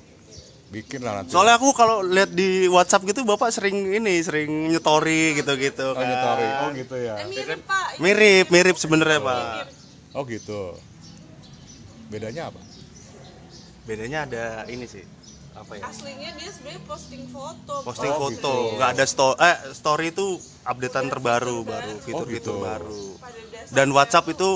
Bikin 0.73 1.05
lah 1.05 1.21
nanti. 1.21 1.35
Soalnya 1.35 1.61
aku 1.61 1.75
kalau 1.77 2.01
lihat 2.01 2.33
di 2.33 2.65
WhatsApp 2.71 3.05
gitu 3.05 3.29
Bapak 3.29 3.53
sering 3.53 3.93
ini, 3.93 4.23
sering 4.25 4.73
nyetori 4.73 5.37
gitu-gitu 5.37 5.93
oh, 5.93 5.99
kan. 5.99 6.07
nyetori. 6.07 6.49
Oh 6.65 6.69
gitu 6.73 6.97
ya. 6.97 7.21
Eh, 7.21 7.29
mirip 7.29 7.61
pak 7.67 8.01
Mirip, 8.01 8.47
mirip 8.49 8.77
sebenarnya, 8.81 9.21
Pak. 9.21 9.69
Oh 10.17 10.25
gitu. 10.25 10.73
Bedanya 12.09 12.49
apa? 12.49 12.61
Bedanya 13.85 14.25
ada 14.25 14.45
ini 14.71 14.89
sih. 14.89 15.05
Apa 15.53 15.73
ya? 15.77 15.85
aslinya 15.85 16.31
dia 16.33 16.49
sebenarnya 16.49 16.83
posting 16.89 17.25
foto 17.29 17.75
Posting 17.85 18.13
Oh, 18.13 18.21
foto, 18.25 18.33
gitu. 18.33 18.55
nggak 18.77 18.91
ada 18.97 19.05
story 19.05 19.37
eh 19.43 19.57
story 19.73 20.07
itu 20.11 20.27
updatean 20.65 21.07
terbaru 21.13 21.57
baru, 21.63 21.93
fitur-fitur 22.01 22.57
gitu. 22.57 22.65
baru. 22.65 23.05
Dan 23.69 23.93
WhatsApp 23.93 24.33
itu 24.33 24.49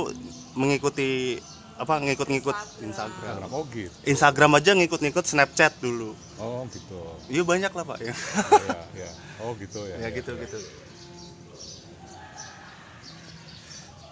mengikuti 0.56 1.36
apa 1.76 2.00
ngikut-ngikut 2.00 2.56
Instagram. 2.80 3.52
Oh 3.52 3.68
gitu. 3.68 3.92
Instagram 4.08 4.56
aja 4.56 4.72
ngikut-ngikut 4.72 5.24
Snapchat 5.28 5.76
dulu. 5.76 6.16
Oh 6.40 6.64
gitu. 6.72 7.00
Iya 7.28 7.42
banyak 7.44 7.72
lah 7.72 7.84
pak 7.84 7.98
ya. 8.00 8.14
Iya, 8.16 8.78
iya. 9.04 9.10
Oh 9.44 9.52
gitu 9.60 9.84
ya. 9.84 10.00
ya 10.00 10.08
ya, 10.08 10.16
gitu 10.16 10.32
ya. 10.32 10.40
gitu. 10.48 10.58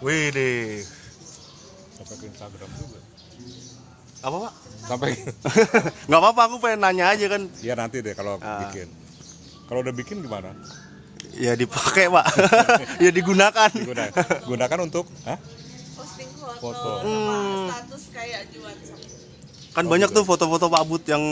Wih 0.05 0.29
deh. 0.29 0.85
Sampai 1.97 2.15
ke 2.19 2.25
Instagram 2.29 2.69
juga. 2.77 2.99
Apa 4.21 4.37
pak? 4.49 4.53
Sampai 4.85 5.17
Nggak 6.07 6.19
apa-apa 6.19 6.41
aku 6.45 6.55
pengen 6.59 6.79
nanya 6.79 7.09
aja 7.09 7.25
kan. 7.27 7.41
ya 7.59 7.73
nanti 7.73 7.99
deh 7.99 8.13
kalau 8.13 8.37
Ah. 8.39 8.61
bikin. 8.63 8.87
Kalau 9.65 9.79
udah 9.81 9.91
bikin 9.91 10.21
gimana? 10.21 10.53
Ya 11.33 11.51
dipakai 11.53 12.05
pak. 12.07 12.25
ya 13.03 13.09
digunakan. 13.09 13.67
Digunakan, 13.67 14.13
gunakan 14.45 14.79
untuk 14.79 15.09
Hah? 15.23 15.35
posting 15.95 16.29
foto, 16.31 16.59
Foto. 16.61 16.89
sama 17.01 17.35
status 17.67 18.03
kayak 18.09 18.41
WhatsApp 18.55 19.01
Kan 19.73 19.83
Oh, 19.83 19.91
banyak 19.91 20.07
gitu. 20.07 20.17
tuh 20.17 20.25
foto-foto 20.25 20.65
Pak 20.67 20.83
Bud 20.85 21.03
yang 21.03 21.23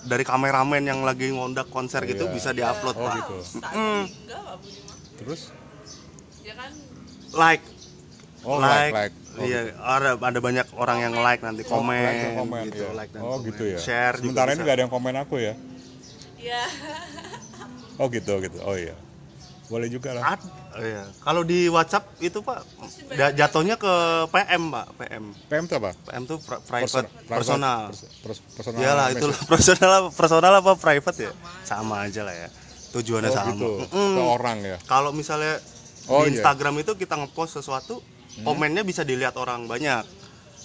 dari 0.00 0.24
kameramen 0.24 0.80
yang 0.80 1.00
lagi 1.02 1.28
ngondak 1.28 1.68
konser 1.68 2.00
gitu 2.04 2.24
Iya. 2.24 2.32
bisa 2.32 2.50
diupload 2.50 2.94
Oh, 2.94 3.04
pak. 3.04 3.14
gitu. 3.18 3.36
status 3.42 3.68
Hmm. 3.68 4.02
enggak 4.06 4.40
pak 4.40 4.56
Budi 4.56 4.80
mah 4.80 4.96
Terus? 5.18 5.40
ya 6.40 6.54
kan 6.54 6.72
Like. 7.32 7.62
Oh, 8.40 8.56
like, 8.56 8.90
like. 8.90 9.12
Oh, 9.12 9.19
iya, 9.38 9.60
ada 9.78 10.18
ada 10.18 10.38
banyak 10.38 10.66
orang 10.74 10.98
yang 11.00 11.14
like 11.16 11.38
nanti 11.38 11.62
Oh, 11.64 11.78
komen, 11.78 12.00
like 12.00 12.18
dan 12.18 12.32
komen, 12.36 12.62
gitu, 12.66 12.82
ya. 12.82 12.90
like 12.92 13.10
dan 13.10 13.20
oh 13.20 13.36
komen. 13.36 13.46
gitu 13.46 13.62
ya. 13.64 13.78
Share 13.78 14.16
juga 14.16 14.26
Sementara 14.42 14.48
ini 14.50 14.60
nggak 14.60 14.74
ada 14.74 14.82
yang 14.82 14.92
komen 14.92 15.14
aku 15.16 15.34
ya. 15.36 15.54
ya 16.36 16.62
Oh 17.96 18.08
gitu 18.08 18.32
gitu. 18.40 18.58
Oh 18.60 18.74
iya. 18.74 18.96
Boleh 19.66 19.86
juga 19.86 20.10
lah. 20.10 20.34
Ad- 20.34 20.50
oh 20.72 20.82
iya. 20.82 21.04
Kalau 21.20 21.42
di 21.42 21.68
WhatsApp 21.68 22.10
itu 22.18 22.40
Pak 22.40 22.58
da- 23.12 23.30
jatuhnya 23.30 23.76
ke 23.76 23.92
PM 24.28 24.62
Pak, 24.68 24.86
PM. 24.96 25.24
PM 25.46 25.62
itu 25.64 25.74
apa? 25.76 25.90
PM 25.94 26.22
tuh 26.24 26.38
pri- 26.40 26.58
Person- 26.58 27.06
private, 27.06 27.28
personal. 27.28 27.80
pers- 27.88 28.10
pers- 28.18 28.42
personal 28.50 28.80
Iyalah 28.80 29.06
itu 29.12 29.26
message. 29.26 29.46
personal 29.46 30.02
personal 30.10 30.52
apa 30.54 30.72
private 30.74 31.18
ya? 31.20 31.32
Sama 31.62 32.02
aja 32.02 32.24
lah 32.24 32.34
ya. 32.34 32.48
Tujuannya 32.90 33.30
Oh 33.30 33.36
sama. 33.36 33.48
gitu. 33.54 33.70
Mm-mm. 33.86 34.12
Ke 34.16 34.22
orang 34.26 34.58
ya. 34.64 34.76
Kalau 34.82 35.14
misalnya 35.14 35.62
Oh, 36.08 36.26
di 36.26 36.34
iya. 36.34 36.42
Instagram 36.42 36.74
itu 36.80 36.98
kita 36.98 37.14
ngepost 37.14 37.54
sesuatu, 37.54 38.02
komennya 38.42 38.82
bisa 38.82 39.02
dilihat 39.02 39.34
orang 39.34 39.64
banyak. 39.64 40.04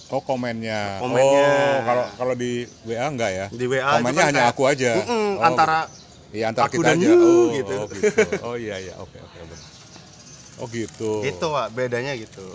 Oh 0.06 0.22
komennya. 0.22 1.02
Komennya. 1.02 1.46
Oh 1.46 1.76
kalau 1.82 2.04
kalau 2.14 2.34
di 2.34 2.52
WA 2.82 3.06
enggak 3.06 3.30
ya? 3.30 3.46
Di 3.50 3.66
WA 3.66 3.82
itu 3.82 3.96
komennya 3.98 4.22
kan 4.22 4.28
hanya 4.28 4.42
kayak- 4.42 4.52
aku 4.52 4.62
aja. 4.64 4.92
Mm-mm, 4.96 5.28
Oh, 5.34 5.42
antara 5.42 5.78
Iya 6.28 6.44
antara 6.50 6.66
aku 6.66 6.76
kita 6.76 6.88
dan 6.88 6.98
aja. 6.98 7.06
you, 7.06 7.14
oh, 7.16 7.44
gitu. 7.50 7.74
Oh 7.74 7.86
gitu. 7.88 8.22
Oh 8.46 8.54
iya 8.54 8.76
iya. 8.78 8.94
Oke 8.98 9.16
oke. 9.16 9.38
benar. 9.40 9.66
Oh 10.56 10.66
gitu. 10.68 11.10
gitu 11.22 11.46
Pak, 11.48 11.66
bedanya 11.70 12.12
gitu. 12.14 12.46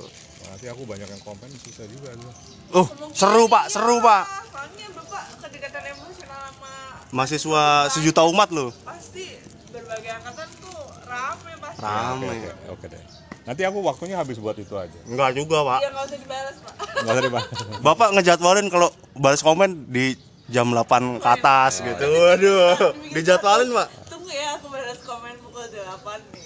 Nanti 0.41 0.65
aku 0.67 0.83
banyak 0.83 1.07
yang 1.07 1.21
komen 1.21 1.49
susah 1.59 1.85
juga 1.85 2.11
tuh. 2.13 2.33
Oh, 2.73 2.85
seru 3.11 3.45
Pak, 3.45 3.67
seru 3.67 3.99
Pak. 3.99 4.23
Soalnya 4.47 4.87
bapak 4.91 5.23
kedekatan 5.39 5.83
emosional 5.91 6.41
sama 6.49 6.73
Mahasiswa 7.11 7.63
sejuta 7.89 8.21
umat 8.25 8.49
loh. 8.49 8.71
pasti 8.81 9.27
berbagai 9.67 10.11
angkatan 10.13 10.47
tuh 10.57 10.77
rame 11.03 11.53
pasti 11.59 11.79
Oke 11.79 11.85
Rame. 11.85 12.27
oke 12.31 12.49
oke 12.71 12.85
deh. 12.87 13.03
Nanti 13.41 13.61
aku 13.63 13.81
waktunya 13.81 14.15
habis 14.15 14.37
buat 14.37 14.53
itu 14.53 14.73
aja. 14.73 14.99
Enggak 15.03 15.33
juga, 15.33 15.65
Pak. 15.65 15.79
ya 15.81 15.89
nggak 15.89 16.05
usah 16.05 16.19
dibalas 16.19 16.55
pak 16.61 16.73
Enggak 17.01 17.15
usah. 17.19 17.43
Bapak 17.85 18.09
ngejadwalin 18.13 18.67
kalau 18.67 18.87
balas 19.15 19.41
komen 19.41 19.69
di 19.87 20.13
jam 20.45 20.69
8 20.69 21.17
ke 21.17 21.27
atas 21.27 21.79
gitu. 21.79 22.05
Waduh, 22.05 22.93
dijadwalin, 23.09 23.69
Pak. 23.73 23.87
tunggu 24.07 24.29
ya 24.29 24.55
aku 24.55 24.67
balas 24.67 24.99
komen 25.01 25.33
pukul 25.41 25.65
8 25.65 25.81
nih 26.21 26.41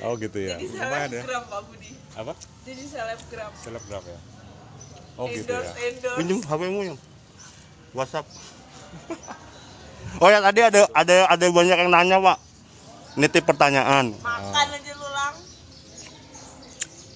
Oh 0.04 0.16
gitu 0.16 0.38
ya. 0.38 0.56
jadi 0.56 0.64
Lumayan 0.74 1.08
ya. 1.08 1.20
selebgram 1.20 1.44
pak 1.46 1.60
Budi 1.62 1.90
Apa? 2.12 2.32
jadi 2.64 2.82
selebgram 2.84 3.50
Selebgram 3.54 4.02
ya. 4.02 4.18
Oh 5.14 5.24
gitu 5.26 5.44
ya. 5.46 5.60
endorse 5.60 5.72
endorse 5.78 6.16
Pinjem 6.16 6.38
HP-mu 6.40 6.80
yang 6.86 6.98
WhatsApp. 7.92 8.26
Oh 10.18 10.26
ya 10.26 10.42
tadi 10.42 10.58
ada 10.60 10.80
ada 10.90 11.16
ada 11.28 11.44
banyak 11.46 11.76
yang 11.78 11.86
nanya, 11.88 12.18
Pak. 12.18 12.38
Nitip 13.14 13.44
pertanyaan. 13.44 14.10
makan 14.16 14.66
aja 14.68 14.92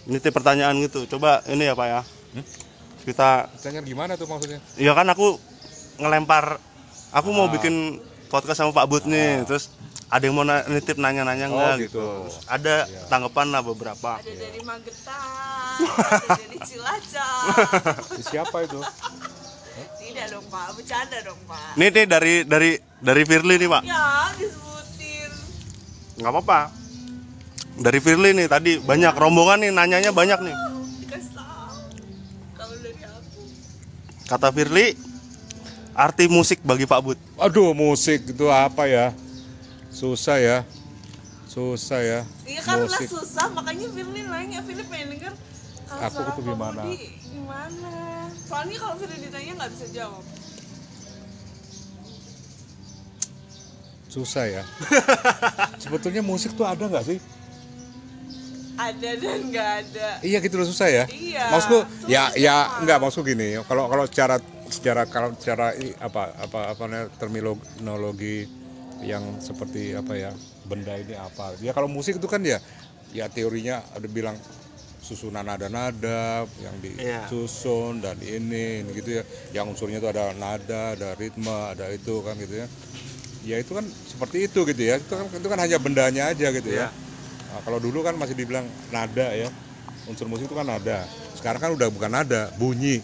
Nitip 0.05 0.31
pertanyaan 0.31 0.77
gitu. 0.79 1.09
Coba 1.09 1.41
ini 1.47 1.65
ya, 1.65 1.73
Pak 1.73 1.87
ya. 1.87 2.01
Kita 3.05 3.53
Tanya 3.59 3.81
gimana 3.81 4.15
tuh 4.15 4.25
maksudnya? 4.25 4.61
ya 4.77 4.93
kan 4.93 5.05
aku 5.07 5.37
ngelempar 5.97 6.57
aku 7.11 7.29
mau 7.31 7.47
bikin 7.47 8.01
podcast 8.27 8.59
sama 8.59 8.73
Pak 8.73 8.87
Bud 8.87 9.05
nih, 9.05 9.45
terus 9.45 9.69
ada 10.07 10.21
yang 10.21 10.33
mau 10.33 10.43
na- 10.43 10.65
nitip 10.65 10.97
nanya-nanya 10.97 11.47
Oh, 11.47 11.53
enggak 11.53 11.75
gitu. 11.85 12.01
gitu. 12.01 12.07
Terus 12.25 12.37
ada 12.47 12.75
tanggapan 13.07 13.47
lah 13.51 13.61
beberapa. 13.61 14.17
ada 14.17 14.33
dari 14.33 14.61
Magetan 14.61 15.77
ada 15.85 16.27
dari 16.35 16.59
Cilacap 16.61 17.45
Siapa 18.23 18.57
itu? 18.63 18.81
tidak 19.99 20.27
dong 20.31 20.47
pak 20.47 20.71
bercanda 20.73 21.19
dong 21.21 21.41
pak 21.45 21.75
Nih 21.75 21.89
nih 21.91 22.07
dari 22.07 22.35
dari 22.45 22.71
dari 22.97 23.23
Firly 23.23 23.55
nih, 23.59 23.69
Pak. 23.69 23.83
ya 23.83 24.05
disebutin 24.33 25.31
nggak 26.17 26.31
apa-apa 26.31 26.61
dari 27.79 27.99
Firly 27.99 28.31
nih 28.37 28.47
tadi 28.47 28.79
banyak 28.79 29.15
rombongan 29.15 29.59
nih 29.67 29.71
nanyanya 29.75 30.11
banyak 30.15 30.39
nih. 30.43 30.57
Kata 34.25 34.49
Firly, 34.49 34.97
arti 35.93 36.25
musik 36.33 36.65
bagi 36.65 36.89
Pak 36.89 37.01
Bud. 37.05 37.19
Aduh, 37.37 37.77
musik 37.77 38.25
itu 38.33 38.49
apa 38.49 38.89
ya? 38.89 39.13
Susah 39.93 40.41
ya. 40.41 40.59
Susah 41.55 42.01
ya. 42.03 42.21
iya 42.51 42.61
karena 42.67 42.91
musik. 42.91 43.07
susah 43.07 43.47
makanya 43.55 43.87
Firly 43.95 44.27
nanya 44.27 44.59
Firly 44.67 44.83
pengen 44.91 45.15
denger 45.15 45.33
kalau 45.87 46.03
Aku 46.03 46.15
suara 46.19 46.31
itu 46.35 46.35
Pak 46.35 46.49
gimana? 46.51 46.83
Budi 46.83 46.99
gimana 47.31 47.95
soalnya 48.43 48.77
kalau 48.83 48.95
Firly 48.99 49.17
ditanya 49.23 49.53
nggak 49.63 49.71
bisa 49.71 49.87
jawab 49.95 50.25
Susah 54.11 54.47
ya. 54.47 54.63
Sebetulnya 55.83 56.23
musik 56.23 56.55
tuh 56.55 56.63
ada 56.63 56.87
nggak 56.87 57.03
sih? 57.03 57.19
Ada 58.75 59.11
dan 59.15 59.39
nggak 59.51 59.71
ada 59.87 60.09
Iya 60.25 60.39
gitu 60.43 60.57
loh 60.59 60.67
susah 60.67 60.89
ya. 60.91 61.05
Iya, 61.07 61.47
Maksudku 61.53 61.79
susah 62.03 62.11
ya 62.11 62.23
ya 62.35 62.55
enggak 62.81 62.99
maksudku 62.99 63.29
gini. 63.29 63.61
Kalau 63.69 63.87
kalau 63.87 64.05
secara 64.09 64.37
secara 64.67 65.03
kalau 65.07 65.31
secara 65.37 65.77
i- 65.79 65.95
apa 66.01 66.33
apa 66.35 66.75
apa 66.75 66.83
namanya 66.89 67.07
terminologi 67.15 68.49
yang 69.05 69.37
seperti 69.39 69.93
apa 69.95 70.17
ya 70.17 70.33
benda 70.65 70.97
ini 70.97 71.15
apa. 71.15 71.55
Ya 71.61 71.77
kalau 71.77 71.87
musik 71.87 72.17
itu 72.19 72.27
kan 72.27 72.41
ya 72.43 72.59
ya 73.13 73.29
teorinya 73.29 73.85
ada 73.93 74.09
bilang 74.09 74.41
susunan 75.05 75.45
nada-nada 75.45 76.49
yang 76.57 76.81
Iya. 76.81 77.29
disusun 77.29 78.01
dan 78.01 78.17
ini, 78.25 78.81
ini 78.81 78.91
gitu 78.97 79.21
ya. 79.21 79.23
Yang 79.53 79.77
unsurnya 79.77 80.01
itu 80.01 80.09
ada 80.09 80.33
nada, 80.33 80.97
ada 80.97 81.13
ritme, 81.21 81.53
ada 81.77 81.93
itu 81.93 82.25
kan 82.25 82.41
gitu 82.41 82.65
ya. 82.65 82.67
Ya 83.45 83.61
itu 83.61 83.77
kan 83.77 83.85
seperti 84.09 84.49
itu 84.49 84.65
gitu 84.65 84.81
ya. 84.81 84.97
Itu 84.97 85.13
kan 85.13 85.29
itu 85.29 85.49
kan 85.53 85.61
hanya 85.61 85.77
bendanya 85.77 86.33
aja 86.33 86.49
gitu 86.49 86.73
ya. 86.73 86.89
Nah, 87.55 87.63
kalau 87.63 87.79
dulu 87.79 88.03
kan 88.03 88.19
masih 88.19 88.35
dibilang 88.35 88.67
nada 88.91 89.31
ya. 89.31 89.47
Unsur 90.11 90.27
musik 90.27 90.51
itu 90.51 90.57
kan 90.59 90.67
nada. 90.67 91.07
Sekarang 91.39 91.63
kan 91.63 91.71
udah 91.71 91.87
bukan 91.87 92.11
nada, 92.11 92.51
bunyi. 92.59 92.99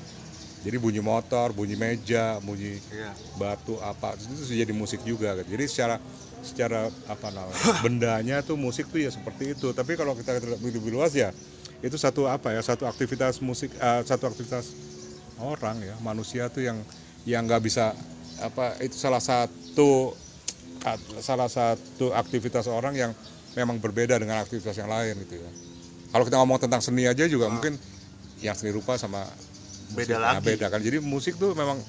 Jadi 0.66 0.74
bunyi 0.74 0.98
motor, 0.98 1.54
bunyi 1.54 1.78
meja, 1.78 2.42
bunyi 2.42 2.82
Iya. 2.90 3.14
batu 3.38 3.78
apa 3.78 4.18
itu 4.18 4.42
sudah 4.42 4.58
jadi 4.66 4.74
musik 4.74 5.06
juga 5.06 5.38
gitu. 5.38 5.54
Jadi 5.54 5.64
secara 5.70 5.96
secara 6.42 6.90
apa 7.06 7.30
namanya 7.30 7.54
bendanya 7.86 8.36
tuh 8.42 8.58
musik 8.58 8.90
tuh 8.90 8.98
ya 8.98 9.08
seperti 9.14 9.54
itu. 9.54 9.70
Tapi 9.70 9.94
kalau 9.94 10.18
kita 10.18 10.34
lihat 10.34 10.58
lebih, 10.58 10.90
luas 10.90 11.14
ya 11.14 11.30
itu 11.80 11.94
satu 11.96 12.26
apa 12.26 12.52
ya 12.52 12.60
satu 12.60 12.84
aktivitas 12.90 13.38
musik 13.40 13.72
eh, 13.78 14.02
satu 14.04 14.28
aktivitas 14.28 14.74
orang 15.40 15.80
ya 15.80 15.94
manusia 16.02 16.50
tuh 16.52 16.60
yang 16.66 16.84
yang 17.24 17.48
nggak 17.48 17.64
bisa 17.64 17.96
apa 18.36 18.76
itu 18.84 19.00
salah 19.00 19.22
satu 19.22 20.12
at- 20.84 21.08
salah 21.24 21.48
satu 21.48 22.12
aktivitas 22.12 22.68
orang 22.68 22.92
yang 22.96 23.12
memang 23.54 23.82
berbeda 23.82 24.18
dengan 24.18 24.42
aktivitas 24.42 24.76
yang 24.78 24.90
lain 24.90 25.18
gitu 25.26 25.42
ya. 25.42 25.50
Kalau 26.10 26.24
kita 26.26 26.36
ngomong 26.42 26.58
tentang 26.58 26.82
seni 26.82 27.06
aja 27.06 27.26
juga 27.30 27.46
mungkin 27.46 27.78
yang 28.42 28.54
seni 28.58 28.74
rupa 28.74 28.98
sama 28.98 29.30
Beda 29.90 30.14
musik, 30.14 30.22
nah, 30.22 30.38
lagi. 30.38 30.46
beda 30.46 30.66
kan. 30.70 30.80
Jadi 30.82 30.98
musik 31.02 31.34
tuh 31.34 31.50
memang 31.54 31.82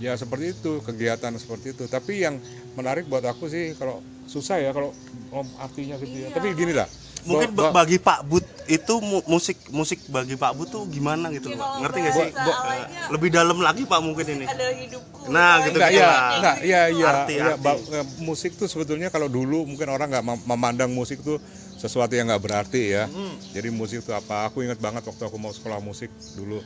ya 0.00 0.16
seperti 0.16 0.56
itu 0.56 0.80
kegiatan 0.80 1.32
seperti 1.36 1.76
itu. 1.76 1.84
Tapi 1.88 2.24
yang 2.24 2.40
menarik 2.76 3.04
buat 3.08 3.24
aku 3.24 3.48
sih 3.48 3.76
kalau 3.76 4.00
susah 4.24 4.60
ya 4.60 4.70
kalau 4.72 4.96
om 5.32 5.52
artinya 5.60 6.00
gitu 6.00 6.16
ya. 6.16 6.32
Iya. 6.32 6.36
Tapi 6.36 6.48
gini 6.56 6.72
lah. 6.72 6.88
Mungkin 7.26 7.50
ba- 7.52 7.68
ba- 7.68 7.82
bagi 7.82 7.98
Pak 7.98 8.22
Bud 8.22 8.44
itu 8.66 8.94
mu- 9.02 9.26
musik 9.26 9.58
musik 9.68 9.98
bagi 10.06 10.38
Pak 10.38 10.52
Bud 10.54 10.68
tuh 10.70 10.82
gimana 10.86 11.26
gitu 11.34 11.50
Ya, 11.50 11.58
loh. 11.58 11.82
Ngerti 11.82 11.98
gak 12.00 12.14
sih? 12.14 12.26
bahasa 12.30 12.44
Bo- 12.46 12.58
alanya, 12.62 13.02
Lebih 13.10 13.28
dalam 13.34 13.58
lagi 13.58 13.82
Pak 13.82 14.00
mungkin 14.00 14.26
ini. 14.26 14.46
hidupku 14.46 15.18
Nah, 15.26 15.58
gitu 15.60 15.74
Enggak, 15.74 15.90
ya, 15.90 16.10
enggak, 16.38 16.56
ya, 16.62 16.80
ya, 16.86 17.06
Arti, 17.10 17.34
ya, 17.34 17.44
arti. 17.52 17.62
ba- 17.62 17.82
eh, 17.98 18.06
musik 18.16 18.54
tuh 18.54 18.70
sebetulnya 18.70 19.10
kalau 19.10 19.26
dulu 19.26 19.66
mungkin 19.66 19.90
orang 19.90 20.06
nggak 20.08 20.24
mem- 20.24 20.44
memandang 20.46 20.90
musik 20.90 21.18
tuh 21.20 21.42
sesuatu 21.74 22.14
yang 22.14 22.30
nggak 22.30 22.42
berarti 22.42 22.94
ya. 22.94 23.10
Jadi 23.50 23.68
musik 23.68 24.06
itu 24.06 24.14
apa? 24.14 24.46
Aku 24.46 24.62
ingat 24.62 24.78
banget 24.78 25.02
waktu 25.02 25.22
aku 25.22 25.36
mau 25.36 25.50
sekolah 25.50 25.82
musik 25.82 26.08
dulu 26.32 26.62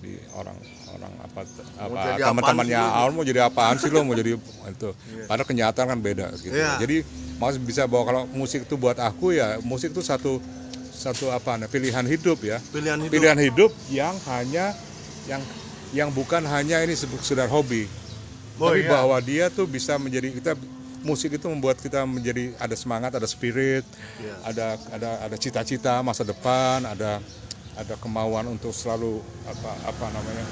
di 0.00 0.16
orang 0.32 0.56
orang 0.90 1.12
apa 1.20 1.40
apa 1.76 2.00
teman-temannya 2.18 2.80
awal 2.80 3.10
mau 3.12 3.22
jadi 3.22 3.44
apaan 3.44 3.76
sih 3.76 3.92
lo 3.92 4.00
mau 4.02 4.16
jadi 4.16 4.34
itu 4.72 4.90
padahal 5.24 5.46
kenyataan 5.46 5.86
kan 5.92 5.98
beda 6.00 6.26
gitu 6.40 6.56
Iya. 6.56 6.80
jadi 6.80 7.04
mas 7.36 7.56
bisa 7.56 7.84
bahwa 7.84 8.04
kalau 8.04 8.22
musik 8.32 8.64
itu 8.64 8.74
buat 8.74 8.96
aku 8.96 9.36
ya 9.36 9.60
musik 9.60 9.92
itu 9.92 10.00
satu 10.00 10.40
satu 10.90 11.28
apa 11.28 11.56
nah, 11.56 11.64
pilihan 11.64 12.04
hidup 12.04 12.40
ya 12.40 12.60
Pilihan 12.68 13.00
hidup. 13.00 13.12
pilihan 13.12 13.38
hidup 13.40 13.70
yang 13.88 14.16
hanya 14.28 14.72
yang 15.24 15.40
yang 15.92 16.08
bukan 16.10 16.44
hanya 16.44 16.80
ini 16.80 16.92
sekedar 16.92 17.48
hobi 17.48 17.84
Oh, 18.60 18.68
tapi 18.68 18.84
iya. 18.84 18.92
bahwa 18.92 19.16
dia 19.24 19.48
tuh 19.48 19.64
bisa 19.64 19.96
menjadi 19.96 20.36
kita 20.36 20.52
musik 21.00 21.32
itu 21.32 21.48
membuat 21.48 21.80
kita 21.80 22.04
menjadi 22.04 22.52
ada 22.60 22.76
semangat 22.76 23.16
ada 23.16 23.24
spirit 23.24 23.88
Iya. 24.20 24.34
ada 24.44 24.66
ada 24.92 25.10
ada 25.24 25.36
cita-cita 25.40 26.04
masa 26.04 26.28
depan 26.28 26.84
ada 26.84 27.24
ada 27.80 27.94
kemauan 27.96 28.46
untuk 28.52 28.76
selalu 28.76 29.24
apa 29.48 29.80
apa 29.80 30.06
namanya 30.12 30.44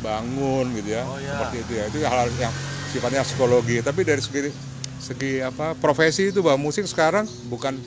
bangun 0.00 0.72
gitu 0.80 0.96
ya 0.96 1.04
Oh, 1.04 1.20
iya. 1.20 1.32
seperti 1.36 1.56
itu 1.64 1.72
ya 1.76 1.84
itu 1.92 1.98
hal 2.02 2.28
yang 2.40 2.52
sifatnya 2.88 3.20
psikologi 3.22 3.84
tapi 3.84 4.00
dari 4.02 4.22
segi 4.24 4.50
segi 4.96 5.44
apa 5.44 5.76
profesi 5.76 6.32
itu 6.32 6.40
bahwa 6.40 6.72
musik 6.72 6.88
sekarang 6.88 7.28
bukan 7.44 7.84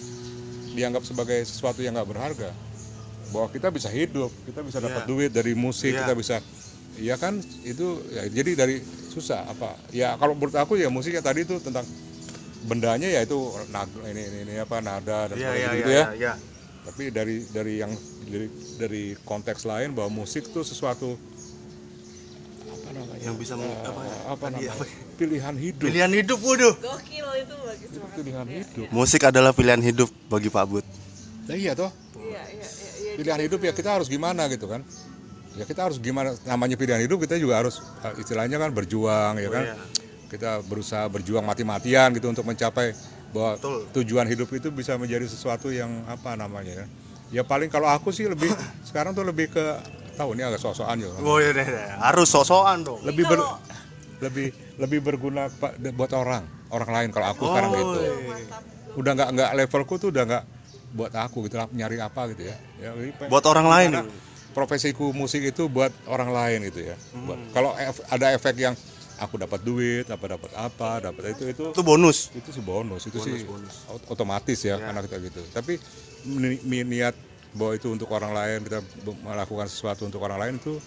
dianggap 0.74 1.04
sebagai 1.06 1.41
sesuatu 1.46 1.82
yang 1.82 1.94
nggak 1.98 2.10
berharga 2.10 2.52
bahwa 3.34 3.48
kita 3.50 3.70
bisa 3.74 3.89
hidup 3.89 4.30
kita 4.46 4.62
bisa 4.62 4.78
dapat 4.82 5.02
Iya. 5.06 5.10
duit 5.10 5.32
dari 5.34 5.54
musik 5.58 5.94
Iya. 5.94 6.02
kita 6.06 6.14
bisa 6.18 6.38
Iya 6.94 7.18
kan 7.18 7.41
itu 7.66 8.06
ya, 8.14 8.30
jadi 8.30 8.54
dari 8.54 8.76
susah 9.10 9.50
apa 9.50 9.82
ya 9.89 10.14
kalau 10.22 10.38
menurut 10.38 10.54
aku 10.54 10.78
ya 10.78 10.94
musiknya 10.94 11.26
tadi 11.26 11.41
itu 11.41 11.58
tentang 11.58 11.89
bendanya 12.62 13.10
ya 13.10 13.26
itu 13.26 13.36
nada 13.68 13.98
ini, 14.08 14.22
ini, 14.30 14.38
ini 14.46 14.54
apa 14.62 14.78
nada 14.80 15.34
dan 15.34 15.36
Iya, 15.36 15.50
sebagainya 15.50 15.70
iya, 15.74 15.80
gitu 15.82 15.91
iya, 15.91 16.06
ya 16.06 16.06
iya. 16.14 16.34
Tapi 16.84 17.04
dari 17.10 17.48
dari 17.48 17.74
yang 17.80 17.92
dari, 18.28 18.48
dari 18.76 19.04
konteks 19.24 19.64
lain 19.64 19.96
bahwa 19.96 20.24
musik 20.24 20.44
itu 20.52 20.62
sesuatu 20.62 21.16
apa 22.68 22.90
namanya? 22.92 23.20
Yang 23.24 23.36
bisa 23.40 23.54
eh, 23.56 23.64
apa 23.88 24.02
ya? 24.04 24.18
apa 24.28 24.46
Tadi 24.48 24.54
namanya? 24.60 24.72
apa? 24.76 24.86
pilihan 25.16 25.56
hidup. 25.56 25.86
Pilihan 25.88 26.12
hidup 26.12 26.40
waduh. 26.44 26.74
gokil 26.76 27.28
itu 27.40 27.56
banget 27.56 28.18
pilihan 28.20 28.46
Iya, 28.48 28.58
hidup. 28.68 28.88
Musik 28.92 29.22
adalah 29.24 29.52
pilihan 29.56 29.82
hidup 29.82 30.10
bagi 30.28 30.50
Pak 30.52 30.66
Bud. 30.68 30.86
Nah, 31.48 31.56
iya 31.56 31.72
toh. 31.76 31.92
Iya 32.20 32.42
iya 32.52 32.68
iya 32.68 32.92
iya. 33.00 33.12
Pilihan 33.20 33.40
hidup 33.48 33.60
ya 33.64 33.72
kita 33.72 33.90
harus 33.96 34.08
gimana 34.12 34.48
gitu 34.52 34.68
kan? 34.68 34.82
Ya 35.54 35.64
kita 35.70 35.86
harus 35.86 36.02
gimana? 36.02 36.34
Namanya 36.50 36.76
pilihan 36.76 37.00
hidup 37.04 37.22
kita 37.24 37.38
juga 37.40 37.64
harus 37.64 37.80
eh, 38.04 38.14
istilahnya 38.20 38.58
kan 38.60 38.72
berjuang 38.76 39.40
ya 39.40 39.48
Oh, 39.48 39.54
kan? 39.54 39.66
iya. 39.72 39.78
kita 40.34 40.66
berusaha 40.66 41.06
berjuang 41.14 41.46
mati-matian 41.46 42.10
gitu 42.18 42.26
untuk 42.26 42.42
mencapai 42.42 42.98
bahwa 43.34 43.58
Betul. 43.58 43.80
tujuan 43.92 44.30
hidup 44.30 44.48
itu 44.54 44.70
bisa 44.70 44.94
menjadi 44.96 45.26
sesuatu 45.26 45.74
yang 45.74 46.06
apa 46.06 46.38
namanya 46.38 46.86
ya 46.86 46.86
ya 47.34 47.42
paling 47.42 47.68
kalau 47.68 47.90
aku 47.90 48.14
sih 48.14 48.30
lebih 48.30 48.54
sekarang 48.88 49.12
tuh 49.12 49.26
lebih 49.26 49.50
ke 49.50 49.64
tahu 50.14 50.38
ini 50.38 50.46
agak 50.46 50.62
sok-sokan 50.62 51.02
ya 51.02 51.10
Oh 51.18 51.42
iya 51.42 51.50
deh, 51.52 51.66
deh. 51.66 51.86
harus 51.98 52.30
sosokan 52.30 52.86
dong. 52.86 53.02
lebih 53.02 53.26
ber, 53.26 53.42
lebih 54.22 54.48
lebih 54.78 55.00
berguna 55.02 55.50
Pak, 55.50 55.82
buat 55.98 56.14
orang 56.14 56.46
orang 56.70 56.90
lain 56.90 57.10
kalau 57.10 57.28
aku 57.34 57.50
sekarang 57.50 57.70
Oh, 57.74 57.78
gitu 57.82 58.00
iya. 58.00 58.46
udah 58.94 59.12
nggak 59.18 59.30
nggak 59.34 59.50
levelku 59.58 59.94
tuh 59.98 60.14
udah 60.14 60.24
nggak 60.24 60.44
buat 60.94 61.10
aku 61.18 61.50
gitu 61.50 61.58
lah 61.58 61.66
nyari 61.74 61.98
apa 61.98 62.30
gitu 62.30 62.46
ya, 62.46 62.58
ya 62.78 62.90
Buat 63.26 63.46
orang 63.50 63.66
lain. 63.66 63.90
profesiku 64.54 65.10
musik 65.10 65.42
itu 65.42 65.66
buat 65.66 65.90
orang 66.06 66.30
lain 66.30 66.70
gitu 66.70 66.86
ya 66.86 66.96
buat 67.10 67.42
Hmm. 67.42 67.50
kalau 67.50 67.74
ef- 67.74 68.06
ada 68.06 68.38
efek 68.38 68.54
yang 68.62 68.78
aku 69.24 69.36
dapat 69.39 69.59
duit 69.61 70.05
apa 70.07 70.26
dapat 70.28 70.51
apa 70.53 70.89
dapat 71.01 71.24
itu 71.34 71.43
itu 71.49 71.65
Itu 71.71 71.82
bonus. 71.82 72.30
itu 72.36 72.49
sih 72.51 72.61
bonus 72.61 73.07
itu 73.07 73.17
sih 73.17 73.43
bonus. 73.43 73.88
ot- 73.88 74.07
otomatis 74.11 74.59
ya 74.59 74.76
karena 74.78 74.99
kita 75.01 75.17
gitu 75.19 75.41
tapi 75.49 75.80
ni- 76.26 76.59
ni- 76.63 76.88
niat 76.88 77.15
bahwa 77.53 77.74
itu 77.74 77.88
untuk 77.88 78.09
orang 78.09 78.34
lain 78.34 78.59
kita 78.65 78.80
melakukan 79.21 79.69
sesuatu 79.69 80.03
untuk 80.03 80.19
orang 80.19 80.39
lain 80.41 80.55
itu 80.57 80.78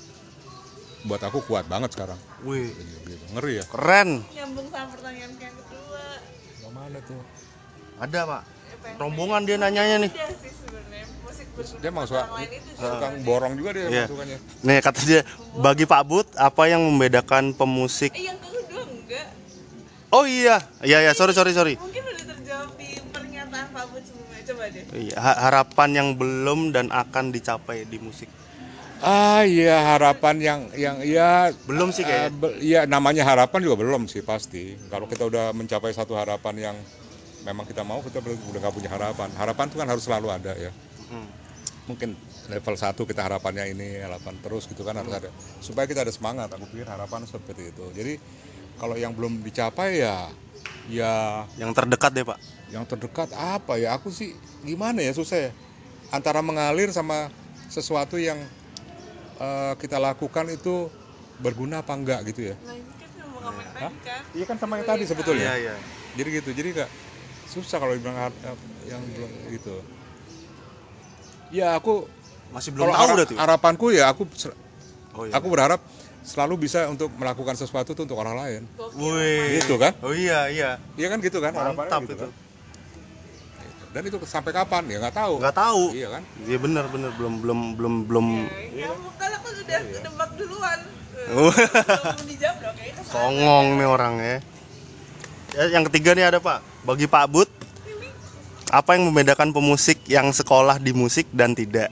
buat 1.07 1.23
aku 1.23 1.39
kuat 1.47 1.65
banget 1.67 1.95
sekarang 1.95 2.19
Wih, 2.43 2.75
gitu. 3.07 3.25
ngeri 3.33 3.63
ya 3.63 3.65
keren. 3.71 4.27
nyambung 4.35 4.67
sama 4.69 4.91
pertanyaan 4.91 5.33
yang 5.33 5.55
kedua 5.55 6.03
Yang 6.61 6.73
mana 6.75 6.99
tuh 7.01 7.21
Ada, 7.97 8.21
Pak. 8.29 8.43
Rombongan 9.01 9.49
dia 9.49 9.57
nanyanya 9.57 9.97
nih. 10.05 10.13
Udah 10.13 10.29
sih 10.37 10.53
sebenarnya 10.53 11.09
musik 11.25 11.46
berguna 11.46 11.46
dia 11.57 11.89
emang 11.89 12.05
buat 12.05 12.21
suka 12.29 12.39
tukang 12.77 13.15
borong 13.23 13.55
juga 13.57 13.71
dia 13.73 13.85
Iya. 13.87 14.05
masukannya 14.05 14.39
Nih 14.63 14.79
kata 14.79 15.01
dia, 15.03 15.21
bagi 15.57 15.85
Pak 15.85 16.03
Bud 16.03 16.27
apa 16.37 16.63
yang 16.67 16.83
membedakan 16.83 17.51
pemusik? 17.51 18.13
eh 18.13 18.25
yang 18.25 18.37
kedua 18.37 18.83
enggak 18.83 19.29
Oh 20.09 20.25
iya, 20.25 20.61
iya 20.81 21.03
ya, 21.03 21.13
sorry 21.13 21.33
sorry 21.33 21.51
sorry. 21.51 21.75
mungkin 21.75 22.03
udah 22.05 22.25
terjawab 22.31 22.71
di 22.77 22.89
pernyataan 23.09 23.67
Pak 23.71 23.85
Bud 23.89 24.03
sebelumnya 24.03 24.41
coba 24.45 24.65
deh 24.69 24.85
Iya, 24.93 25.17
ha- 25.17 25.41
harapan 25.43 25.89
yang 25.93 26.09
belum 26.15 26.61
dan 26.71 26.87
akan 26.89 27.25
dicapai 27.31 27.85
di 27.85 27.99
musik. 27.99 28.29
Ah 28.99 29.45
iya 29.45 29.77
harapan 29.87 30.41
yang 30.41 30.61
yang 30.73 30.97
ya 31.01 31.53
Belum 31.63 31.93
sih 31.93 32.01
kayaknya. 32.01 32.33
be- 32.33 32.57
Iya 32.59 32.81
namanya 32.87 33.25
harapan 33.25 33.61
juga 33.61 33.77
belum 33.77 34.09
sih 34.09 34.25
pasti. 34.25 34.73
Kalau 34.87 35.05
kita 35.05 35.21
udah 35.23 35.53
mencapai 35.53 35.93
satu 35.93 36.17
harapan 36.17 36.55
yang 36.63 36.77
memang 37.45 37.63
kita 37.63 37.85
mau 37.85 38.01
kita 38.01 38.19
belum 38.19 38.41
udah 38.47 38.59
nggak 38.59 38.73
punya 38.73 38.89
harapan. 38.89 39.29
Harapan 39.33 39.69
itu 39.69 39.77
kan 39.77 39.85
harus 39.87 40.01
selalu 40.01 40.29
ada 40.31 40.57
ya. 40.57 40.73
Hmm. 41.07 41.29
Mungkin 41.87 42.19
level 42.51 42.75
1 42.79 43.03
kita 43.07 43.23
harapannya 43.27 43.71
ini 43.71 43.99
harapan 44.03 44.35
terus 44.43 44.67
gitu 44.67 44.83
kan 44.87 44.95
harus 44.99 45.11
ada 45.15 45.31
supaya 45.63 45.87
kita 45.87 46.03
ada 46.07 46.13
semangat. 46.15 46.51
Aku 46.55 46.67
pikir 46.71 46.87
harapan 46.87 47.23
seperti 47.27 47.71
itu. 47.71 47.85
Jadi 47.95 48.19
kalau 48.79 48.95
yang 48.99 49.15
belum 49.15 49.43
dicapai 49.43 50.03
ya 50.03 50.31
ya 50.87 51.47
Yang 51.59 51.73
terdekat 51.83 52.11
deh 52.15 52.25
pak. 52.27 52.39
yang 52.67 52.83
terdekat 52.87 53.31
apa 53.35 53.79
ya 53.79 53.95
aku 53.95 54.11
sih 54.11 54.35
gimana 54.67 54.99
ya 55.03 55.15
susah 55.15 55.39
ya 55.39 55.51
antara 56.11 56.43
mengalir 56.43 56.91
sama 56.91 57.31
sesuatu 57.71 58.19
yang 58.19 58.39
eh, 59.39 59.73
kita 59.79 59.99
lakukan 59.99 60.51
itu 60.51 60.91
berguna 61.39 61.83
apa 61.85 61.93
enggak 61.95 62.21
gitu 62.33 62.53
ya 62.53 62.57
nah 62.65 62.75
ini 62.75 62.93
kan 62.97 63.11
mau 63.31 63.53
tadi 63.53 63.97
kan 64.03 64.23
iya 64.35 64.45
kan 64.49 64.57
sama 64.59 64.81
yang 64.81 64.87
tadi 64.89 65.05
sebetulnya 65.07 65.49
iya. 65.59 65.75
jadi 66.17 66.29
gitu 66.43 66.51
jadi 66.57 66.69
nggak 66.75 66.91
susah 67.47 67.79
kalau 67.79 67.93
dibilang 67.95 68.17
eh, 68.43 68.57
yang 68.89 69.03
belum 69.15 69.31
gitu 69.53 69.77
ya 71.57 71.69
aku 71.75 72.05
Masih 72.49 72.71
belum 72.71 72.93
tahu 72.93 73.09
udah 73.11 73.27
tuh. 73.27 73.37
harapanku 73.37 73.87
ya 73.91 74.09
aku 74.09 74.29
Oh 75.17 75.25
iya. 75.25 75.33
aku 75.33 75.49
berharap 75.49 75.81
selalu 76.21 76.61
bisa 76.61 76.85
untuk 76.87 77.09
melakukan 77.13 77.55
sesuatu 77.55 77.91
tuh 77.91 78.05
untuk 78.05 78.19
orang 78.19 78.37
lain 78.37 78.63
Wih. 78.95 79.57
Gitu 79.57 79.75
kan? 79.77 79.97
Oh 80.01 80.13
iya 80.13 80.47
iya. 80.47 80.77
iya 80.95 81.07
kan 81.09 81.19
gitu 81.19 81.39
kan 81.39 81.51
harapannya 81.51 81.89
Mantap 81.89 82.01
gitu 82.05 82.13
itu. 82.13 82.23
kan. 82.23 82.33
dan 83.89 84.03
itu 84.05 84.17
sampai 84.23 84.53
kapan 84.53 84.85
ya 84.87 85.01
nggak 85.01 85.17
tahu 85.17 85.35
Nggak 85.41 85.57
tahu. 85.57 85.83
iya 85.91 86.09
kan 86.11 86.23
Iya 86.45 86.59
benar 86.61 86.85
benar 86.87 87.11
belum 87.11 87.35
belum 87.41 87.59
belum 87.75 87.95
belum. 88.05 88.27
Ya, 88.71 88.93
kamu 88.93 89.09
kan 89.17 89.31
aku 89.33 89.49
udah 89.57 89.81
kedebak 89.89 90.31
duluan 90.37 90.81
Oh. 91.27 91.51
belum 91.51 92.27
dijawab 92.29 92.57
dong 92.61 92.75
kayaknya 92.77 92.95
ke 92.99 93.03
sana. 93.03 93.15
Songong 93.17 93.67
nih 93.75 93.89
orang 93.89 94.15
ya. 94.21 94.37
Ya, 95.57 95.65
Yang 95.73 95.85
ketiga 95.89 96.11
nih 96.13 96.25
ada 96.27 96.39
pak. 96.39 96.61
Bagi 96.85 97.09
Pak 97.09 97.25
Bud, 97.27 97.49
apa 98.77 98.93
yang 98.93 99.09
membedakan 99.09 99.57
pemusik 99.57 100.05
yang 100.05 100.29
sekolah 100.29 100.77
di 100.77 100.93
musik 100.93 101.25
dan 101.33 101.57
tidak? 101.57 101.89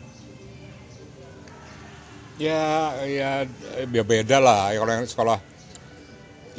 Ya, 2.36 2.92
ya, 3.08 3.30
ya 3.88 4.04
beda 4.04 4.42
lah. 4.42 4.74
Ya, 4.74 4.82
kalau 4.82 4.92
yang 4.92 5.06
sekolah, 5.08 5.38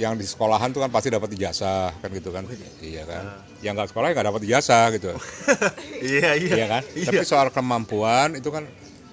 yang 0.01 0.13
di 0.17 0.25
sekolahan 0.25 0.71
tuh 0.73 0.81
kan 0.81 0.89
pasti 0.89 1.13
dapat 1.13 1.29
ijazah 1.35 1.93
kan 2.01 2.09
gitu 2.09 2.33
kan. 2.33 2.49
Iya 2.81 3.05
kan. 3.05 3.23
Yang 3.61 3.73
nggak 3.77 3.89
sekolah 3.93 4.07
ya 4.09 4.13
nggak 4.17 4.27
dapat 4.33 4.41
ijazah 4.49 4.85
gitu. 4.97 5.09
iya 6.15 6.31
iya 6.39 6.65
kan. 6.79 6.81
Tapi 6.81 7.23
soal 7.27 7.53
kemampuan 7.53 8.33
itu 8.39 8.49
kan 8.49 8.65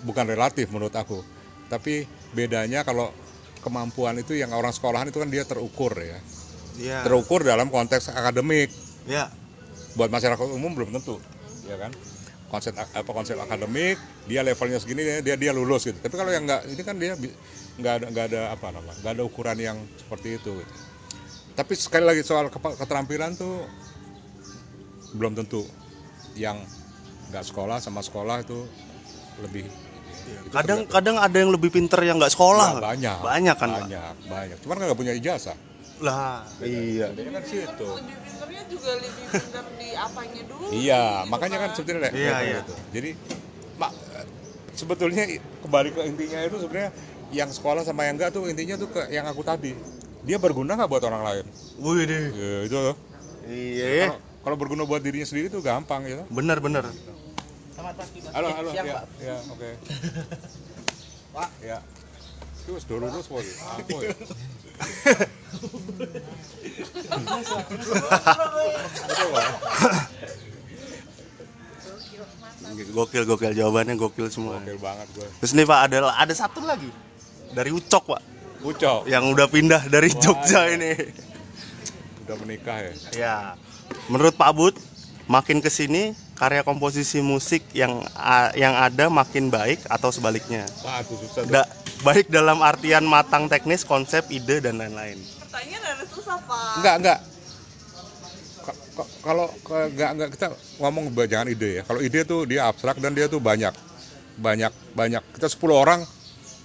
bukan 0.07 0.25
relatif 0.25 0.71
menurut 0.73 0.95
aku. 0.95 1.21
Tapi 1.69 2.07
bedanya 2.33 2.87
kalau 2.89 3.13
kemampuan 3.61 4.17
itu 4.17 4.39
yang 4.39 4.55
orang 4.55 4.73
sekolahan 4.73 5.11
itu 5.11 5.19
kan 5.19 5.29
dia 5.29 5.45
terukur 5.45 5.93
ya. 5.99 6.19
Iya. 6.79 6.99
Terukur 7.05 7.45
dalam 7.45 7.69
konteks 7.69 8.11
akademik. 8.15 8.71
Ya. 9.05 9.42
Buat 9.93 10.09
masyarakat 10.09 10.47
umum 10.49 10.73
belum 10.73 10.91
tentu, 10.97 11.21
ya 11.69 11.77
kan. 11.77 11.93
Konsep 12.49 12.77
apa 12.77 13.11
konsep 13.13 13.37
akademik, 13.41 13.97
dia 14.29 14.45
levelnya 14.45 14.77
segini 14.77 15.25
dia 15.25 15.37
dia 15.41 15.53
lulus 15.57 15.89
gitu. 15.89 15.97
Tapi 15.97 16.13
kalau 16.13 16.29
yang 16.29 16.45
nggak 16.45 16.69
ini 16.69 16.83
kan 16.85 16.97
dia 17.01 17.17
nggak 17.81 17.93
ada 17.97 18.05
nggak 18.13 18.25
ada 18.29 18.41
apa 18.53 18.67
namanya 18.69 18.99
nggak 19.01 19.13
ada 19.17 19.23
ukuran 19.25 19.57
yang 19.57 19.79
seperti 19.97 20.37
itu. 20.37 20.61
Gitu. 20.61 20.73
Tapi 21.53 21.73
sekali 21.77 22.05
lagi 22.05 22.21
soal 22.25 22.49
keterampilan 22.53 23.37
tuh 23.37 23.65
belum 25.17 25.37
tentu 25.37 25.65
yang 26.37 26.61
nggak 27.33 27.45
sekolah 27.45 27.81
sama 27.81 28.01
sekolah 28.05 28.45
itu 28.45 28.69
lebih 29.41 29.65
itu 29.69 30.49
Kadang 30.53 30.85
kadang 30.89 31.17
ada 31.19 31.37
yang 31.37 31.51
lebih 31.53 31.73
pinter 31.73 31.99
yang 32.05 32.21
nggak 32.21 32.33
sekolah. 32.33 32.77
Nah, 32.79 32.85
banyak 32.93 33.17
Banyak 33.21 33.57
kan 33.57 33.69
pak. 33.69 33.81
banyak 33.89 34.15
banyak 34.29 34.57
cuman 34.61 34.75
nggak 34.85 34.99
punya 35.01 35.13
ijazah 35.17 35.57
Lah 36.05 36.45
iya. 36.61 37.09
kan 37.17 37.45
situ 37.45 37.89
juga 38.73 38.91
lebih 38.97 39.25
pinter 39.29 39.65
di 39.77 39.89
apanya 39.93 40.43
dulu. 40.49 40.67
Iya 40.73 41.03
gitu 41.05 41.31
makanya 41.31 41.57
kan 41.61 41.69
sebetulnya 41.77 42.11
Iya, 42.13 42.33
iya. 42.41 42.59
itu 42.65 42.75
jadi 42.93 43.11
mak 43.77 43.93
sebetulnya 44.73 45.23
kembali 45.61 45.89
ke 45.93 46.01
intinya 46.09 46.39
itu 46.41 46.57
sebenarnya 46.57 46.91
yang 47.33 47.49
sekolah 47.53 47.83
sama 47.85 48.09
yang 48.09 48.17
enggak 48.17 48.33
tuh 48.33 48.49
intinya 48.49 48.77
tuh 48.81 48.89
ke 48.89 49.03
yang 49.13 49.29
aku 49.29 49.45
tadi. 49.45 49.77
Dia 50.23 50.39
berguna 50.39 50.79
nggak 50.79 50.91
buat 50.91 51.05
orang 51.05 51.23
lain? 51.25 51.45
Wih 51.83 52.05
deh. 52.07 52.25
ya, 52.31 52.59
itu 52.69 52.77
loh. 52.79 52.97
Iya. 53.43 54.07
kalau 54.07 54.19
kalau 54.43 54.57
berguna 54.57 54.83
buat 54.87 55.03
dirinya 55.03 55.27
sendiri 55.27 55.51
tuh 55.51 55.59
gampang 55.63 56.07
gitu 56.07 56.23
Bener 56.31 56.63
bener. 56.63 56.87
halo 58.33 58.49
halo. 58.55 58.71
Ya 58.71 58.85
ya 59.19 59.37
oke. 59.51 59.71
Pak. 61.35 61.49
Ya. 61.65 61.79
Terus 62.63 62.85
dulu 62.87 63.09
terus. 63.11 63.27
Apa 63.33 63.97
ya? 64.05 64.15
Gokil 72.93 73.25
gokil 73.25 73.53
jawabannya 73.57 73.97
gokil 73.97 74.29
semua. 74.29 74.61
Gokil 74.61 74.79
banget 74.81 75.09
gue. 75.17 75.29
Terus 75.41 75.53
nih 75.57 75.65
pak 75.65 75.79
ada 75.89 76.13
ada 76.13 76.35
satu 76.37 76.61
lagi 76.65 76.89
dari 77.53 77.73
Ucok 77.73 78.17
pak 78.17 78.23
Ucok 78.63 79.11
yang 79.11 79.27
udah 79.33 79.47
pindah 79.51 79.91
dari 79.91 80.09
Jogja 80.15 80.71
ini. 80.71 80.95
udah 82.23 82.37
menikah 82.39 82.79
ya. 82.79 82.93
Ya, 83.11 83.37
menurut 84.07 84.39
Pak 84.39 84.51
Bud, 84.55 84.75
makin 85.27 85.59
ke 85.59 85.67
sini 85.67 86.15
karya 86.43 86.67
komposisi 86.67 87.23
musik 87.23 87.63
yang 87.71 88.03
yang 88.59 88.75
ada 88.75 89.07
makin 89.07 89.47
baik 89.47 89.87
atau 89.87 90.11
sebaliknya? 90.11 90.67
Wah, 90.83 90.99
itu 90.99 91.15
susah. 91.23 91.47
Da- 91.47 91.71
baik 92.03 92.27
dalam 92.35 92.59
artian 92.67 93.07
matang 93.07 93.47
teknis, 93.47 93.87
konsep, 93.87 94.27
ide 94.27 94.59
dan 94.59 94.75
lain-lain. 94.75 95.23
pertanyaan 95.39 95.83
ada 95.95 96.05
susah 96.11 96.35
pak 96.43 96.75
Enggak, 96.83 96.95
enggak. 96.99 97.19
Ka- 98.67 98.79
ka- 98.99 99.11
Kalau 99.23 99.47
enggak 99.71 100.11
enggak 100.19 100.31
kita 100.35 100.47
ngomong 100.83 101.05
jangan 101.31 101.47
ide 101.47 101.71
ya. 101.79 101.83
Kalau 101.87 102.01
ide 102.03 102.27
tuh 102.27 102.43
dia 102.43 102.67
abstrak 102.67 102.99
dan 102.99 103.15
dia 103.15 103.31
tuh 103.31 103.39
banyak. 103.39 103.71
Banyak 104.35 104.73
banyak. 104.99 105.23
Kita 105.39 105.47
10 105.47 105.79
orang 105.79 106.03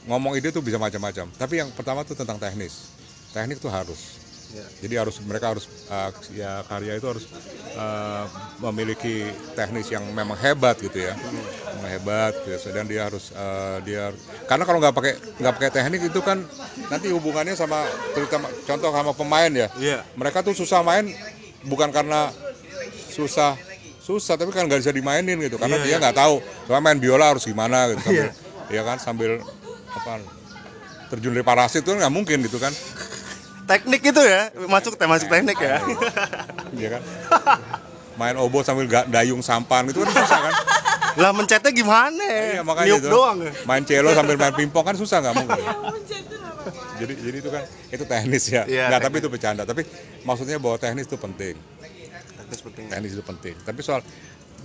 ngomong 0.09 0.33
ide 0.41 0.49
tuh 0.49 0.65
bisa 0.65 0.81
macam-macam. 0.81 1.29
Tapi 1.37 1.53
yang 1.61 1.69
pertama 1.69 2.01
tuh 2.01 2.17
tentang 2.17 2.41
teknis. 2.41 2.89
Teknik 3.29 3.61
tuh 3.61 3.69
harus. 3.69 4.25
Jadi 4.79 4.93
harus 4.95 5.19
mereka 5.25 5.51
harus 5.51 5.67
uh, 5.91 6.07
ya 6.31 6.63
karya 6.63 6.95
itu 6.95 7.07
harus 7.09 7.25
uh, 7.75 8.23
memiliki 8.63 9.27
teknis 9.57 9.91
yang 9.91 10.07
memang 10.15 10.39
hebat 10.39 10.79
gitu 10.79 11.03
ya, 11.03 11.13
memang 11.75 11.91
hebat 11.91 12.33
gitu. 12.47 12.71
dan 12.71 12.87
dia 12.87 13.11
harus 13.11 13.35
uh, 13.35 13.83
dia 13.83 14.15
karena 14.47 14.63
kalau 14.63 14.79
nggak 14.79 14.95
pakai 14.95 15.13
nggak 15.43 15.53
pakai 15.57 15.69
teknik 15.75 16.01
itu 16.07 16.19
kan 16.23 16.39
nanti 16.87 17.11
hubungannya 17.11 17.59
sama 17.59 17.83
terutama 18.15 18.47
contoh 18.63 18.89
sama 18.93 19.11
pemain 19.11 19.51
ya, 19.51 19.67
Iya. 19.75 19.99
mereka 20.15 20.39
tuh 20.39 20.55
susah 20.55 20.79
main 20.79 21.11
bukan 21.67 21.91
karena 21.91 22.31
susah 23.11 23.59
susah 23.99 24.39
tapi 24.39 24.55
kan 24.55 24.63
nggak 24.63 24.79
bisa 24.79 24.95
dimainin 24.95 25.35
gitu. 25.43 25.59
Karena 25.59 25.83
dia 25.83 25.99
nggak 25.99 26.15
tahu 26.15 26.39
soalnya 26.63 26.83
main 26.87 26.99
biola 27.03 27.35
harus 27.35 27.43
gimana? 27.43 27.91
gitu. 27.91 27.99
Sambil, 27.99 28.27
ya 28.71 28.81
kan? 28.87 28.97
Sambil 29.03 29.31
apa 29.91 30.23
terjun 31.11 31.35
dari 31.35 31.43
parasit 31.43 31.83
itu 31.83 31.91
nggak 31.91 32.13
mungkin 32.13 32.39
gitu 32.47 32.59
kan 32.59 32.71
Teknik 33.67 34.01
itu 34.15 34.21
ya, 34.23 34.47
masuk 34.71 34.95
masuk 34.95 35.27
teknik 35.27 35.59
ya. 35.59 35.83
Iya 36.71 36.87
kan? 36.97 37.01
Main 38.15 38.35
obo 38.39 38.63
sambil 38.63 38.87
dayung 38.87 39.43
sampan 39.43 39.85
gitu 39.91 40.01
kan 40.07 40.09
susah 40.15 40.39
kan? 40.39 40.53
lah 41.17 41.33
mencetnya 41.33 41.71
gimana? 41.73 42.21
Iya 42.21 42.61
makanya 42.61 42.87
Niup 42.93 43.01
itu. 43.01 43.09
doang. 43.09 43.37
ya? 43.41 43.51
Main 43.65 43.83
cello 43.83 44.09
sambil 44.13 44.37
main 44.37 44.53
pingpong 44.53 44.85
kan 44.85 44.95
susah 44.95 45.17
nggak 45.19 45.35
mungkin. 45.35 45.63
pak 45.65 45.75
Jadi 46.97 47.13
jadi 47.21 47.37
itu 47.41 47.49
kan 47.49 47.63
itu 47.93 48.03
teknis 48.05 48.43
ya. 48.49 48.63
Iya, 48.65 48.89
Nggak, 48.89 49.01
tapi 49.09 49.15
itu 49.21 49.29
bercanda. 49.29 49.63
Tapi 49.65 49.81
maksudnya 50.25 50.57
bahwa 50.61 50.77
teknis 50.77 51.05
itu 51.09 51.17
penting. 51.17 51.55
Teknis 52.37 52.61
penting. 52.61 52.85
Teknis 52.89 53.11
itu 53.17 53.23
penting. 53.25 53.55
Tapi 53.65 53.79
soal 53.81 54.01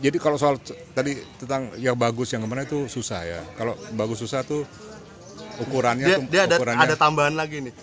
jadi 0.00 0.16
kalau 0.16 0.36
soal 0.40 0.56
tadi 0.96 1.20
tentang 1.40 1.72
yang 1.76 1.96
bagus 1.96 2.32
yang 2.32 2.44
ke 2.44 2.48
mana 2.48 2.64
itu 2.64 2.88
susah 2.88 3.20
ya. 3.24 3.40
Kalau 3.56 3.76
bagus 3.96 4.20
susah 4.20 4.44
tuh 4.44 4.64
ukurannya 5.60 6.06
Dia, 6.08 6.16
tuh 6.16 6.24
dia 6.32 6.42
ada 6.48 6.56
ukurannya, 6.56 6.84
ada 6.88 6.94
tambahan 6.96 7.34
lagi 7.36 7.60
nih. 7.68 7.74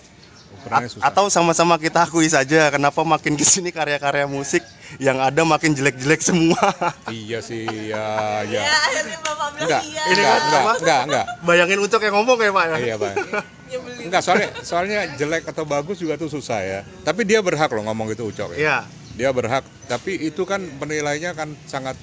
A- 0.68 0.84
susah. 0.84 1.04
atau 1.08 1.24
sama-sama 1.32 1.80
kita 1.80 2.04
akui 2.04 2.28
saja 2.28 2.68
kenapa 2.68 3.00
makin 3.00 3.32
ke 3.38 3.44
sini 3.46 3.72
karya-karya 3.72 4.28
musik 4.28 4.60
yang 5.00 5.16
ada 5.22 5.40
makin 5.46 5.72
jelek-jelek 5.72 6.20
semua. 6.20 6.60
Iya 7.10 7.38
sih 7.40 7.64
ya 7.64 8.42
ya. 8.44 8.62
ya 8.66 9.02
bapak 9.22 9.48
bilang 9.56 9.66
Enggak, 9.66 9.82
iya 9.86 10.02
Ini 10.04 10.20
enggak, 10.20 10.34
kan 10.34 10.40
enggak, 10.44 10.62
enggak, 10.80 11.00
enggak. 11.06 11.26
Bayangin 11.46 11.78
Ucok 11.80 12.02
yang 12.02 12.14
ngomong 12.20 12.38
ya 12.38 12.50
Pak 12.50 12.64
ya. 12.64 12.76
Iya, 12.76 12.94
nyebelin 13.70 13.98
Enggak, 14.10 14.22
soalnya 14.24 14.48
soalnya 14.60 15.00
jelek 15.16 15.44
atau 15.46 15.64
bagus 15.64 15.96
juga 16.02 16.14
tuh 16.18 16.28
susah 16.28 16.60
ya. 16.60 16.80
Tapi 17.06 17.22
dia 17.24 17.40
berhak 17.40 17.70
loh 17.70 17.84
ngomong 17.86 18.12
itu 18.12 18.26
Ucok 18.26 18.54
ya. 18.54 18.58
Iya. 18.58 18.76
Dia 19.18 19.30
berhak, 19.34 19.66
tapi 19.90 20.16
itu 20.16 20.42
kan 20.48 20.62
penilainya 20.80 21.36
kan 21.36 21.52
sangat 21.68 21.98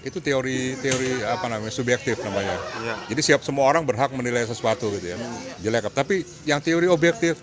itu 0.00 0.16
teori 0.22 0.80
teori 0.80 1.20
apa 1.28 1.44
namanya 1.50 1.72
subjektif 1.72 2.16
namanya. 2.24 2.56
Iya. 2.80 2.94
Jadi 3.12 3.20
siap 3.20 3.40
semua 3.44 3.68
orang 3.68 3.84
berhak 3.84 4.08
menilai 4.16 4.48
sesuatu 4.48 4.88
gitu 4.96 5.12
ya. 5.12 5.16
Jelek 5.60 5.92
tapi 5.92 6.24
yang 6.48 6.60
teori 6.64 6.88
objektif 6.88 7.36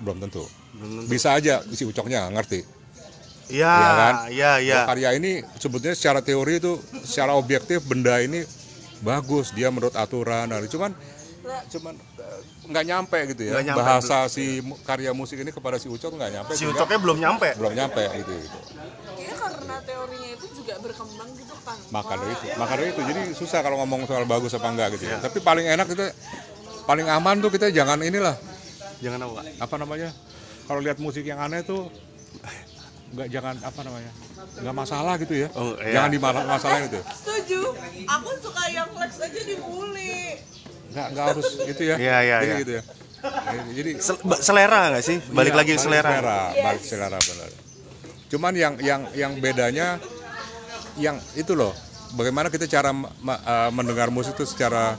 belum 0.00 0.16
tentu. 0.20 0.44
Bisa 1.06 1.32
aja 1.32 1.64
si 1.72 1.84
Ucoknya 1.84 2.26
nggak 2.26 2.34
ngerti. 2.36 2.60
Iya, 3.46 3.70
Iya 3.70 3.90
kan? 3.94 4.14
iya, 4.28 4.50
iya. 4.58 4.80
Karya 4.84 5.14
ini 5.14 5.38
sebetulnya 5.56 5.94
secara 5.94 6.18
teori 6.18 6.58
itu 6.58 6.82
secara 7.06 7.38
objektif 7.38 7.78
benda 7.86 8.18
ini 8.18 8.42
bagus 8.98 9.52
dia 9.52 9.68
menurut 9.68 9.92
aturan 9.94 10.48
nah, 10.48 10.58
cuman 10.66 10.90
cuman 11.68 11.94
eh, 11.94 12.40
nggak 12.66 12.84
nyampe 12.88 13.18
gitu 13.36 13.42
ya 13.46 13.60
nyampe, 13.62 13.76
bahasa 13.78 14.26
si 14.26 14.64
mu- 14.64 14.80
karya 14.82 15.12
musik 15.14 15.38
ini 15.38 15.52
kepada 15.54 15.78
si 15.78 15.86
Ucok 15.86 16.16
nggak 16.16 16.32
nyampe 16.32 16.52
Si 16.58 16.66
Ucoknya 16.66 16.98
belum 16.98 17.18
nyampe. 17.20 17.54
belum 17.54 17.72
nyampe 17.76 18.02
gitu, 18.18 18.32
gitu. 18.34 18.58
ya 19.20 19.32
karena 19.36 19.76
teorinya 19.84 20.28
itu 20.34 20.46
juga 20.58 20.74
berkembang 20.82 21.30
gitu 21.38 21.54
kan 21.62 21.78
maka 21.92 22.12
dari 22.18 22.32
itu 22.34 22.46
maka 22.58 22.72
dari 22.74 22.88
itu 22.90 23.02
jadi 23.04 23.22
susah 23.36 23.60
kalau 23.62 23.76
ngomong 23.84 24.08
soal 24.10 24.24
bagus 24.26 24.50
apa 24.58 24.68
enggak 24.74 24.98
gitu 24.98 25.04
ya 25.06 25.22
tapi 25.22 25.38
paling 25.38 25.66
enak 25.70 25.86
kita 25.86 26.10
paling 26.82 27.06
aman 27.06 27.38
tuh 27.38 27.50
kita 27.52 27.70
jangan 27.70 28.00
inilah 28.02 28.34
Jangan 29.02 29.18
apa, 29.22 29.32
Pak? 29.36 29.44
apa 29.60 29.74
namanya? 29.76 30.10
Kalau 30.66 30.80
lihat 30.82 30.98
musik 30.98 31.24
yang 31.28 31.38
aneh 31.38 31.62
tuh 31.62 31.92
nggak 33.14 33.28
jangan 33.30 33.54
apa 33.62 33.80
namanya? 33.86 34.12
Nggak 34.60 34.76
masalah 34.76 35.14
gitu 35.20 35.34
ya? 35.46 35.48
Oh, 35.54 35.78
iya. 35.78 36.00
jangan 36.00 36.10
dimasalah 36.10 36.78
gitu. 36.90 36.98
Setuju. 37.12 37.60
Aku 38.06 38.30
suka 38.42 38.64
yang 38.72 38.88
flex 38.92 39.12
aja 39.20 39.40
dibully 39.46 40.42
nggak 40.96 41.06
nggak 41.12 41.24
harus 41.28 41.46
itu 41.68 41.82
ya? 41.84 41.96
Iya, 42.00 42.16
iya, 42.24 42.36
jadi 42.40 42.46
iya. 42.48 42.60
gitu 42.62 42.72
ya? 42.72 42.82
Jadi 43.76 43.90
selera 44.40 44.80
nggak 44.94 45.04
sih? 45.04 45.16
Balik 45.28 45.52
Iya, 45.52 45.58
lagi 45.60 45.72
ke 45.76 45.80
selera. 45.82 46.12
balik 46.54 46.82
selera 46.84 47.18
benar. 47.20 47.50
Cuman 48.32 48.52
yang 48.56 48.74
yang 48.80 49.02
yang 49.12 49.32
bedanya 49.36 50.00
yang 50.96 51.20
itu 51.36 51.52
loh. 51.52 51.76
Bagaimana 52.16 52.48
kita 52.48 52.70
cara 52.70 52.94
eh, 52.94 53.70
mendengar 53.74 54.08
musik 54.08 54.38
itu 54.38 54.46
secara 54.48 54.96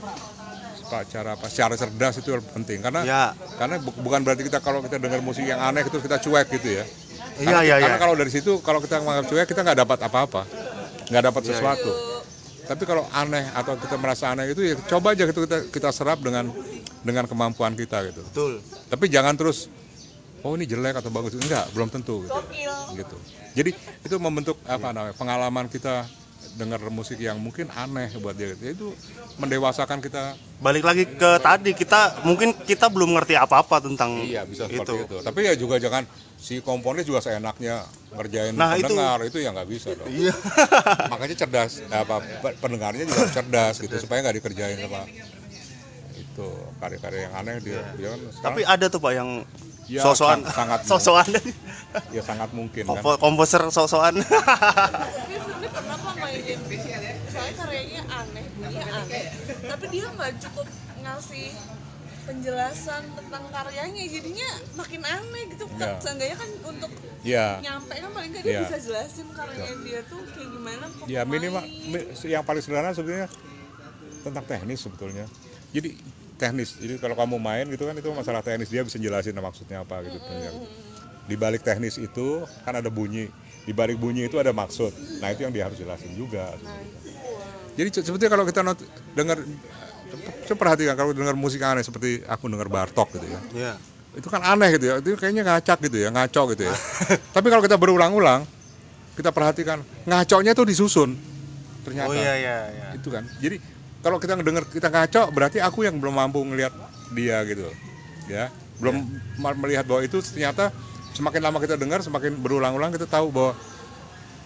apa 0.88 1.04
cara 1.04 1.36
apa 1.36 1.46
secara 1.52 1.76
cerdas 1.76 2.16
itu 2.16 2.32
penting. 2.56 2.80
Karena 2.80 3.04
Ya. 3.04 3.22
karena 3.60 3.76
bu- 3.76 3.92
bukan 4.00 4.24
berarti 4.24 4.48
kita 4.48 4.64
kalau 4.64 4.80
kita 4.80 4.96
dengar 4.96 5.20
musik 5.20 5.44
yang 5.44 5.60
aneh 5.60 5.84
itu 5.84 6.00
kita 6.00 6.16
cuek 6.16 6.48
gitu 6.56 6.80
ya. 6.80 6.84
Iya, 7.38 7.44
karena, 7.44 7.60
iya, 7.62 7.76
karena 7.78 7.94
iya. 7.94 8.00
kalau 8.00 8.14
dari 8.16 8.30
situ 8.32 8.52
kalau 8.64 8.80
kita 8.80 9.04
menganggap 9.04 9.28
cuek 9.28 9.46
kita 9.46 9.60
nggak 9.60 9.78
dapat 9.84 9.98
apa-apa. 10.00 10.42
Nggak 11.12 11.22
dapat 11.28 11.42
Iya, 11.44 11.48
sesuatu. 11.52 11.92
Tapi 12.68 12.82
kalau 12.84 13.04
aneh 13.12 13.44
atau 13.52 13.76
kita 13.76 13.96
merasa 14.00 14.32
aneh 14.32 14.48
itu 14.48 14.64
ya 14.64 14.74
coba 14.88 15.12
aja 15.12 15.28
gitu 15.28 15.44
kita 15.44 15.68
kita 15.68 15.88
serap 15.92 16.24
dengan 16.24 16.48
dengan 17.04 17.28
kemampuan 17.28 17.76
kita 17.76 18.00
gitu. 18.08 18.24
Betul. 18.24 18.52
Tapi 18.88 19.04
jangan 19.12 19.36
terus 19.36 19.68
oh 20.40 20.56
ini 20.56 20.64
jelek 20.64 21.04
atau 21.04 21.12
bagus. 21.12 21.36
Enggak 21.36 21.68
belum 21.76 21.92
tentu 21.92 22.24
gitu, 22.24 22.40
gitu. 22.96 23.16
jadi 23.52 23.70
itu 24.04 24.16
membentuk 24.16 24.56
apa 24.64 24.92
namanya 24.92 25.14
pengalaman 25.16 25.66
kita 25.66 26.06
dengar 26.54 26.82
musik 26.88 27.16
yang 27.16 27.36
mungkin 27.36 27.70
aneh 27.70 28.10
buat 28.16 28.34
dia. 28.34 28.50
Gitu. 28.50 28.64
itu 28.68 28.88
mendewasakan 29.36 29.98
kita. 29.98 30.34
Balik 30.58 30.82
lagi 30.82 31.06
ke 31.06 31.30
tadi 31.38 31.70
kita 31.72 32.22
mungkin 32.22 32.50
kita 32.58 32.86
belum 32.86 33.14
ngerti 33.14 33.34
apa-apa 33.34 33.78
tentang 33.80 34.18
iya 34.20 34.42
bisa 34.42 34.66
itu. 34.66 34.82
seperti 34.82 35.06
itu. 35.06 35.16
tapi 35.22 35.40
ya 35.42 35.54
juga 35.54 35.78
jangan 35.78 36.02
si 36.34 36.58
komponis 36.58 37.02
juga 37.02 37.18
seenaknya 37.18 37.86
ngerjain 38.10 38.52
Nah, 38.52 38.74
itu- 38.74 38.90
pendengar 38.90 39.18
itu, 39.22 39.38
ya 39.38 39.50
nggak 39.50 39.68
bisa 39.68 39.88
dong. 39.92 40.10
Iya. 40.10 40.34
makanya 41.12 41.34
cerdas 41.36 41.82
apa 41.88 42.18
pe- 42.20 42.56
pendengarnya 42.58 43.04
juga 43.04 43.24
cerdas 43.28 43.78
gitu 43.78 43.94
supaya 43.96 44.18
nggak 44.20 44.36
dikerjain 44.36 44.78
sama 44.78 45.06
itu 46.16 46.48
karya-karya 46.78 47.20
yang 47.26 47.34
aneh 47.36 47.56
dia, 47.58 47.80
dia 47.94 48.08
kan 48.08 48.20
sekarang 48.20 48.42
Tapi 48.44 48.60
ada 48.64 48.86
tuh 48.88 48.98
Pak 48.98 49.12
yang 49.12 49.30
Ya, 49.88 50.04
sosokan. 50.04 50.44
sang- 50.44 50.52
sangat 50.54 50.80
sosokan. 50.84 51.28
Ya 52.12 52.20
sangat 52.20 52.52
mungkin 52.52 52.84
kan? 52.84 52.92
Kompo- 52.94 53.16
komposer 53.16 53.62
sosokan. 53.68 54.20
mainin 56.18 56.58
misalnya 56.66 57.54
karyanya 57.54 58.02
aneh 58.10 58.44
bunyinya 58.52 58.86
aneh. 58.98 59.22
Tapi 59.64 59.84
dia 59.88 60.06
nggak 60.10 60.32
cukup 60.40 60.66
ngasih 60.98 61.48
penjelasan 62.24 63.02
tentang 63.14 63.44
karyanya 63.48 64.02
jadinya 64.04 64.48
makin 64.74 65.00
aneh 65.00 65.42
gitu. 65.48 65.64
Kan 65.70 65.80
Ya. 65.80 65.96
seenggaknya 65.98 66.36
kan 66.36 66.50
untuk 66.66 66.90
ya. 67.22 67.46
nyampe 67.62 67.94
kan 67.94 68.10
paling 68.12 68.30
nggak 68.30 68.44
dia 68.44 68.52
Ya. 68.52 68.60
bisa 68.66 68.76
jelasin 68.78 69.26
karyanya 69.32 69.74
dia 69.80 70.00
tuh 70.04 70.20
kayak 70.26 70.48
gimana 70.50 70.84
kok 70.86 71.04
Ya 71.06 71.22
minimal 71.24 71.62
yang 72.26 72.42
paling 72.42 72.60
sederhana 72.60 72.92
sebenarnya 72.92 73.28
tentang 74.20 74.44
teknis 74.44 74.80
sebetulnya. 74.80 75.24
Jadi 75.70 75.96
teknis. 76.38 76.78
Jadi 76.78 76.96
kalau 76.96 77.12
kamu 77.12 77.36
main 77.36 77.66
gitu 77.66 77.82
kan 77.82 77.92
itu 77.92 78.08
masalah 78.08 78.40
teknis 78.40 78.70
dia 78.70 78.80
bisa 78.80 78.96
jelasin 78.96 79.34
maksudnya 79.34 79.82
apa 79.82 80.00
gitu. 80.02 80.16
Di 81.26 81.34
balik 81.34 81.60
teknis 81.60 81.98
itu 81.98 82.26
kan 82.62 82.72
ada 82.72 82.88
bunyi. 82.88 83.26
Di 83.66 83.74
balik 83.74 83.98
bunyi 83.98 84.24
itu 84.24 84.38
ada 84.38 84.48
maksud. 84.48 84.88
Nah 85.18 85.28
itu 85.28 85.42
yang 85.42 85.50
dia 85.50 85.66
harus 85.66 85.76
jelasin 85.76 86.14
juga. 86.14 86.54
Jadi 87.74 87.88
se- 87.92 88.02
sebetulnya 88.02 88.32
kalau 88.32 88.44
kita 88.44 88.62
not- 88.62 88.86
dengar 89.12 89.38
coba 90.48 90.56
perhatikan 90.56 90.96
kalau 90.96 91.12
dengar 91.12 91.36
musik 91.36 91.60
aneh 91.60 91.84
seperti 91.84 92.24
aku 92.24 92.48
dengar 92.48 92.66
Bartok 92.66 93.12
gitu 93.12 93.28
ya 93.28 93.40
Iya. 93.52 93.72
itu 94.16 94.24
kan 94.26 94.40
aneh 94.40 94.72
gitu 94.72 94.88
ya 94.88 94.94
itu 94.98 95.12
kayaknya 95.14 95.44
ngacak 95.44 95.78
gitu 95.84 96.00
ya 96.00 96.08
ngaco 96.08 96.42
gitu 96.56 96.62
ya 96.64 96.72
tapi 97.36 97.52
kalau 97.52 97.60
kita 97.60 97.76
berulang-ulang 97.76 98.48
kita 99.12 99.28
perhatikan 99.28 99.84
ngaconya 100.08 100.56
tuh 100.56 100.64
disusun 100.64 101.12
ternyata 101.84 102.08
Oh 102.08 102.16
iya 102.16 102.34
iya 102.34 102.56
iya. 102.72 102.88
itu 102.96 103.12
kan 103.12 103.28
jadi 103.36 103.60
kalau 103.98 104.16
kita 104.16 104.34
ngedenger 104.34 104.64
kita 104.66 104.88
ngaco 104.88 105.22
berarti 105.30 105.58
aku 105.58 105.82
yang 105.82 105.98
belum 105.98 106.14
mampu 106.14 106.40
ngelihat 106.42 106.70
dia 107.10 107.42
gitu 107.44 107.66
ya. 108.26 108.48
Belum 108.78 109.02
ma- 109.36 109.58
melihat 109.58 109.82
bahwa 109.82 110.02
itu 110.02 110.22
ternyata 110.22 110.70
semakin 111.12 111.40
lama 111.42 111.58
kita 111.58 111.74
dengar 111.74 111.98
semakin 111.98 112.38
berulang-ulang 112.38 112.94
kita 112.94 113.10
tahu 113.10 113.28
bahwa 113.28 113.52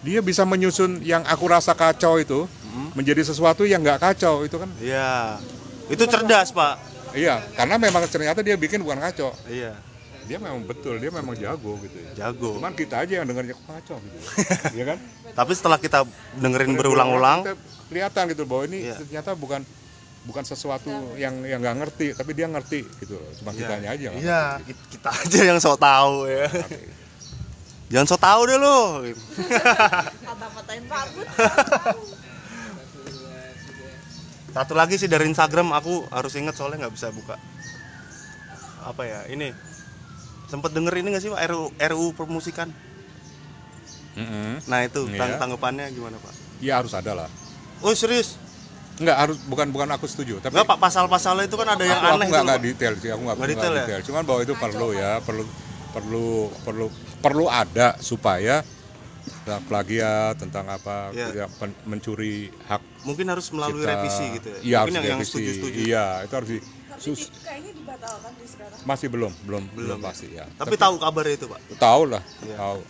dia 0.00 0.18
bisa 0.18 0.42
menyusun 0.42 0.98
yang 1.00 1.22
aku 1.24 1.46
rasa 1.46 1.76
kacau 1.76 2.16
itu 2.16 2.48
menjadi 2.92 3.22
sesuatu 3.22 3.62
yang 3.62 3.80
nggak 3.80 4.00
kacau 4.00 4.42
itu 4.42 4.56
kan. 4.56 4.70
Iya. 4.80 5.36
Itu 5.86 6.06
cerdas, 6.06 6.50
Pak. 6.50 6.90
iya 7.12 7.44
karena 7.52 7.76
memang 7.76 8.08
ternyata 8.08 8.40
dia 8.40 8.56
bikin 8.56 8.80
bukan 8.80 8.96
kacau 8.98 9.36
Iya. 9.44 9.76
dia 10.24 10.40
memang 10.40 10.64
betul 10.64 10.96
dia 10.96 11.12
memang 11.12 11.36
jago 11.36 11.76
gitu 11.84 11.92
ya. 11.92 12.10
Jago. 12.24 12.56
cuman 12.56 12.72
kita 12.72 13.04
aja 13.04 13.20
yang 13.20 13.28
dengarnya 13.28 13.52
kacau 13.52 14.00
gitu. 14.00 14.16
Ya 14.80 14.84
kan? 14.88 14.98
Tapi 15.32 15.52
setelah 15.52 15.76
kita 15.76 16.08
dengerin 16.40 16.72
berulang-ulang, 16.72 17.44
kelihatan 17.92 18.24
gitu 18.26 18.42
bahwa 18.42 18.64
ini 18.64 18.88
Iya. 18.88 18.96
ternyata 18.98 19.36
bukan 19.36 19.60
bukan 20.22 20.40
sesuatu 20.42 20.88
yang 21.14 21.34
yang 21.42 21.58
nggak 21.58 21.76
ngerti 21.78 22.06
tapi 22.14 22.32
dia 22.32 22.46
ngerti 22.46 22.86
gitu 22.98 23.18
loh 23.18 23.28
cuma 23.36 23.52
kitanya 23.52 23.92
aja 23.92 24.08
Iya, 24.08 24.42
ki- 24.62 24.88
kita 24.90 25.10
aja 25.12 25.40
yang 25.44 25.58
sok 25.58 25.76
tahu 25.76 26.24
ya. 26.24 26.46
Jangan 27.90 28.08
sok 28.08 28.22
tahu 28.22 28.40
deh 28.46 28.56
lo. 28.56 28.78
Satu 34.48 34.72
lagi 34.72 34.96
sih 34.96 35.08
dari 35.08 35.24
Instagram 35.26 35.72
aku 35.72 36.04
harus 36.08 36.32
inget 36.36 36.52
soalnya 36.52 36.86
nggak 36.86 36.94
bisa 36.94 37.08
buka. 37.08 37.40
Apa 38.84 39.02
ya? 39.02 39.20
Ini 39.26 39.56
sempet 40.46 40.70
denger 40.70 40.92
ini 40.94 41.08
nggak 41.10 41.20
sih 41.20 41.32
Pak 41.32 41.40
RU, 41.48 41.72
RU 41.72 42.06
permusikan? 42.12 42.68
Mm-mm. 44.12 44.60
Nah 44.68 44.84
itu 44.84 45.08
tang- 45.16 45.40
tanggapannya 45.40 45.88
gimana 45.90 46.16
Pak? 46.16 46.34
Iya 46.60 46.78
harus 46.78 46.92
ada 46.92 47.12
lah 47.16 47.28
Oh 47.82 47.94
serius? 47.94 48.38
nggak 48.92 49.16
harus 49.18 49.36
bukan 49.40 49.72
bukan 49.72 49.88
aku 49.88 50.04
setuju 50.04 50.36
tapi 50.38 50.52
Nggak 50.52 50.68
Pak 50.68 50.78
pasal-pasalnya 50.78 51.48
itu 51.48 51.56
kan 51.56 51.64
ada 51.64 51.80
yang 51.80 51.96
aku, 51.96 52.12
aneh 52.12 52.28
aku 52.28 52.28
itu. 52.28 52.30
nggak 52.30 52.44
nggak 52.44 52.60
loh, 52.60 52.62
Pak. 52.62 52.68
detail 52.68 52.94
sih 53.00 53.08
aku 53.10 53.22
nggak 53.24 53.36
Nggak 53.40 53.48
nggak 53.48 53.50
detail 53.56 53.98
ya? 53.98 54.04
cuman 54.04 54.22
bahwa 54.28 54.40
itu 54.44 54.54
perlu 54.54 54.88
ya 54.92 55.10
perlu 55.24 55.42
perlu 55.92 56.26
perlu 56.60 56.86
perlu 57.18 57.44
ada 57.48 57.88
supaya 57.98 58.56
tentang 59.42 59.62
plagiat 59.66 60.34
tentang 60.38 60.64
apa 60.70 61.10
Iya. 61.10 61.26
ya, 61.34 61.46
pen- 61.50 61.78
mencuri 61.82 62.52
hak 62.62 62.82
Mungkin 63.02 63.26
harus 63.32 63.50
melalui 63.50 63.82
kita. 63.82 63.90
revisi 63.98 64.24
gitu 64.38 64.46
ya. 64.46 64.58
Iya, 64.62 64.62
Mungkin 64.62 64.76
harus 64.78 64.92
yang, 64.94 65.02
yang 65.02 65.18
direvisi. 65.18 65.30
setuju-setuju. 65.34 65.78
Iya, 65.82 66.06
itu 66.22 66.34
harus 66.38 66.48
di 66.52 66.58
tapi 66.62 67.00
sus- 67.02 67.18
di- 67.18 67.40
kayaknya 67.42 67.72
dibatalkan 67.74 68.32
di 68.38 68.46
sekarang 68.46 68.78
masih 68.86 69.08
belum, 69.10 69.32
belum, 69.42 69.64
belum, 69.74 69.86
Belum 69.88 69.98
ya? 69.98 70.06
pasti 70.06 70.26
ya. 70.30 70.46
Tapi 70.54 70.74
tahu 70.78 70.94
kabarnya 71.02 71.34
itu 71.34 71.46
Pak. 71.50 71.60
tahu 71.80 72.02
lah, 72.06 72.22
Iya. 72.46 72.56
tahu. 72.60 72.80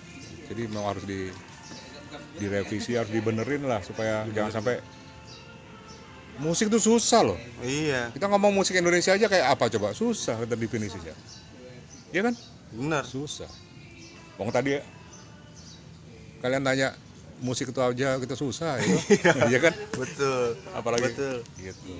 Jadi 0.52 0.62
memang 0.68 0.86
harus 0.92 1.04
di 1.08 1.32
direvisi, 2.36 2.96
harus 2.96 3.10
dibenerin 3.10 3.64
lah 3.64 3.80
supaya 3.80 4.24
jangan 4.30 4.52
sampai 4.52 4.80
musik 6.36 6.66
itu 6.66 6.80
susah 6.80 7.20
loh. 7.22 7.38
Iya, 7.60 8.10
Kita 8.10 8.26
ngomong 8.26 8.52
musik 8.52 8.74
Indonesia 8.74 9.12
aja 9.12 9.26
kayak 9.26 9.46
apa 9.52 9.68
coba? 9.68 9.92
Susah 9.92 10.40
kita 10.40 10.56
definisinya. 10.56 11.14
Iya 12.10 12.28
kan? 12.30 12.34
benar. 12.72 13.04
Susah. 13.04 13.48
Wong 14.40 14.48
tadi 14.48 14.80
kalian 16.40 16.64
tanya 16.64 16.96
musik 17.38 17.68
itu 17.68 17.78
aja 17.78 18.16
kita 18.16 18.32
susah 18.32 18.80
ya. 18.80 18.86
Iya 19.52 19.58
kan? 19.60 19.74
Betul. 19.92 20.56
Apalagi 20.72 21.12
Betul. 21.12 21.36
gitu. 21.60 21.94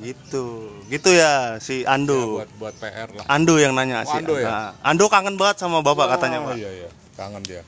Gitu. 0.00 0.46
Gitu 0.86 1.10
ya 1.12 1.56
si 1.58 1.82
Ando. 1.88 2.40
Buat 2.40 2.50
buat 2.60 2.74
PR 2.76 3.08
lah. 3.10 3.24
Ando 3.26 3.56
yang 3.56 3.72
nanya 3.72 4.04
Oh, 4.04 4.12
sih. 4.12 4.20
Ando 4.20 4.34
ya? 4.36 4.76
Ando 4.84 5.08
kangen 5.08 5.40
banget 5.40 5.56
sama 5.60 5.80
Bapak 5.80 6.04
Oh, 6.04 6.10
katanya, 6.14 6.38
Pak. 6.44 6.54
Iya 6.56 6.70
iya, 6.84 6.88
kangen 7.16 7.42
dia. 7.42 7.64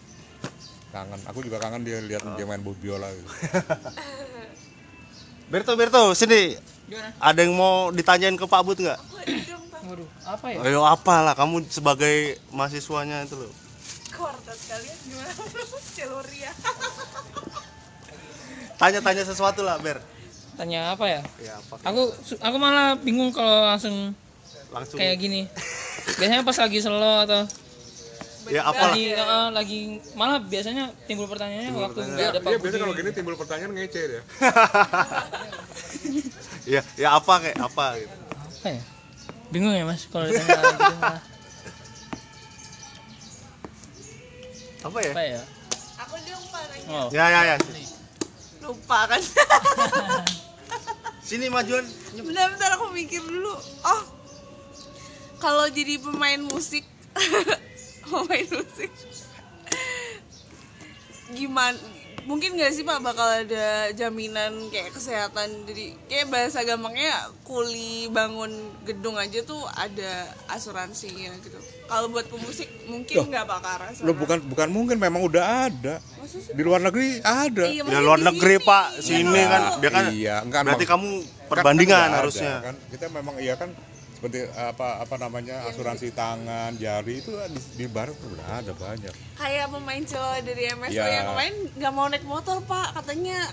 Kangen. 0.93 1.21
Aku 1.25 1.41
juga 1.41 1.57
kangen 1.57 1.89
dia 1.89 2.05
lihat 2.05 2.21
dia 2.37 2.45
main 2.45 2.61
biola 2.61 3.09
gitu. 3.17 3.29
Berto, 5.53 5.73
Berto, 5.73 6.13
sini. 6.13 6.53
Ada 7.17 7.49
yang 7.49 7.57
mau 7.57 7.89
ditanyain 7.89 8.37
ke 8.37 8.45
Pak 8.45 8.61
Bud 8.61 8.79
nggak? 8.81 9.01
Waduh, 9.89 10.09
apa 10.29 10.47
ya? 10.53 10.61
Ayo 10.69 10.85
apalah 10.85 11.33
kamu 11.33 11.65
sebagai 11.69 12.37
mahasiswanya 12.53 13.25
itu 13.25 13.41
loh. 13.41 13.53
kuartet 14.13 14.61
kalian 14.69 14.99
gimana 15.09 15.33
celoria 15.97 16.53
Tanya-tanya 18.81 19.25
sesuatu 19.25 19.65
lah, 19.65 19.81
Ber. 19.81 20.05
Tanya 20.61 20.93
apa 20.93 21.09
ya? 21.09 21.21
Ya, 21.41 21.57
apa? 21.57 21.81
Aku 21.89 22.13
aku 22.37 22.57
malah 22.61 23.01
bingung 23.01 23.33
kalau 23.33 23.73
langsung 23.73 24.13
Langsung. 24.69 25.01
kayak 25.01 25.17
gini. 25.17 25.49
Biasanya 26.21 26.45
pas 26.45 26.61
lagi 26.61 26.85
slow 26.85 27.25
atau 27.25 27.49
Ya 28.53 28.69
apalah. 28.69 28.93
lagi 28.93 29.05
eh, 29.17 29.49
lagi 29.49 29.81
malah 30.13 30.37
biasanya 30.45 30.93
timbul 31.09 31.25
pertanyaannya 31.25 31.73
waktu 31.73 32.01
nggak 32.05 32.29
ada 32.37 32.39
Pak 32.45 32.51
Iya, 32.53 32.59
biasanya 32.61 32.83
kalau 32.85 32.95
gini 33.01 33.11
timbul 33.17 33.37
pertanyaan 33.41 33.73
ngece 33.73 34.01
dia. 34.05 34.23
Ya, 36.63 36.79
ya 36.95 37.19
apa 37.19 37.43
kayak 37.43 37.59
apa 37.59 37.99
gitu. 37.99 38.17
Apa 38.39 38.69
ya? 38.71 38.83
Bingung 39.51 39.75
ya 39.75 39.83
Mas 39.83 40.07
kalau 40.07 40.31
ditanya 40.31 40.63
gitu. 40.63 40.95
Apa 44.87 44.99
ya? 45.03 45.13
Apa 45.17 45.23
ya? 45.25 45.43
aku 46.03 46.15
pak 46.51 46.63
nanya 46.71 46.87
Oh, 46.93 47.07
Ya, 47.11 47.25
ya, 47.31 47.41
ya. 47.51 47.57
lupa 48.63 49.11
kan 49.11 49.23
Sini 51.27 51.47
majuan. 51.51 51.83
bentar 52.15 52.47
bentar 52.53 52.71
aku 52.77 52.93
mikir 52.93 53.23
dulu 53.25 53.55
oh 53.83 54.03
kalau 55.41 55.67
jadi 55.73 55.99
pemain 55.99 56.39
musik 56.39 56.85
pemain 58.13 58.49
musik 58.51 58.91
gimana 61.33 61.79
mungkin 62.23 62.55
nggak 62.55 62.71
sih 62.71 62.87
pak 62.87 63.03
bakal 63.03 63.27
ada 63.27 63.67
jaminan 63.91 64.71
kayak 64.71 64.95
kesehatan 64.95 65.67
jadi 65.67 65.91
kayak 66.07 66.31
bahasa 66.31 66.63
gampangnya 66.63 67.11
kuli 67.43 68.07
bangun 68.09 68.53
gedung 68.87 69.19
aja 69.19 69.43
tuh 69.43 69.59
ada 69.75 70.31
asuransinya 70.47 71.35
gitu 71.41 71.59
kalau 71.91 72.07
buat 72.09 72.31
pemusik 72.31 72.71
mungkin 72.87 73.27
nggak 73.27 73.43
ke 73.43 73.69
arah 73.69 73.91
sana. 73.91 74.07
Lo 74.07 74.15
bukan 74.15 74.39
bukan 74.41 74.69
mungkin 74.71 74.97
memang 74.97 75.21
udah 75.21 75.69
ada. 75.69 76.01
Di 76.49 76.63
luar 76.63 76.81
negeri 76.81 77.21
ada. 77.21 77.69
Iya, 77.69 77.75
Ya 77.75 77.85
maksudnya 77.85 78.01
luar 78.01 78.17
di 78.17 78.25
negeri 78.25 78.57
sini. 78.57 78.65
pak, 78.65 78.87
Iya, 78.89 79.03
sini 79.03 79.21
kalau- 79.37 79.51
kan 79.51 79.63
dia 79.77 79.91
kan 79.91 80.05
iya, 80.09 80.35
enggak 80.41 80.61
berarti 80.63 80.79
emang- 80.79 80.93
kamu 80.95 81.09
Kan- 81.13 81.49
perbandingan 81.51 82.01
kan 82.01 82.17
harusnya. 82.17 82.53
ada, 82.55 82.65
kan 82.65 82.77
kita 82.89 83.07
memang 83.11 83.35
iya 83.37 83.55
kan 83.55 83.69
seperti 84.23 84.47
apa 84.55 85.03
apa 85.03 85.19
namanya 85.19 85.67
asuransi 85.67 86.15
tangan 86.15 86.79
jari 86.79 87.19
itu 87.19 87.35
di, 87.51 87.59
di 87.75 87.87
barat 87.91 88.15
udah 88.15 88.63
ada 88.63 88.71
banyak 88.71 89.11
kayak 89.35 89.67
pemain 89.67 89.99
cowok 90.01 90.39
dari 90.47 90.63
MSW 90.71 90.95
Ya. 90.95 91.11
yang 91.11 91.27
kemarin 91.27 91.55
nggak 91.75 91.91
mau 91.93 92.07
naik 92.07 92.23
motor 92.23 92.63
pak 92.63 92.95
katanya 92.95 93.51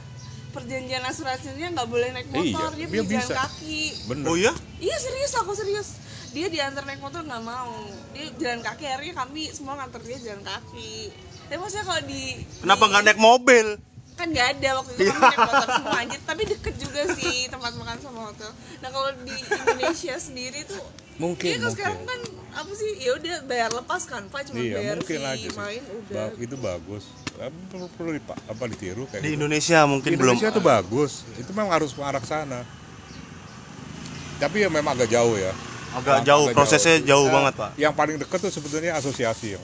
perjanjian 0.49 1.01
asuransinya 1.01 1.73
nggak 1.73 1.89
boleh 1.89 2.09
naik 2.11 2.29
Iya, 2.29 2.37
motor 2.53 2.69
dia 2.71 2.85
dia 2.85 3.01
bisa 3.01 3.09
jalan 3.09 3.25
bisa. 3.25 3.33
kaki 3.41 3.81
bener 4.05 4.25
Oh 4.25 4.37
iya? 4.37 4.53
iya 4.77 4.97
serius 4.99 5.33
aku 5.35 5.51
serius 5.53 5.89
dia 6.29 6.45
diantar 6.47 6.85
naik 6.85 7.01
motor 7.01 7.25
nggak 7.25 7.41
mau 7.41 7.73
dia 8.13 8.25
jalan 8.37 8.61
kaki 8.61 8.85
akhirnya 8.85 9.13
kami 9.17 9.49
semua 9.49 9.73
nganter 9.75 10.01
dia 10.03 10.17
jalan 10.21 10.43
kaki 10.43 11.09
tapi 11.43 11.57
maksudnya 11.57 11.81
kalau 11.83 12.01
di 12.05 12.45
Kenapa 12.61 12.77
di- 12.79 12.89
nggak 12.93 13.03
naik 13.03 13.17
mobil? 13.19 13.67
Kan 14.19 14.27
nggak 14.27 14.47
ada 14.53 14.69
waktu 14.75 14.91
itu 14.93 15.07
kami 15.07 15.23
naik 15.23 15.39
motor 15.39 15.69
semua 15.71 15.97
aja 15.97 16.17
tapi 16.21 16.41
deket 16.45 16.75
juga 16.75 17.01
sih 17.09 17.47
tempat 17.47 17.71
makan 17.73 17.97
sama 17.97 18.19
hotel 18.27 18.51
nah 18.77 18.89
kalau 18.89 19.09
di 19.17 19.31
Indonesia 19.39 20.15
sendiri 20.19 20.61
tuh 20.63 20.83
Mungkin, 21.19 21.51
iya 21.51 21.55
kan 21.55 21.67
mungkin. 21.67 21.75
sekarang 21.75 22.03
kan 22.05 22.21
apa 22.49 22.71
sih 22.73 22.91
ya 22.97 23.11
udah 23.11 23.35
bayar 23.43 23.69
lepas 23.69 24.01
kan 24.03 24.23
pak 24.27 24.41
cuma 24.45 24.59
iya 24.59 24.75
bayar 24.77 24.95
mungkin 24.97 25.19
fee 25.19 25.25
aja 25.25 25.47
sih 25.47 25.51
main 25.53 25.83
udah 25.83 26.15
Ba- 26.15 26.35
itu 26.37 26.55
bagus 26.57 27.03
perlu 27.69 27.87
perlu 27.89 28.11
dipa- 28.13 28.39
apa 28.45 28.63
ditiru 28.67 29.03
kayak 29.05 29.19
Di 29.19 29.27
gitu. 29.27 29.37
Indonesia 29.37 29.79
mungkin 29.83 30.09
Di 30.09 30.15
belum. 30.15 30.35
Indonesia 30.35 30.51
tuh 30.51 30.63
bagus 30.63 31.11
itu 31.35 31.51
memang 31.51 31.71
harus 31.71 31.91
mengarah 31.95 32.23
sana 32.23 32.59
tapi 34.39 34.63
ya 34.63 34.71
memang 34.71 34.95
agak 34.95 35.11
jauh 35.11 35.35
ya 35.35 35.51
Agak 35.89 36.21
jauh, 36.21 36.45
prosesnya 36.53 37.01
jauh 37.01 37.25
Eh, 37.25 37.33
banget, 37.33 37.53
Pak. 37.57 37.71
yang 37.75 37.93
paling 37.97 38.21
dekat 38.21 38.37
tuh 38.39 38.53
sebetulnya 38.53 38.93
asosiasi 38.93 39.57
yang 39.57 39.63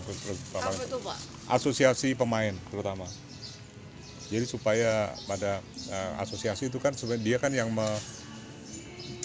apa 0.58 0.74
tuh 0.89 0.97
pak 0.99 1.18
asosiasi 1.45 2.18
pemain 2.18 2.49
terutama. 2.74 3.06
Jadi 4.26 4.45
supaya 4.49 5.13
pada 5.30 5.61
eh, 5.86 6.11
asosiasi 6.21 6.67
itu 6.73 6.82
kan 6.82 6.97
sebenarnya 6.97 7.26
dia 7.26 7.38
kan 7.38 7.51
yang 7.53 7.69
me- 7.69 8.01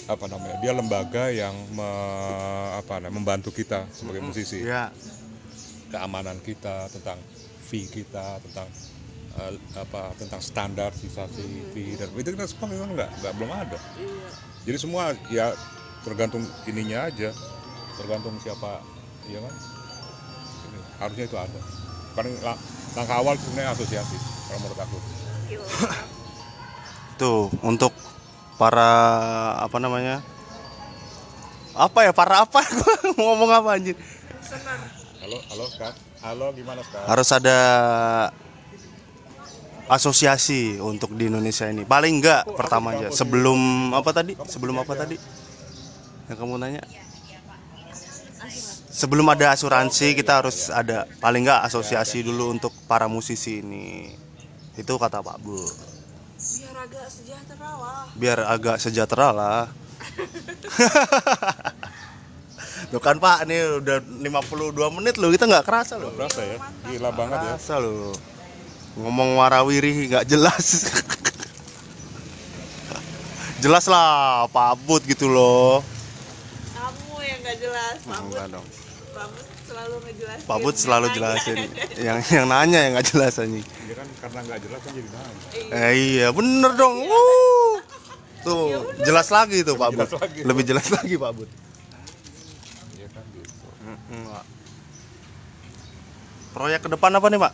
apa 0.05 0.25
namanya? 0.29 0.57
Dia 0.61 0.71
lembaga 0.75 1.31
yang 1.33 1.55
me- 1.73 2.71
apa 2.77 3.01
namanya? 3.01 3.15
membantu 3.17 3.49
kita 3.49 3.89
sebagai 3.95 4.21
musisi. 4.21 4.61
Ya. 4.61 4.93
Keamanan 5.89 6.39
kita 6.39 6.87
tentang 6.93 7.19
fee 7.59 7.89
kita, 7.89 8.39
tentang 8.45 8.67
eh, 9.41 9.55
apa 9.75 10.13
tentang 10.19 10.39
standarisasi 10.43 11.71
fee 11.73 11.95
dan 11.97 12.11
itu 12.15 12.29
kita 12.35 12.45
semua 12.47 12.67
memang 12.69 12.89
enggak, 12.95 13.09
enggak 13.19 13.33
belum 13.35 13.51
ada. 13.51 13.77
iya 13.97 14.29
Jadi 14.61 14.77
semua 14.77 15.17
ya 15.33 15.51
tergantung 16.05 16.45
ininya 16.69 17.09
aja, 17.09 17.33
tergantung 17.97 18.37
siapa, 18.37 18.81
ya 19.25 19.41
kan? 19.41 19.53
Harusnya 21.01 21.25
itu 21.25 21.37
ada. 21.37 21.59
Paling 22.13 22.37
lang- 22.45 22.61
langkah 22.93 23.17
awal 23.17 23.35
sebenarnya 23.41 23.73
asosiasi, 23.73 24.17
kalau 24.51 24.59
menurut 24.67 24.79
aku. 24.83 24.97
Tuh 27.19 27.41
untuk 27.63 27.95
para 28.59 28.91
apa 29.63 29.77
namanya? 29.79 30.19
Apa 31.71 32.03
ya? 32.03 32.11
Para 32.11 32.43
apa? 32.43 32.59
Mau 33.15 33.31
ngomong 33.31 33.51
apa 33.55 33.79
anjir? 33.79 33.95
senang 34.43 34.83
Halo, 35.23 35.37
halo 35.47 35.65
Kak. 35.79 35.93
Halo, 36.19 36.45
gimana 36.51 36.83
Kak? 36.83 37.07
Harus 37.07 37.29
ada 37.31 37.57
asosiasi 39.87 40.83
untuk 40.83 41.15
di 41.15 41.31
Indonesia 41.31 41.71
ini. 41.71 41.87
Paling 41.87 42.19
enggak 42.19 42.43
pertama 42.51 42.91
aja 42.91 43.07
sebelum 43.15 43.91
apa 43.95 44.11
tadi? 44.11 44.35
Sebelum 44.35 44.75
apa 44.83 44.93
tadi? 44.99 45.15
Yang 46.27 46.37
kamu 46.43 46.59
nanya? 46.59 46.83
Sebelum 48.91 49.23
ada 49.31 49.55
asuransi 49.55 50.11
kita 50.19 50.43
harus 50.43 50.67
ada 50.67 51.07
paling 51.23 51.47
enggak 51.47 51.63
asosiasi 51.63 52.27
dulu 52.27 52.51
untuk 52.51 52.75
para 52.91 53.07
musisi 53.07 53.63
ini. 53.63 54.11
Itu 54.81 54.97
kata 54.97 55.21
Pak 55.21 55.37
Bu. 55.45 55.61
biar 56.41 56.89
agak 56.89 57.05
sejahtera 57.13 57.69
lah 57.77 58.09
Biar 58.17 58.39
agak 58.49 58.81
sejahtera 58.81 59.29
lah. 59.29 59.69
Tuh 62.91 62.97
kan 62.97 63.21
Pak, 63.21 63.45
ini 63.45 63.61
udah 63.77 64.01
52 64.01 64.97
menit 64.97 65.21
loh, 65.21 65.29
kita 65.29 65.45
nggak 65.45 65.69
kerasa 65.69 66.01
loh. 66.01 66.09
Berasa 66.17 66.41
ya? 66.41 66.57
Gila 66.89 67.13
banget 67.13 67.45
ya. 67.45 67.53
Kerasa 67.55 67.77
loh. 67.77 68.09
Ngomong 68.97 69.37
warawiri 69.37 70.09
nggak 70.09 70.25
jelas. 70.25 70.81
jelas 73.63 73.85
lah, 73.85 74.49
Pak 74.49 74.81
Abut 74.81 75.05
gitu 75.05 75.29
loh. 75.29 75.85
kamu 76.73 77.21
yang 77.21 77.37
nggak 77.45 77.57
jelas 77.61 78.01
Pak 78.01 78.17
Bud 78.17 78.33
Enggak 78.33 78.49
dong. 78.49 78.65
Pak 79.13 79.29
Bud 79.29 79.50
selalu 79.71 79.95
ngejelasin 80.03 80.45
Pak 80.45 80.55
Abut 80.57 80.75
selalu 80.75 81.07
Yang 81.07 81.15
jelasin. 81.15 81.55
nanya. 81.55 81.83
yang 81.97 82.19
yang 82.27 82.45
nanya 82.45 82.79
yang 82.79 82.91
nggak 82.93 83.07
jelas 83.07 83.33
anjing. 83.37 83.63
Dia 83.63 83.95
kan 83.95 84.07
karena 84.19 84.39
nggak 84.43 84.59
jelas 84.61 84.79
kan 84.79 84.91
jadi 84.91 85.09
nanya. 85.09 85.43
Eh, 85.71 85.91
iya, 85.95 86.27
bener 86.29 86.71
dong. 86.75 86.95
Wuh. 87.01 87.75
Tuh, 88.41 88.73
jelas 88.99 89.27
lagi 89.29 89.61
tuh 89.61 89.75
Pak 89.75 89.89
lagi. 89.93 90.39
Lebih 90.41 90.63
jelas 90.65 90.87
lagi 90.89 91.13
Pak 91.15 91.29
Abut. 91.29 91.49
Iya 92.93 93.07
kan 93.07 93.23
gitu. 93.31 93.67
Enggak. 94.11 94.43
Proyek 96.51 96.79
ke 96.81 96.89
depan 96.89 97.11
apa 97.13 97.27
nih, 97.27 97.39
Pak? 97.39 97.53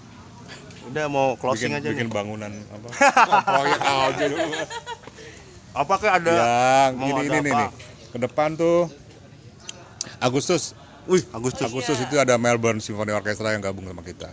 Udah 0.87 1.05
mau 1.05 1.35
closing 1.35 1.69
bikin, 1.69 1.83
aja 1.83 1.89
bikin 1.91 2.07
nih. 2.07 2.15
bangunan 2.15 2.51
apa? 2.71 2.87
proyek 3.53 3.79
aja 3.83 4.25
lu. 4.25 4.37
Apakah 5.75 6.09
ada 6.15 6.33
Yang 6.33 6.93
ini 6.97 7.21
ini 7.21 7.37
nih, 7.37 7.51
apa? 7.51 7.59
nih. 7.59 7.69
Ke 8.07 8.17
depan 8.17 8.49
tuh 8.55 8.87
Agustus. 10.17 10.71
Wih, 11.07 11.23
Agustus. 11.31 11.63
Agustus 11.63 11.97
itu 11.99 12.15
ada 12.15 12.35
Melbourne 12.35 12.79
Symphony 12.79 13.11
Orchestra 13.11 13.51
yang 13.51 13.63
gabung 13.63 13.87
sama 13.87 14.03
kita. 14.03 14.27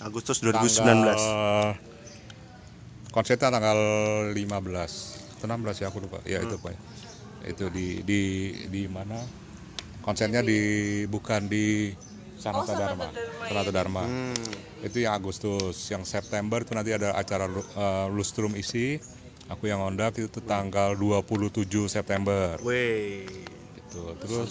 Agustus 0.00 0.38
2019. 0.40 0.80
Tanggal- 0.80 1.76
konsernya 3.10 3.50
tanggal 3.50 3.78
15 4.32 5.18
16 5.42 5.76
ya 5.76 5.90
aku 5.90 5.98
lupa. 6.00 6.22
Ya 6.22 6.38
itu 6.38 6.54
pak. 6.56 6.78
Itu 7.42 7.66
di 7.68 8.00
di 8.00 8.20
di 8.68 8.82
mana? 8.86 9.18
Konsernya 10.00 10.40
di 10.40 10.58
bukan 11.04 11.44
di 11.44 11.92
Sanata 12.36 12.72
Oh, 12.72 12.78
Dharma. 12.78 13.08
Sanata 13.44 13.70
Dharma. 13.70 14.02
Hmm. 14.02 14.38
itu 14.80 15.04
yang 15.04 15.12
Agustus 15.12 15.76
yang 15.92 16.08
September 16.08 16.64
itu 16.64 16.72
nanti 16.72 16.88
ada 16.90 17.12
acara 17.12 17.44
eh, 17.50 18.06
lustrum 18.08 18.54
isi. 18.54 18.96
Aku 19.50 19.66
yang 19.66 19.82
ondak 19.82 20.14
itu 20.16 20.40
tanggal 20.40 20.94
27 20.94 21.66
September. 21.84 22.54
Weh. 22.62 23.26
gitu 23.74 24.14
terus 24.22 24.46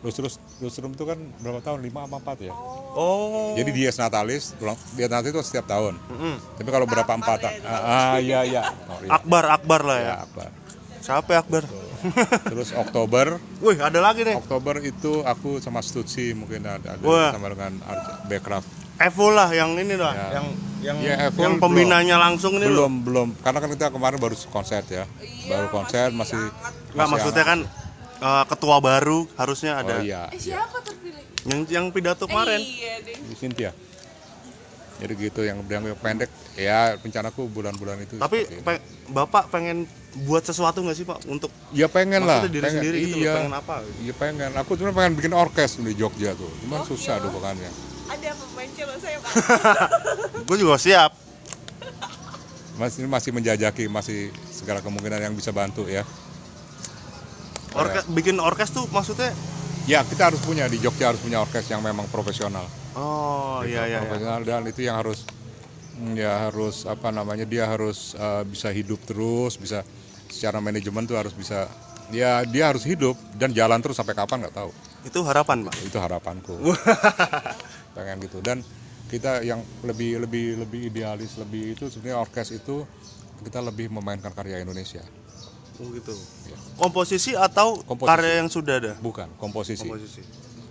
lustrum 0.00 0.30
lustrum 0.58 0.90
itu 0.92 1.02
kan 1.02 1.18
berapa 1.38 1.58
tahun 1.58 1.80
5 1.82 2.06
apa 2.06 2.16
4 2.36 2.48
ya 2.48 2.54
Oh. 2.88 3.54
jadi 3.54 3.70
Dies 3.70 3.94
Natalis, 3.94 4.58
Dies 4.92 5.06
Natalis 5.06 5.30
itu 5.30 5.42
setiap 5.44 5.70
tahun. 5.70 5.94
Mm-mm. 6.08 6.34
Tapi 6.58 6.66
kalau 6.66 6.82
berapa 6.82 7.06
empat 7.06 7.38
ya, 7.38 7.50
ah, 7.62 7.78
ah 7.78 8.16
iya 8.18 8.42
iya. 8.42 8.62
Oh, 8.90 8.98
iya. 8.98 9.10
Akbar, 9.12 9.44
Akbar 9.46 9.80
lah 9.86 9.98
ya. 10.00 10.08
Ya, 10.08 10.16
Akbar. 10.26 10.48
Siapa 10.98 11.30
ya 11.30 11.38
Akbar? 11.38 11.62
Terus 12.42 12.74
Oktober, 12.74 13.38
Wih, 13.62 13.78
ada 13.78 14.02
lagi 14.02 14.26
nih. 14.26 14.34
Oktober 14.34 14.82
itu 14.82 15.22
aku 15.22 15.62
sama 15.62 15.78
Stutsi 15.78 16.34
mungkin 16.34 16.66
ada, 16.66 16.98
ada 16.98 17.04
Wah. 17.04 17.30
sama 17.30 17.54
dengan 17.54 17.78
Backcraft. 18.26 18.66
Evo 18.98 19.30
lah 19.30 19.46
yang 19.52 19.78
ini 19.78 19.94
lah, 19.94 20.10
Ya. 20.10 20.28
yang 20.34 20.46
yang 20.78 20.96
Ya, 20.98 21.14
Evo 21.30 21.38
yang 21.38 21.54
belum. 21.54 21.62
pembinanya 21.62 22.16
langsung 22.18 22.58
ini 22.58 22.66
loh. 22.66 22.90
Belum 22.90 22.94
belum 23.04 23.28
karena 23.38 23.58
kan 23.62 23.70
kita 23.70 23.86
kemarin 23.90 24.18
baru 24.18 24.34
konser 24.50 24.82
ya. 24.90 25.06
baru 25.46 25.70
konser 25.70 26.10
masih 26.10 26.34
Nggak 26.34 26.98
masih 26.98 27.10
maksudnya 27.14 27.44
kan 27.46 27.58
eh, 28.18 28.44
ketua 28.46 28.76
baru 28.78 29.26
harusnya 29.34 29.78
ada. 29.78 29.96
Oh 29.96 30.02
iya. 30.02 30.26
eh 30.28 30.38
siapa 30.38 30.78
terpilih 30.80 31.24
Yang 31.44 31.60
yang 31.70 31.86
pidato 31.88 32.24
kemarin. 32.26 32.58
eh, 32.58 32.66
iya 32.68 32.94
deh 33.00 33.16
Di 33.22 33.34
Cynthia. 33.34 33.70
Jadi 34.98 35.12
gitu 35.14 35.46
yang 35.46 35.62
yang 35.62 35.86
pendek 35.94 36.26
ya 36.58 36.98
rencanaku 36.98 37.46
bulan-bulan 37.46 38.02
itu. 38.02 38.18
Tapi 38.18 38.38
ini. 38.44 38.62
pe- 38.62 38.82
Bapak 39.08 39.48
pengen 39.48 39.86
buat 40.26 40.42
sesuatu 40.42 40.82
nggak 40.82 40.96
sih 40.96 41.06
Pak 41.06 41.22
untuk 41.24 41.54
ya 41.70 41.86
pengen 41.86 42.26
lah. 42.26 42.42
diri 42.42 42.60
pengen, 42.60 42.74
sendiri 42.74 42.96
gitu 43.00 43.16
loh, 43.16 43.22
iya. 43.22 43.34
pengen 43.38 43.54
apa? 43.54 43.74
gitu? 43.86 43.98
Iya 44.02 44.14
pengen. 44.18 44.50
Aku 44.58 44.72
cuma 44.74 44.90
pengen 44.90 45.12
bikin 45.14 45.32
orkes 45.32 45.78
di 45.78 45.94
Jogja 45.94 46.34
tuh. 46.34 46.50
Cuma 46.58 46.82
Oh, 46.82 46.84
susah 46.84 47.16
iya. 47.16 47.24
tuh 47.24 47.30
bukannya. 47.30 47.70
ada 48.08 48.32
pemain 48.34 48.70
cello 48.72 48.96
saya 48.96 49.20
pak 49.20 49.32
Gue 50.48 50.56
juga 50.58 50.74
siap. 50.76 51.12
Masih 52.74 53.06
masih 53.06 53.30
menjajaki 53.30 53.84
masih 53.86 54.30
segala 54.48 54.78
kemungkinan 54.78 55.18
yang 55.20 55.34
bisa 55.34 55.50
bantu 55.50 55.86
ya. 55.86 56.02
Orke, 57.76 58.00
bikin 58.12 58.36
orkes 58.40 58.72
tuh 58.72 58.88
maksudnya? 58.88 59.32
Ya 59.88 60.04
kita 60.04 60.32
harus 60.32 60.40
punya 60.44 60.68
di 60.68 60.80
Jogja 60.80 61.12
harus 61.12 61.20
punya 61.20 61.40
orkes 61.40 61.64
yang 61.68 61.80
memang 61.80 62.08
profesional. 62.12 62.64
Oh 62.96 63.64
iya 63.64 63.88
iya 63.88 63.98
iya. 63.98 63.98
profesional 64.04 64.40
dan 64.44 64.62
itu 64.68 64.84
yang 64.84 65.00
harus 65.00 65.24
mm, 65.96 66.12
ya 66.16 66.48
harus 66.48 66.84
apa 66.84 67.08
namanya 67.08 67.48
dia 67.48 67.64
harus 67.68 68.12
uh, 68.16 68.44
bisa 68.44 68.68
hidup 68.72 69.00
terus 69.04 69.56
bisa 69.56 69.84
secara 70.28 70.60
manajemen 70.60 71.08
tuh 71.08 71.16
harus 71.16 71.32
bisa 71.32 71.68
ya 72.12 72.44
dia 72.44 72.68
harus 72.68 72.84
hidup 72.84 73.16
dan 73.36 73.52
jalan 73.56 73.80
terus 73.80 73.96
sampai 73.96 74.16
kapan 74.16 74.44
nggak 74.44 74.56
tahu. 74.56 74.70
Itu 75.06 75.24
harapan 75.24 75.68
Pak. 75.68 75.74
itu 75.88 75.98
harapanku. 76.00 76.56
Pengen 77.96 78.18
gitu. 78.24 78.44
Dan 78.44 78.60
kita 79.08 79.40
yang 79.40 79.64
lebih 79.88 80.20
lebih 80.20 80.60
lebih 80.60 80.80
idealis 80.92 81.40
lebih 81.40 81.72
itu 81.72 81.88
sebenarnya 81.88 82.20
orkes 82.20 82.52
itu 82.52 82.84
kita 83.40 83.64
lebih 83.64 83.88
memainkan 83.88 84.34
karya 84.36 84.60
Indonesia 84.60 85.00
Oh 85.78 85.88
gitu. 85.90 86.14
Komposisi 86.74 87.32
atau 87.32 87.78
Komposisi. 87.82 88.10
karya 88.10 88.32
yang 88.38 88.48
sudah 88.48 88.74
ada? 88.76 88.92
bukan 88.98 89.26
komposisi 89.36 89.86
Komposisi. 89.86 90.22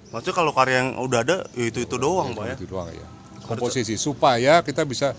Maksudnya 0.07 0.35
kalau 0.35 0.51
karya 0.51 0.83
yang 0.83 0.89
udah 0.99 1.19
ada 1.19 1.37
ya 1.51 1.65
itu 1.67 1.83
itu 1.83 1.95
doang, 1.95 2.31
Pak 2.31 2.45
ya. 2.47 2.55
itu 2.55 2.67
doang 2.67 2.87
ya 2.87 3.07
komposisi 3.43 3.95
supaya 3.95 4.59
kita 4.59 4.83
bisa 4.83 5.15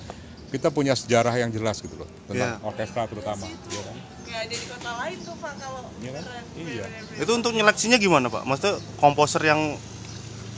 kita 0.49 0.69
punya 0.69 0.93
sejarah 0.93 1.33
yang 1.35 1.49
jelas 1.49 1.81
gitu 1.81 1.97
loh 1.97 2.05
tentang 2.25 2.57
Iya. 2.57 2.61
orkestra 2.61 3.05
terutama 3.05 3.49
iya 3.49 3.81
kan? 3.81 3.97
kayak 4.23 4.41
ada 4.45 4.53
di 4.55 4.67
kota 4.69 4.91
lain 4.95 5.17
tuh 5.25 5.35
pak 5.41 5.53
kalau 5.57 5.81
Iya 5.99 6.11
kan? 6.13 6.23
Iya. 6.55 6.85
Itu 7.19 7.33
untuk 7.33 7.53
nyeleksinya 7.53 7.97
gimana, 7.97 8.29
Pak? 8.29 8.45
Maksudnya 8.45 8.77
komposer 8.97 9.41
yang 9.43 9.81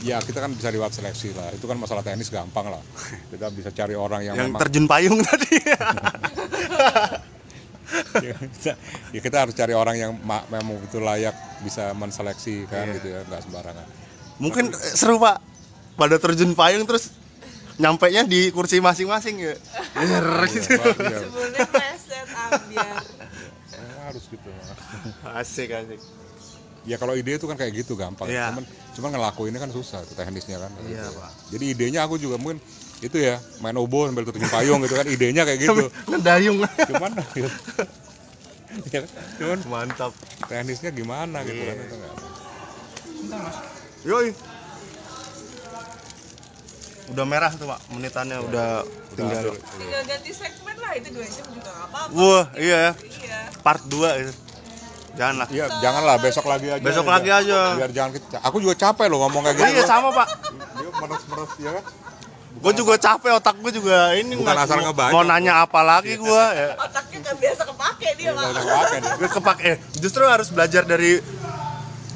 ya 0.02 0.18
kita 0.18 0.40
kan 0.40 0.50
bisa 0.50 0.66
lewat 0.68 0.90
seleksi 0.90 1.30
lah 1.30 1.54
itu 1.54 1.62
kan 1.62 1.78
masalah 1.78 2.02
teknis 2.02 2.26
gampang 2.26 2.72
lah 2.72 2.82
kita 3.30 3.52
bisa 3.52 3.68
cari 3.70 3.94
orang 3.94 4.24
yang, 4.24 4.34
yang 4.34 4.50
memang 4.50 4.60
terjun 4.66 4.90
payung 4.90 5.22
tadi. 5.30 5.54
ya, 8.18 8.34
kita, 8.34 8.72
ya 9.10 9.20
kita 9.20 9.36
harus 9.38 9.54
cari 9.54 9.72
orang 9.72 9.96
yang 9.96 10.12
ma- 10.18 10.46
memang 10.46 10.80
betul 10.80 11.02
layak 11.02 11.32
bisa 11.58 11.92
menseleksi 11.92 12.66
kan 12.66 12.86
Iya. 12.86 12.94
gitu 12.98 13.06
ya 13.08 13.20
nggak 13.24 13.42
sembarangan 13.44 13.86
Mungkin 14.40 14.72
seru, 14.72 15.20
Pak. 15.20 15.36
Pada 15.94 16.16
terjun 16.16 16.56
payung 16.56 16.88
terus 16.88 17.12
nyampe 17.76 18.08
nya 18.08 18.24
di 18.24 18.48
kursi 18.48 18.80
masing-masing 18.80 19.36
ya. 19.36 19.52
Gitu. 19.52 20.16
Iya, 20.96 21.18
Sebelumnya 21.28 21.60
ambiar. 22.48 23.04
ya, 23.70 24.00
harus 24.08 24.24
gitu 24.26 24.48
Asik, 25.22 25.68
asik. 25.70 26.00
ya 26.80 26.96
kalau 26.96 27.12
ide 27.12 27.36
itu 27.36 27.44
kan 27.44 27.60
kayak 27.60 27.84
gitu 27.84 27.92
gampang 27.92 28.32
Iya. 28.32 28.48
cuman 28.48 28.64
cuman 28.96 29.08
ngelakuinnya 29.12 29.60
kan 29.60 29.68
susah 29.68 30.00
teknisnya 30.08 30.56
kan 30.56 30.72
Iya, 30.80 31.04
Gitu. 31.04 31.20
Pak. 31.20 31.32
jadi 31.52 31.64
idenya 31.68 32.00
aku 32.08 32.16
juga 32.16 32.40
mungkin 32.40 32.64
itu 33.00 33.16
ya 33.16 33.44
main 33.60 33.76
obo 33.76 34.08
sambil 34.08 34.24
terjun 34.24 34.48
payung 34.48 34.80
gitu 34.80 34.96
kan 34.96 35.04
idenya 35.04 35.44
kayak 35.44 35.60
gitu 35.60 35.84
Ngedayung. 36.10 36.64
cuman 36.88 37.12
ya, 38.86 39.00
cuman 39.36 39.58
Mantap. 39.66 40.12
teknisnya 40.46 40.90
gimana 40.90 41.42
gitu 41.42 41.56
Iya. 41.56 41.68
kan 41.68 41.76
itu 41.78 41.94
nggak- 41.96 42.18
Yoi. 44.02 44.28
Udah 47.10 47.26
merah 47.26 47.50
tuh, 47.50 47.66
Pak. 47.66 47.80
Menitannya 47.90 48.38
udah 48.40 48.86
tinggal. 49.12 49.50
Tinggal 49.52 50.02
ganti 50.06 50.30
segmen 50.30 50.76
lah 50.78 50.92
itu 50.94 51.08
dua 51.10 51.26
jam 51.26 51.46
juga 51.50 51.70
apa-apa. 51.80 52.14
Wah, 52.14 52.44
iya 52.54 52.76
ya. 52.80 52.92
Iya. 52.96 53.38
Part 53.60 53.82
2 53.84 54.10
itu. 54.16 54.32
Jangan 55.10 55.34
lah. 55.36 55.48
Iya, 55.50 55.66
janganlah 55.82 56.16
besok 56.16 56.46
lagi 56.46 56.70
aja. 56.70 56.80
Besok 56.80 57.04
biar- 57.04 57.14
lagi 57.18 57.30
aja. 57.34 57.60
Biar 57.74 57.90
jangan 57.90 58.10
kita. 58.14 58.38
Aku 58.40 58.56
juga 58.56 58.74
capek 58.78 59.10
loh 59.10 59.26
ngomong 59.26 59.42
kayak 59.42 59.52
Oh, 59.52 59.60
gitu. 59.60 59.74
iya 59.74 59.84
sama, 59.84 60.08
Pak. 60.14 60.28
Dia 60.78 60.90
meres-meres 60.96 61.52
ya 61.58 61.70
kan. 61.74 61.84
Gue 62.52 62.72
juga 62.74 62.94
capek 62.94 63.30
otak 63.32 63.56
gue 63.56 63.72
juga 63.72 64.12
ini 64.12 64.34
Bukan 64.34 64.42
nggak- 64.44 64.66
asal 64.66 64.76
mau- 64.76 64.86
ngebaca. 64.86 65.12
Mau 65.12 65.22
nanya 65.22 65.62
apa 65.62 65.80
lagi 65.80 66.12
gue 66.12 66.42
ya. 66.52 66.74
Otaknya 66.76 67.18
nggak 67.22 67.36
biasa 67.38 67.62
kepake 67.64 68.08
dia 68.16 68.30
deh. 68.30 68.48
Gue 69.16 69.30
kepake. 69.30 69.70
Justru 69.96 70.22
harus 70.24 70.48
belajar 70.48 70.82
dari 70.82 71.22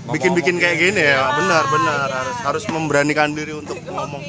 bikin-bikin 0.06 0.58
kayak 0.58 0.76
gini 0.80 1.00
ya. 1.00 1.32
Benar, 1.34 1.64
benar. 1.66 2.06
iya, 2.06 2.16
Harus 2.18 2.36
harus 2.42 2.62
iya. 2.62 2.72
memberanikan 2.72 3.30
diri 3.30 3.52
untuk 3.52 3.78
ngomong. 3.80 4.20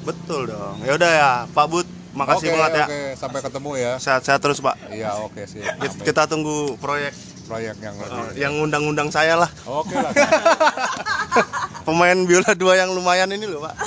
Betul 0.00 0.48
dong. 0.48 0.76
Ya 0.80 0.92
udah 0.94 1.10
ya, 1.10 1.30
Pak 1.48 1.66
Bud. 1.66 1.86
Makasih 2.10 2.50
Oke, 2.50 2.54
banget 2.56 2.72
ya. 2.74 2.86
Oke, 2.86 3.00
sampai 3.14 3.40
ketemu 3.40 3.70
ya. 3.78 3.92
Sehat-sehat 3.96 4.40
terus, 4.40 4.58
Pak. 4.58 4.74
Iya, 4.90 5.14
oke 5.20 5.46
sih. 5.46 5.62
Kita, 5.62 5.94
kita 6.04 6.22
tunggu 6.26 6.74
proyek 6.76 7.14
proyek 7.50 7.74
yang 7.82 7.98
uh, 7.98 8.30
lebih. 8.30 8.38
yang 8.38 8.54
undang-undang 8.62 9.10
saya 9.10 9.34
lah. 9.34 9.50
Oke 9.66 9.98
lah. 9.98 10.14
Pemain 11.86 12.18
biola 12.22 12.54
dua 12.54 12.78
yang 12.78 12.94
lumayan 12.94 13.26
ini 13.34 13.50
loh, 13.50 13.66
Pak. 13.66 13.74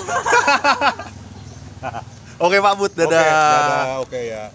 Oke, 2.43 2.59
Pak 2.59 2.74
Bud. 2.76 2.91
Oke, 2.91 3.07
Dadah. 3.07 3.24
dadah. 3.24 4.03
Oke 4.03 4.20
ya. 4.28 4.51